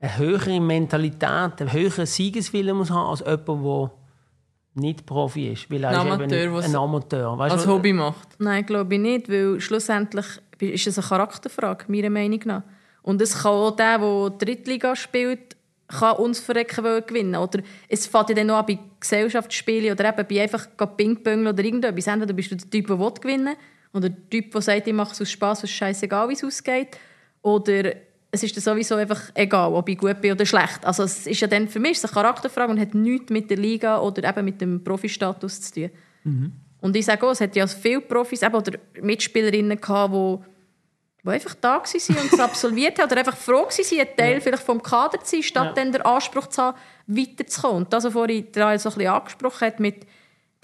eine 0.00 0.18
höhere 0.18 0.60
Mentalität, 0.60 1.60
einen 1.60 1.72
höheren 1.72 2.06
Siegeswillen 2.06 2.76
muss 2.76 2.90
haben 2.90 3.08
als 3.08 3.20
jemand, 3.20 3.46
der 3.46 3.90
nicht 4.74 5.06
Profi 5.06 5.52
ist. 5.52 5.70
Weil 5.70 5.84
er 5.84 5.90
ein 5.90 5.96
Amateur, 5.96 6.58
ist 6.58 6.68
ein 6.68 6.76
Amateur. 6.76 7.38
Weißt 7.38 7.52
als 7.54 7.66
Hobby 7.66 7.92
macht. 7.92 8.28
Nein, 8.38 8.66
glaube 8.66 8.94
ich 8.94 9.00
nicht, 9.00 9.28
weil 9.28 9.60
schlussendlich 9.60 10.26
ist 10.58 10.86
es 10.86 10.98
eine 10.98 11.06
Charakterfrage, 11.06 11.84
meiner 11.88 12.10
Meinung 12.10 12.40
nach. 12.44 12.62
Und 13.02 13.20
es 13.20 13.42
kann 13.42 13.52
auch 13.52 13.76
der, 13.76 13.98
der 13.98 14.30
Drittliga 14.30 14.96
spielt, 14.96 15.56
kann 15.88 16.16
uns 16.16 16.40
verrecken 16.40 16.84
wollen 16.84 17.04
gewinnen. 17.06 17.36
Oder 17.36 17.62
es 17.88 18.06
fängt 18.06 18.30
ja 18.30 18.34
dann 18.36 18.46
noch 18.46 18.58
an 18.58 18.66
bei 18.66 18.78
Gesellschaftsspielen 19.00 19.92
oder 19.92 20.08
eben 20.08 20.26
bei 20.28 20.42
einfach 20.42 20.66
Ping-Pong 20.96 21.46
oder 21.46 21.62
irgendetwas. 21.62 22.06
Entweder 22.06 22.32
bist 22.32 22.50
du 22.50 22.56
der 22.56 22.70
Typ, 22.70 22.86
der 22.86 22.96
gewinnen 22.96 23.46
will, 23.46 23.56
oder 23.92 24.08
der 24.08 24.30
Typ, 24.30 24.50
der 24.52 24.62
sagt, 24.62 24.86
ich 24.86 24.94
mache 24.94 25.12
es 25.12 25.20
aus 25.20 25.30
Spass, 25.30 25.58
es 25.58 25.64
ist 25.64 25.76
scheißegal, 25.76 26.28
wie 26.28 26.32
es 26.32 26.44
ausgeht. 26.44 26.96
Oder 27.42 27.92
es 28.30 28.42
ist 28.42 28.56
dann 28.56 28.62
sowieso 28.62 28.94
einfach 28.94 29.30
egal, 29.34 29.74
ob 29.74 29.88
ich 29.88 29.98
gut 29.98 30.20
bin 30.22 30.32
oder 30.32 30.46
schlecht. 30.46 30.84
Also 30.84 31.02
es 31.02 31.26
ist 31.26 31.40
ja 31.40 31.46
dann 31.46 31.68
für 31.68 31.80
mich 31.80 32.02
eine 32.02 32.10
Charakterfrage 32.10 32.72
und 32.72 32.80
hat 32.80 32.94
nichts 32.94 33.30
mit 33.30 33.50
der 33.50 33.58
Liga 33.58 34.00
oder 34.00 34.26
eben 34.26 34.44
mit 34.46 34.60
dem 34.60 34.82
Profistatus 34.82 35.60
zu 35.60 35.74
tun. 35.74 35.90
Mhm. 36.24 36.52
Und 36.80 36.96
ich 36.96 37.04
sage 37.04 37.26
auch, 37.26 37.32
es 37.32 37.40
hat 37.40 37.54
ja 37.54 37.66
viele 37.66 38.00
Profis 38.00 38.42
eben, 38.42 38.54
oder 38.54 38.78
Mitspielerinnen 39.00 39.78
gehabt, 39.80 40.14
die 40.14 40.38
die 41.24 41.30
einfach 41.30 41.54
da 41.54 41.74
waren 41.74 42.16
und 42.16 42.32
es 42.32 42.40
absolviert 42.40 42.98
haben 42.98 43.06
oder 43.06 43.18
einfach 43.18 43.36
froh 43.36 43.64
waren, 43.64 44.00
ein 44.00 44.16
Teil 44.16 44.34
ja. 44.34 44.40
vielleicht 44.40 44.62
vom 44.62 44.82
Kader 44.82 45.20
zu 45.20 45.36
sein, 45.36 45.42
statt 45.42 45.66
ja. 45.66 45.72
dann 45.72 45.92
den 45.92 46.02
Anspruch 46.02 46.48
zu 46.48 46.62
haben, 46.62 46.78
weiterzukommen. 47.06 47.76
Und 47.78 47.92
das, 47.92 48.04
was 48.04 48.12
vorhin 48.12 48.46
Israel 48.46 48.78
so 48.78 48.88
ein 48.88 48.94
bisschen 48.96 49.12
angesprochen 49.12 49.66
hat, 49.66 49.80
mit 49.80 50.06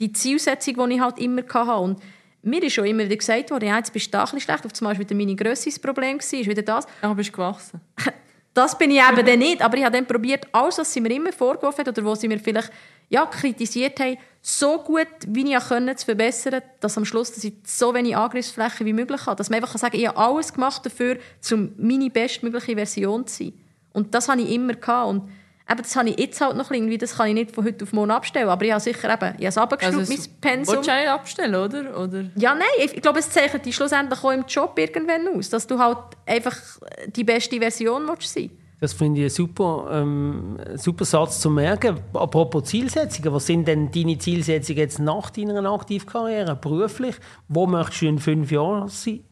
der 0.00 0.12
Zielsetzung, 0.12 0.88
die 0.88 0.94
ich 0.94 1.00
halt 1.00 1.18
immer 1.18 1.42
hatte. 1.42 1.76
Und 1.76 2.02
mir 2.42 2.62
ist 2.62 2.74
schon 2.74 2.86
immer 2.86 3.04
wieder 3.04 3.16
gesagt 3.16 3.50
worden, 3.50 3.66
ja, 3.68 3.76
jetzt 3.76 3.92
bist 3.92 4.06
du 4.06 4.10
da 4.12 4.20
ein 4.20 4.24
bisschen 4.24 4.40
schlecht, 4.40 4.66
auf 4.66 4.72
einmal 4.80 4.94
war 4.94 5.00
wieder 5.00 5.14
meine 5.14 5.36
Grösse 5.36 5.70
das 5.70 5.78
Problem, 5.78 6.18
ist 6.18 6.32
wieder 6.32 6.62
das. 6.62 6.86
Aber 7.02 7.14
bist 7.14 7.30
du 7.30 7.32
gewachsen? 7.32 7.80
das 8.54 8.76
bin 8.76 8.90
ich 8.90 9.00
eben 9.00 9.26
dann 9.26 9.38
nicht, 9.38 9.62
aber 9.62 9.76
ich 9.76 9.84
habe 9.84 9.96
dann 9.96 10.06
probiert, 10.06 10.46
alles, 10.52 10.78
was 10.78 10.92
sie 10.92 11.00
mir 11.00 11.12
immer 11.12 11.32
vorgeworfen 11.32 11.80
hat 11.80 11.88
oder 11.88 12.04
wo 12.04 12.14
sie 12.14 12.28
mir 12.28 12.38
vielleicht 12.38 12.70
ja, 13.08 13.26
kritisiert 13.26 14.00
haben, 14.00 14.18
so 14.40 14.78
gut, 14.78 15.08
wie 15.26 15.52
ich 15.52 15.68
können, 15.68 15.96
zu 15.96 16.06
verbessern, 16.06 16.62
dass 16.80 16.96
am 16.96 17.04
Schluss 17.04 17.32
dass 17.32 17.44
ich 17.44 17.54
so 17.64 17.92
wenig 17.94 18.16
Angriffsfläche 18.16 18.84
wie 18.84 18.92
möglich 18.92 19.26
habe. 19.26 19.36
Dass 19.36 19.50
man 19.50 19.60
einfach 19.60 19.76
sagen 19.76 19.92
kann, 19.92 20.00
ich 20.00 20.08
habe 20.08 20.18
alles 20.18 20.52
gemacht 20.52 20.86
dafür, 20.86 21.18
um 21.50 21.72
meine 21.76 22.10
bestmögliche 22.10 22.74
Version 22.74 23.26
zu 23.26 23.44
sein. 23.44 23.52
Und 23.92 24.14
das 24.14 24.28
habe 24.28 24.40
ich 24.40 24.50
immer 24.50 24.74
gehabt. 24.74 25.08
Und 25.08 25.28
eben, 25.68 25.82
das 25.82 25.96
habe 25.96 26.10
ich 26.10 26.18
jetzt 26.18 26.40
halt 26.40 26.56
noch 26.56 26.70
irgendwie, 26.70 26.98
das 26.98 27.16
kann 27.16 27.28
ich 27.28 27.34
nicht 27.34 27.54
von 27.54 27.64
heute 27.64 27.84
auf 27.84 27.92
morgen 27.92 28.10
abstellen. 28.10 28.48
Aber 28.48 28.64
ich 28.64 28.72
habe 28.72 28.80
sicher 28.80 29.12
eben, 29.12 29.34
ich 29.38 29.46
habe 29.46 29.46
es 29.46 29.58
abgeschraubt, 29.58 29.98
also 29.98 30.12
mein 30.12 30.40
Pensum. 30.40 30.76
Willst 30.76 30.88
du 30.88 30.92
eigentlich 30.92 31.10
abstellen, 31.10 31.54
oder? 31.54 32.00
oder? 32.00 32.24
Ja, 32.36 32.54
nein, 32.54 32.68
ich, 32.78 32.94
ich 32.94 33.02
glaube, 33.02 33.18
es 33.18 33.30
zeichnet 33.30 33.66
dich 33.66 33.74
schlussendlich 33.74 34.22
auch 34.22 34.30
im 34.30 34.44
Job 34.46 34.78
irgendwann 34.78 35.28
aus, 35.36 35.50
dass 35.50 35.66
du 35.66 35.78
halt 35.78 35.98
einfach 36.26 36.56
die 37.06 37.24
beste 37.24 37.58
Version 37.58 38.06
sein 38.06 38.16
willst. 38.16 38.50
Das 38.80 38.92
finde 38.92 39.20
ich 39.20 39.26
ein 39.26 39.30
super, 39.30 39.88
ähm, 39.90 40.56
super 40.76 41.04
Satz 41.04 41.40
zu 41.40 41.50
merken. 41.50 41.98
Apropos 42.14 42.64
Zielsetzungen, 42.64 43.32
was 43.32 43.46
sind 43.46 43.66
denn 43.66 43.90
deine 43.90 44.18
Zielsetzungen 44.18 44.78
jetzt 44.78 45.00
nach 45.00 45.30
deiner 45.30 45.72
Aktivkarriere, 45.72 46.54
beruflich? 46.54 47.16
Wo 47.48 47.66
möchtest 47.66 48.02
du 48.02 48.06
in 48.06 48.18
fünf 48.20 48.52
Jahren 48.52 48.88
sein? 48.88 49.24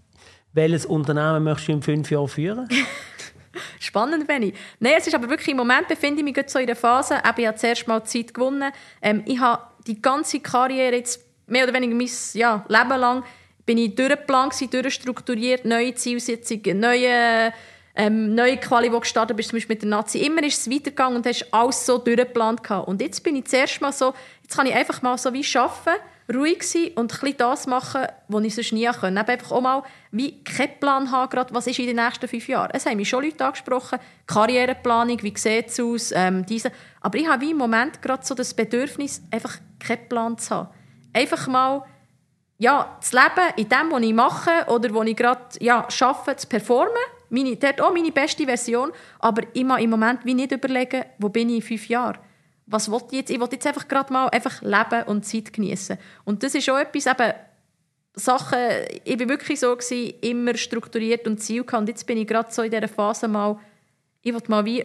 Welches 0.53 0.87
Unternehmen 0.87 1.45
möchtest 1.45 1.69
du 1.69 1.73
in 1.73 1.83
fünf 1.83 2.11
Jahren 2.11 2.29
führen? 2.29 2.69
Spannend, 3.79 4.27
Benny. 4.27 4.53
Nein, 4.81 4.95
es 4.99 5.07
ist 5.07 5.15
aber 5.15 5.31
wirklich 5.31 5.49
im 5.49 5.59
Moment 5.59 5.87
befinde 5.87 6.21
ich 6.21 6.25
mich 6.25 6.51
so 6.51 6.59
in 6.59 6.67
der 6.67 6.77
Phase, 6.77 7.23
ich 7.25 7.47
habe 7.47 7.55
zuerst 7.55 7.87
mal 7.87 8.03
Zeit 8.05 8.35
gewonnen. 8.35 8.73
Ähm, 9.01 9.23
ich 9.27 9.39
habe 9.39 9.63
die 9.87 10.03
ganze 10.03 10.41
Karriere 10.41 10.97
jetzt 10.97 11.25
mehr 11.47 11.65
oder 11.65 11.75
weniger 11.75 11.95
mein 11.95 12.11
ja, 12.35 12.65
Leben 12.69 13.01
lang 13.01 13.23
bin 13.65 13.79
ich 13.79 13.95
durchgeplant, 13.95 14.55
durchstrukturiert, 14.73 15.65
neue 15.65 15.95
Zielsetzungen, 15.95 16.81
neue 16.81 17.53
ähm, 17.97 18.35
neue 18.35 18.59
Quali, 18.59 18.91
die 18.91 19.01
gestartet 19.01 19.37
bist, 19.37 19.51
zum 19.51 19.57
Beispiel 19.57 19.75
mit 19.75 19.83
der 19.83 19.89
Nazi, 19.89 20.19
immer 20.19 20.43
ist 20.43 20.61
es 20.61 20.71
weitergegangen 20.71 21.17
und 21.17 21.27
hast 21.27 21.47
alles 21.53 21.87
so 21.87 21.97
durchgeplant 21.99 22.63
gehabt. 22.63 22.89
Und 22.89 23.01
jetzt 23.01 23.23
bin 23.23 23.37
ich 23.37 23.47
zuerst 23.47 23.81
mal 23.81 23.93
so, 23.93 24.13
jetzt 24.43 24.55
kann 24.55 24.67
ich 24.67 24.75
einfach 24.75 25.01
mal 25.01 25.17
so 25.17 25.33
wie 25.33 25.45
arbeiten, 25.57 26.03
ruhig 26.33 26.63
sein 26.63 26.91
und 26.97 27.13
ein 27.13 27.21
bisschen 27.21 27.37
das 27.39 27.67
machen, 27.67 28.07
was 28.29 28.45
ich 28.45 28.55
sonst 28.55 28.73
nie 28.73 28.87
können. 28.87 29.17
Eben 29.17 29.29
einfach 29.29 29.51
auch 29.51 29.61
mal 29.61 29.83
wie 30.11 30.45
keinen 30.45 30.79
Plan 30.79 31.11
haben, 31.11 31.31
gerade, 31.31 31.55
was 31.55 31.67
ist 31.67 31.79
in 31.79 31.87
den 31.87 31.97
nächsten 31.97 32.29
fünf 32.29 32.47
Jahren. 32.49 32.71
Es 32.75 32.85
haben 32.85 32.97
mich 32.97 33.09
schon 33.09 33.25
Leute 33.25 33.45
angesprochen, 33.45 33.99
Karriereplanung, 34.27 35.23
wie 35.23 35.37
sieht 35.37 35.69
es 35.69 35.81
aus, 35.81 36.13
ähm, 36.15 36.45
diese. 36.45 36.73
Aber 37.01 37.17
ich 37.17 37.27
habe 37.27 37.43
wie 37.43 37.53
im 37.53 37.57
Moment 37.57 38.03
gerade 38.03 38.27
so 38.27 38.35
das 38.35 38.53
Bedürfnis, 38.53 39.23
einfach 39.31 39.57
keinen 39.79 40.09
Plan 40.09 40.39
zu 40.39 40.55
haben. 40.55 40.69
Einfach 41.15 41.47
mal 41.47 41.85
ja, 42.59 42.99
zu 43.01 43.17
leben 43.17 43.55
in 43.57 43.69
dem, 43.69 43.91
was 43.91 44.03
ich 44.03 44.15
mache 44.15 44.67
oder 44.69 44.93
wo 44.93 45.03
ich 45.03 45.17
gerade 45.17 45.41
ja, 45.61 45.87
arbeite, 46.01 46.37
zu 46.37 46.49
performen 46.49 46.93
meine, 47.37 47.57
dort 47.57 47.81
auch 47.81 47.93
meine 47.93 48.13
beste 48.13 48.45
Version, 48.45 48.93
aber 49.19 49.43
immer 49.55 49.79
im 49.79 49.91
Moment 49.91 50.25
wie 50.25 50.35
nicht 50.35 50.53
überlegen, 50.53 51.05
wo 51.19 51.29
bin 51.29 51.49
ich 51.51 51.57
in 51.57 51.63
fünf 51.63 51.89
Jahren. 51.89 52.19
Was 52.67 52.91
will 52.91 53.01
ich 53.11 53.19
jetzt? 53.19 53.31
Ich 53.31 53.39
will 53.39 53.49
jetzt 53.51 53.67
einfach 53.67 53.87
gerade 53.87 54.13
mal 54.13 54.29
einfach 54.29 54.63
leben 54.63 55.05
und 55.07 55.25
Zeit 55.25 55.53
genießen. 55.53 55.99
Und 56.25 56.43
das 56.43 56.55
ist 56.55 56.69
auch 56.69 56.79
etwas, 56.79 57.07
eben, 57.07 57.33
Sachen, 58.15 58.59
ich 59.05 59.21
war 59.21 59.29
wirklich 59.29 59.61
so, 59.61 59.77
gewesen, 59.77 60.15
immer 60.23 60.57
strukturiert 60.57 61.29
und 61.29 61.39
Ziel 61.39 61.65
gehabt. 61.65 61.83
Und 61.83 61.89
jetzt 61.89 62.07
bin 62.07 62.19
ich 62.19 62.27
gerade 62.27 62.51
so 62.51 62.63
in 62.63 62.71
dieser 62.71 62.89
Phase 62.89 63.29
mal, 63.29 63.59
ich 64.23 64.33
will 64.33 64.43
mal 64.49 64.65
wie 64.65 64.85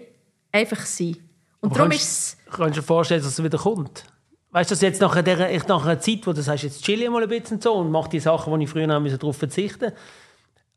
einfach 0.51 0.85
sein. 0.85 1.17
Und 1.61 1.75
darum 1.75 1.89
kannst, 1.89 2.03
ist 2.03 2.37
Kannst 2.51 2.77
du 2.77 2.81
dir 2.81 2.85
vorstellen, 2.85 3.21
dass 3.21 3.31
es 3.31 3.43
wieder 3.43 3.57
kommt? 3.57 4.03
Weißt 4.51 4.69
du, 4.69 4.73
dass 4.73 4.81
jetzt 4.81 4.99
nach 4.99 5.15
einer, 5.15 5.63
nach 5.67 5.85
einer 5.85 5.99
Zeit, 5.99 6.27
wo 6.27 6.33
du 6.33 6.41
sagst, 6.41 6.65
jetzt 6.65 6.83
chill 6.83 7.01
ich 7.01 7.09
mal 7.09 7.23
ein 7.23 7.29
bisschen 7.29 7.61
so 7.61 7.73
und 7.75 7.89
mach 7.89 8.09
die 8.09 8.19
Sachen, 8.19 8.53
die 8.59 8.65
ich 8.65 8.69
früher 8.69 8.87
darauf 8.87 9.37
verzichten 9.37 9.85
musste, 9.85 9.97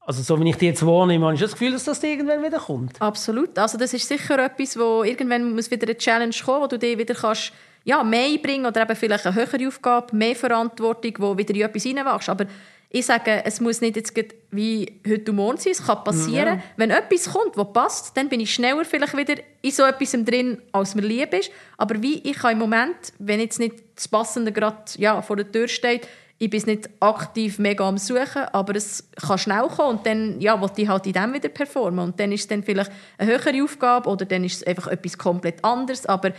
also 0.07 0.23
so 0.23 0.39
wie 0.41 0.51
ich 0.51 0.57
die 0.57 0.67
jetzt 0.67 0.85
wahrnehme, 0.85 1.25
habe 1.25 1.35
ich 1.35 1.41
das 1.41 1.53
Gefühl, 1.53 1.73
dass 1.73 1.85
das 1.85 2.03
irgendwann 2.03 2.43
wieder 2.43 2.59
kommt. 2.59 3.01
Absolut. 3.01 3.59
Also 3.59 3.79
das 3.79 3.95
ist 3.95 4.07
sicher 4.07 4.39
etwas, 4.39 4.79
wo 4.79 5.03
irgendwann 5.03 5.55
muss 5.55 5.71
wieder 5.71 5.87
eine 5.87 5.97
Challenge 5.97 6.35
kommen, 6.45 6.63
wo 6.63 6.67
du 6.67 6.79
dir 6.79 6.99
wieder 6.99 7.15
kannst, 7.15 7.53
ja, 7.85 8.03
mehr 8.03 8.27
einbringen 8.27 8.67
oder 8.67 8.83
eben 8.83 8.97
vielleicht 8.97 9.27
eine 9.27 9.35
höhere 9.35 9.69
Aufgabe, 9.69 10.17
mehr 10.17 10.37
Verantwortung, 10.37 11.15
wo 11.19 11.37
wieder 11.37 11.55
in 11.55 11.63
etwas 11.63 11.87
reinwachst. 11.87 12.29
Aber 12.29 12.47
ich 12.91 13.07
sage, 13.07 13.43
es 13.45 13.61
muss 13.61 13.81
nicht 13.81 13.97
jetzt 13.97 14.15
wie 14.53 15.01
heute 15.07 15.33
und 15.33 15.37
morgen 15.37 15.59
sein. 15.59 15.73
Es 15.73 15.85
kann 15.85 16.05
passieren. 16.05 16.59
Ja. 16.59 16.63
Wenn 16.77 16.91
etwas 16.91 17.31
kommt, 17.31 17.57
was 17.57 17.73
passt, 17.73 18.17
dann 18.17 18.29
bin 18.29 18.41
ich 18.41 18.55
schneller 18.55 18.85
vielleicht 18.85 19.17
wieder 19.17 19.35
in 19.63 19.71
so 19.71 19.83
etwas 19.83 20.13
drin, 20.13 20.63
als 20.71 20.95
mir 20.95 21.03
lieb 21.03 21.35
ist. 21.35 21.51
Aber 21.77 22.01
wie 22.03 22.19
ich 22.19 22.37
kann 22.37 22.53
im 22.53 22.59
Moment, 22.59 22.95
wenn 23.19 23.41
jetzt 23.41 23.59
nicht 23.59 23.75
das 23.97 24.07
Passende 24.07 24.53
gerade 24.53 24.85
ja, 24.97 25.21
vor 25.23 25.37
der 25.37 25.51
Tür 25.51 25.67
steht, 25.67 26.07
ich 26.39 26.51
bin 26.51 26.63
nicht 26.67 26.91
aktiv 27.01 27.59
mega 27.59 27.89
am 27.89 27.97
Suchen, 27.97 28.45
aber 28.53 28.75
es 28.75 29.09
kann 29.17 29.39
schnell 29.39 29.69
kommen 29.69 29.99
und 29.99 30.07
dann 30.07 30.41
ja, 30.41 30.61
will 30.61 30.71
ich 30.77 30.89
halt 30.89 31.07
in 31.07 31.13
dem 31.13 31.33
wieder 31.33 31.49
performen 31.49 32.07
und 32.07 32.21
dann 32.21 32.33
ist 32.33 32.43
es 32.43 32.49
dann 32.49 32.63
vielleicht 32.63 32.91
eine 33.19 33.31
höhere 33.31 33.63
Aufgabe 33.63 34.09
oder 34.09 34.25
dann 34.25 34.45
ist 34.45 34.57
es 34.57 34.67
einfach 34.67 34.89
etwas 34.89 35.17
komplett 35.17 35.65
anderes, 35.65 36.07
aber 36.07 36.33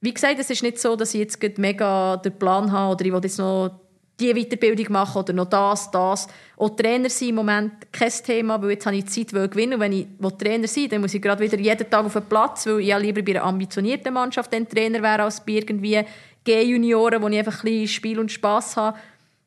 wie 0.00 0.12
gesagt, 0.14 0.38
es 0.38 0.50
ist 0.50 0.62
nicht 0.62 0.78
so, 0.78 0.96
dass 0.96 1.14
ich 1.14 1.20
jetzt 1.20 1.58
mega 1.58 2.16
den 2.16 2.36
Plan 2.36 2.72
habe 2.72 2.94
oder 2.94 3.04
ich 3.04 3.12
will 3.12 3.20
jetzt 3.22 3.38
noch 3.38 3.70
die 4.18 4.34
Weiterbildung 4.34 4.92
machen 4.92 5.18
oder 5.18 5.32
noch 5.32 5.46
das, 5.46 5.90
das. 5.90 6.28
Auch 6.56 6.70
Trainer 6.70 7.08
sein 7.08 7.30
im 7.30 7.34
Moment 7.36 7.92
kein 7.92 8.10
Thema, 8.10 8.60
weil 8.60 8.72
jetzt 8.72 8.86
habe 8.86 8.96
ich 8.96 9.06
Zeit 9.06 9.32
will 9.32 9.48
gewinnen 9.48 9.74
und 9.74 9.80
wenn 9.80 9.92
ich 9.92 10.06
Trainer 10.38 10.68
sein 10.68 10.88
dann 10.88 11.00
muss 11.00 11.14
ich 11.14 11.22
gerade 11.22 11.42
wieder 11.42 11.58
jeden 11.58 11.88
Tag 11.88 12.04
auf 12.04 12.12
den 12.12 12.24
Platz, 12.24 12.66
weil 12.66 12.80
ich 12.80 12.88
ja 12.88 12.98
lieber 12.98 13.22
bei 13.22 13.32
einer 13.32 13.44
ambitionierten 13.44 14.12
Mannschaft 14.12 14.50
Trainer 14.50 15.02
wäre 15.02 15.22
als 15.22 15.44
bei 15.44 15.52
irgendwie 15.52 16.04
G-Junioren, 16.44 17.22
wo 17.22 17.28
ich 17.28 17.38
einfach 17.38 17.62
ein 17.62 17.70
bisschen 17.70 17.88
Spiel 17.88 18.18
und 18.18 18.32
Spass 18.32 18.76
habe. 18.76 18.98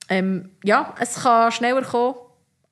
Ähm, 0.10 0.52
ja, 0.64 0.94
es 1.00 1.24
kann 1.24 1.52
schneller 1.52 1.82
kommen, 1.82 2.16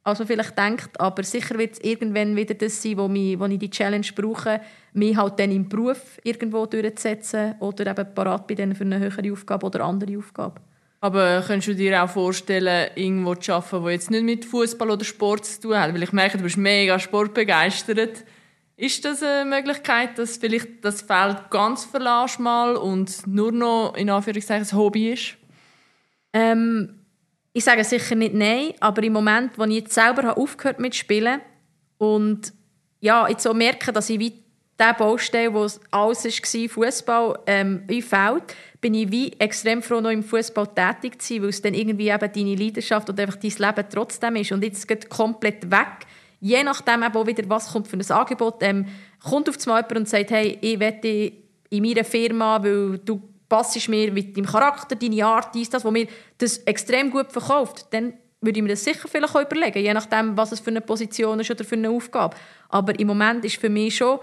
als 0.04 0.20
man 0.20 0.28
vielleicht 0.28 0.58
denkt, 0.58 1.00
aber 1.00 1.24
sicher 1.24 1.58
wird 1.58 1.74
es 1.74 1.80
irgendwann 1.80 2.36
wieder 2.36 2.54
das 2.54 2.82
sein, 2.82 2.98
wo, 2.98 3.08
mich, 3.08 3.40
wo 3.40 3.46
ich 3.46 3.58
die 3.58 3.70
Challenge 3.70 4.08
brauche, 4.16 4.62
mich 4.94 5.16
halt 5.16 5.40
dann 5.40 5.52
im 5.52 5.70
Beruf 5.70 6.20
irgendwo 6.24 6.66
durchzusetzen 6.66 7.56
oder 7.60 7.88
eben 7.88 8.14
parat 8.14 8.48
bin 8.48 8.76
für 8.76 8.84
eine 8.84 9.00
höhere 9.00 9.32
Aufgabe 9.32 9.66
oder 9.66 9.86
andere 9.86 10.18
Aufgabe. 10.18 10.62
Aber 11.00 11.44
könntest 11.46 11.68
du 11.68 11.76
dir 11.76 12.02
auch 12.02 12.10
vorstellen, 12.10 12.90
irgendwo 12.96 13.36
zu 13.36 13.54
arbeiten, 13.54 13.84
wo 13.84 13.90
jetzt 13.90 14.10
nicht 14.10 14.24
mit 14.24 14.46
Fußball 14.46 14.90
oder 14.90 15.04
Sport 15.04 15.46
zu 15.46 15.62
tun 15.62 15.78
hat? 15.78 15.94
Weil 15.94 16.04
ich 16.04 16.14
merke, 16.14 16.38
du 16.38 16.44
bist 16.44 16.56
mega 16.56 16.98
sportbegeistert. 16.98 18.24
Ist 18.78 19.04
das 19.04 19.22
eine 19.22 19.50
Möglichkeit, 19.50 20.18
dass 20.18 20.38
vielleicht 20.38 20.84
das 20.84 21.02
Feld 21.02 21.50
ganz 21.50 21.84
verlässt 21.84 22.40
mal 22.40 22.78
und 22.78 23.28
nur 23.28 23.52
noch 23.52 23.96
in 23.96 24.10
Anführungszeichen 24.10 24.66
ein 24.66 24.78
Hobby 24.78 25.12
ist? 25.12 25.36
Ähm, 26.32 27.03
ich 27.54 27.64
sage 27.64 27.84
sicher 27.84 28.16
nicht 28.16 28.34
nein, 28.34 28.74
aber 28.80 29.04
im 29.04 29.14
Moment, 29.14 29.58
wo 29.58 29.64
ich 29.66 29.76
jetzt 29.76 29.94
selber 29.94 30.38
aufgehört 30.38 30.80
mit 30.80 30.96
Spielen 30.96 31.40
und 32.00 32.52
ja, 33.00 33.28
jetzt 33.28 33.44
so 33.44 33.54
merke, 33.54 33.94
dass 33.94 34.10
ich 34.10 34.20
wie 34.20 34.44
der 34.80 34.94
Baustelle, 34.94 35.54
wo 35.54 35.68
alles 35.92 36.26
war, 36.26 36.70
Fußball, 36.70 37.40
ähm, 37.46 37.84
wie 37.88 38.02
fehlt, 38.02 38.56
bin 38.82 38.96
ich 38.96 39.12
wie 39.12 39.32
extrem 39.40 39.82
froh, 39.82 40.02
noch 40.02 40.10
im 40.10 40.24
Fußball 40.24 40.68
tätig 40.68 41.22
zu 41.22 41.36
sein, 41.36 41.44
weil 41.44 41.50
es 41.50 41.62
dann 41.62 41.74
irgendwie 41.74 42.10
eben 42.10 42.32
deine 42.34 42.56
Leidenschaft 42.56 43.10
oder 43.10 43.24
einfach 43.24 43.38
dein 43.38 43.52
Leben 43.52 43.90
trotzdem 43.92 44.36
ist. 44.36 44.52
Und 44.52 44.64
jetzt 44.64 44.88
geht 44.88 45.10
komplett 45.10 45.70
weg. 45.70 46.08
Je 46.40 46.64
nachdem, 46.64 47.04
eben 47.04 47.28
wieder, 47.28 47.48
was 47.50 47.72
kommt 47.72 47.88
für 47.88 47.98
ein 47.98 48.12
Angebot, 48.12 48.62
ähm, 48.62 48.88
kommt 49.24 49.48
auf 49.48 49.56
einmal 49.66 49.82
jemand 49.82 49.98
und 49.98 50.10
sagt, 50.10 50.32
hey, 50.32 50.58
ich 50.60 50.80
wette 50.80 51.32
in 51.70 51.84
meiner 51.84 52.04
Firma, 52.04 52.62
weil 52.62 52.98
du 53.00 53.22
passest 53.50 53.90
mir 53.90 54.12
mit 54.12 54.36
deinem 54.36 54.46
Charakter, 54.46 54.96
deine 54.96 55.26
Art, 55.26 55.54
dies, 55.54 55.70
das, 55.70 55.86
wo 55.86 55.92
mir 55.92 56.08
das 56.38 56.58
extrem 56.60 57.12
gut 57.12 57.32
verkauft, 57.32 57.88
dann 57.92 58.14
würde 58.42 58.60
ich 58.60 58.64
mir 58.64 58.70
das 58.70 58.84
sicher 58.84 59.08
vielleicht 59.08 59.36
auch 59.36 59.42
überlegen, 59.42 59.80
je 59.80 59.94
nachdem, 59.94 60.36
was 60.36 60.52
es 60.52 60.60
für 60.60 60.70
eine 60.70 60.82
Position 60.82 61.40
ist 61.40 61.50
oder 61.50 61.64
für 61.64 61.76
eine 61.76 61.90
Aufgabe. 61.90 62.36
Aber 62.70 62.98
im 63.00 63.08
Moment 63.08 63.46
ist 63.46 63.58
für 63.58 63.70
mich 63.70 63.96
schon, 63.96 64.20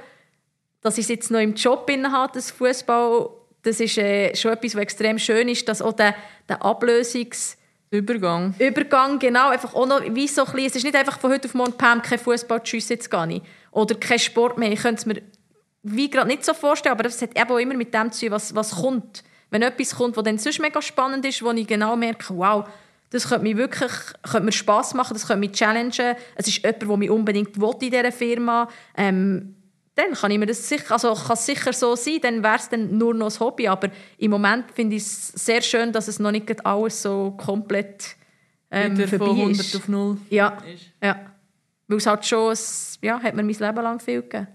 dass 0.82 0.98
ich 0.98 1.04
es 1.04 1.08
jetzt 1.08 1.30
noch 1.30 1.40
im 1.40 1.54
Job 1.54 1.90
habe, 1.90 2.32
das 2.32 2.50
Fußball, 2.50 3.30
das 3.62 3.80
ist 3.80 3.98
äh, 3.98 4.34
schon 4.34 4.52
etwas, 4.52 4.74
was 4.74 4.82
extrem 4.82 5.18
schön 5.18 5.48
ist, 5.48 5.68
dass 5.68 5.82
auch 5.82 5.92
der, 5.92 6.14
der 6.48 6.62
Ablösungs 6.62 7.56
Übergang. 7.92 8.54
Übergang, 8.58 9.18
genau. 9.18 9.48
Einfach 9.48 9.74
auch 9.74 9.86
noch, 9.86 10.00
wie 10.14 10.28
so 10.28 10.44
ein 10.44 10.52
bisschen, 10.52 10.66
es 10.66 10.76
ist 10.76 10.84
nicht 10.84 10.94
einfach 10.94 11.18
von 11.18 11.32
heute 11.32 11.48
auf 11.48 11.54
morgen, 11.54 11.72
Pam, 11.72 12.00
kein 12.00 12.20
Fußball, 12.20 12.62
tschüss, 12.62 12.88
jetzt 12.88 13.10
gar 13.10 13.26
nicht. 13.26 13.44
Oder 13.72 13.96
kein 13.96 14.20
Sport 14.20 14.58
mehr. 14.58 14.70
Ich 14.70 14.80
könnte 14.80 15.00
es 15.00 15.06
mir 15.06 15.20
wie 15.82 16.10
gerade 16.10 16.28
nicht 16.28 16.44
so 16.44 16.54
vorstellen, 16.54 16.92
aber 16.92 17.04
das 17.04 17.20
hat 17.22 17.38
eben 17.38 17.50
auch 17.50 17.58
immer 17.58 17.74
mit 17.74 17.94
dem 17.94 18.12
zu 18.12 18.26
tun, 18.26 18.30
was, 18.32 18.54
was 18.54 18.72
kommt. 18.82 19.22
Wenn 19.50 19.62
etwas 19.62 19.94
kommt, 19.96 20.16
was 20.16 20.24
dann 20.24 20.38
sonst 20.38 20.60
mega 20.60 20.80
spannend 20.82 21.24
ist, 21.24 21.42
wo 21.42 21.50
ich 21.52 21.66
genau 21.66 21.96
merke, 21.96 22.36
wow, 22.36 22.64
das 23.10 23.28
könnte 23.28 23.42
mir 23.42 23.56
wirklich 23.56 23.90
könnte 24.22 24.42
mir 24.44 24.52
Spass 24.52 24.94
machen, 24.94 25.14
das 25.14 25.26
könnte 25.26 25.40
mich 25.40 25.52
challengen. 25.52 26.14
Es 26.36 26.46
ist 26.46 26.58
jemand, 26.62 26.82
der 26.82 26.96
mich 26.96 27.10
unbedingt 27.10 27.60
will 27.60 27.72
in 27.80 27.90
dieser 27.90 28.12
Firma 28.12 28.68
ähm, 28.96 29.56
dann 29.96 30.12
kann 30.14 30.30
ich 30.30 30.38
mir 30.38 30.46
das 30.46 30.66
sicher, 30.68 30.92
also 30.94 31.12
kann 31.14 31.32
es 31.32 31.44
sicher 31.44 31.72
so 31.72 31.94
sein, 31.96 32.20
dann 32.22 32.42
wäre 32.42 32.54
es 32.56 32.68
dann 32.68 32.96
nur 32.96 33.12
noch 33.12 33.30
ein 33.34 33.40
Hobby, 33.40 33.68
aber 33.68 33.88
im 34.18 34.30
Moment 34.30 34.70
finde 34.72 34.96
ich 34.96 35.02
es 35.02 35.26
sehr 35.28 35.60
schön, 35.60 35.92
dass 35.92 36.08
es 36.08 36.18
noch 36.20 36.30
nicht 36.30 36.64
alles 36.64 37.02
so 37.02 37.32
komplett 37.36 38.16
ähm, 38.70 38.96
Wieder 38.96 39.08
vorbei 39.08 39.26
von 39.26 39.36
100 39.40 39.60
ist. 39.60 39.76
auf 39.76 39.88
0 39.88 40.16
Ja, 40.30 40.56
ist. 40.72 40.84
ja. 41.02 41.16
Weil 41.88 41.98
es 41.98 42.06
halt 42.06 42.24
schon, 42.24 42.50
ein- 42.52 42.58
ja, 43.02 43.20
hat 43.20 43.34
mir 43.34 43.42
mein 43.42 43.48
Leben 43.54 43.82
lang 43.82 43.98
viel 44.00 44.22
gegeben. 44.22 44.46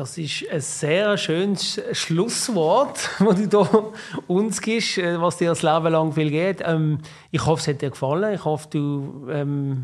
Das 0.00 0.16
ist 0.16 0.46
ein 0.50 0.62
sehr 0.62 1.18
schönes 1.18 1.78
Schlusswort, 1.92 3.10
das 3.18 3.36
du 3.36 3.46
da 3.48 3.68
uns 4.28 4.62
gibst, 4.62 4.96
äh, 4.96 5.20
was 5.20 5.36
dir 5.36 5.50
das 5.50 5.60
Leben 5.60 5.88
lang 5.88 6.10
viel 6.14 6.30
geht. 6.30 6.62
Ähm, 6.64 7.00
ich 7.30 7.44
hoffe, 7.44 7.60
es 7.60 7.68
hat 7.68 7.82
dir 7.82 7.90
gefallen. 7.90 8.32
Ich 8.32 8.42
hoffe, 8.42 8.66
du 8.70 9.28
ähm, 9.30 9.82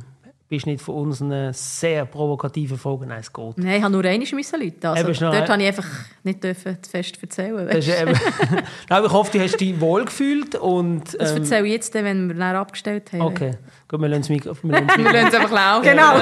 bist 0.49 0.65
nicht 0.65 0.81
von 0.81 0.95
unseren 0.95 1.53
sehr 1.53 2.07
provokativen 2.07 2.79
Fragen 2.79 3.09
Nein, 3.09 3.19
es 3.21 3.31
geht. 3.31 3.59
Nein, 3.59 3.77
ich 3.77 3.83
habe 3.83 3.93
nur 3.93 4.05
einmal 4.07 4.27
müssen 4.33 4.59
Leute. 4.59 4.89
Also, 4.89 5.07
Eben, 5.07 5.19
dort 5.21 5.51
habe 5.51 5.61
ich 5.63 5.69
einfach 5.69 5.87
nicht 6.23 6.43
dürfen 6.43 6.79
zu 6.83 6.91
fest 6.91 7.19
erzählen. 7.21 7.69
Das 7.71 7.87
Nein, 8.89 9.05
ich 9.05 9.13
hoffe, 9.13 9.37
du 9.37 9.45
hast 9.45 9.59
dich 9.59 9.79
wohl 9.79 10.07
gefühlt. 10.07 10.55
Und, 10.55 11.13
Das 11.21 11.33
ähm, 11.33 11.37
erzähle 11.43 11.67
ich 11.67 11.73
jetzt, 11.75 11.93
wenn 11.93 12.29
wir 12.29 12.37
dann 12.37 12.57
abgestellt 12.57 13.13
haben. 13.13 13.21
Okay, 13.21 13.51
gut, 13.87 14.01
wir 14.01 14.09
das 14.09 14.29
das 14.87 15.13
lassen 15.13 15.29
es 15.29 15.35
einfach 15.35 15.53
laufen. 15.53 15.83
Genau. 15.83 16.15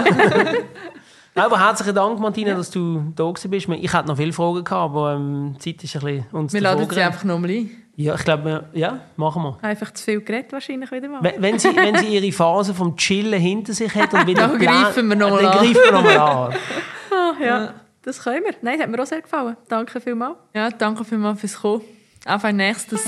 Nein, 1.34 1.44
aber 1.46 1.58
herzlichen 1.60 1.94
Dank, 1.94 2.18
Martina, 2.20 2.54
dass 2.54 2.70
du 2.70 3.12
da 3.14 3.24
gewesen 3.30 3.50
bist. 3.50 3.68
Ich 3.68 3.92
hätte 3.92 4.08
noch 4.08 4.16
viele 4.16 4.32
Fragen 4.32 4.64
gehabt, 4.64 4.72
aber 4.72 5.14
ähm, 5.14 5.56
die 5.62 5.76
Zeit 5.76 5.84
ist 5.84 5.96
ein 5.96 6.00
bisschen 6.02 6.26
uns 6.32 6.52
Wir 6.52 6.60
laden 6.60 6.88
sie 6.88 7.00
einfach 7.00 7.24
nochmal 7.24 7.50
ein. 7.50 7.70
Ja, 7.96 8.16
ich 8.16 8.24
glaube, 8.24 8.64
ja, 8.72 9.00
machen 9.16 9.42
wir. 9.42 9.58
Einfach 9.62 9.92
zu 9.92 10.02
viel 10.02 10.20
geredet 10.20 10.52
wahrscheinlich 10.52 10.90
wieder 10.90 11.08
mal. 11.08 11.22
Wenn, 11.22 11.40
wenn, 11.40 11.58
sie, 11.60 11.68
wenn 11.76 11.96
sie 11.96 12.08
ihre 12.08 12.32
Phase 12.32 12.74
vom 12.74 12.96
Chillen 12.96 13.40
hinter 13.40 13.72
sich 13.72 13.94
hat 13.94 14.12
und 14.12 14.26
wieder 14.26 14.48
Dann 14.48 14.58
greifen 14.58 15.08
wir 15.08 15.14
noch 15.16 15.30
mal 15.30 15.42
dann 15.42 15.52
an. 15.52 15.58
greifen 15.58 15.80
wir 15.84 15.92
noch 15.92 16.02
mal 16.02 16.18
an. 16.18 16.54
Ah, 17.12 17.32
ja, 17.40 17.74
das 18.02 18.20
können 18.24 18.42
wir. 18.44 18.54
Nein, 18.60 18.74
das 18.78 18.82
hat 18.82 18.90
mir 18.90 19.00
auch 19.00 19.06
sehr 19.06 19.22
gefallen. 19.22 19.56
Danke 19.68 20.00
vielmals. 20.00 20.34
Ja, 20.52 20.68
danke 20.70 21.04
vielmals 21.04 21.38
fürs 21.38 21.60
Kommen. 21.60 21.82
Auf 22.26 22.44
ein 22.44 22.56
nächstes. 22.56 23.04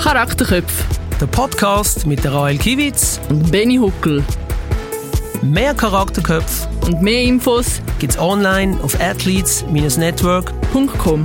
Charakterköpfe 0.00 0.84
Der 1.20 1.26
Podcast 1.26 2.06
mit 2.06 2.22
der 2.22 2.32
Rael 2.34 2.56
Kiewitz. 2.58 3.20
und 3.28 3.50
Benny 3.50 3.76
Huckel. 3.78 4.22
Mehr 5.44 5.74
Charakterköpfe 5.74 6.68
Und 6.86 7.02
mehr 7.02 7.22
Infos 7.22 7.82
gibt's 7.98 8.18
online 8.18 8.78
auf 8.82 8.98
athletes-network.com. 9.00 10.88
.com. 10.98 11.24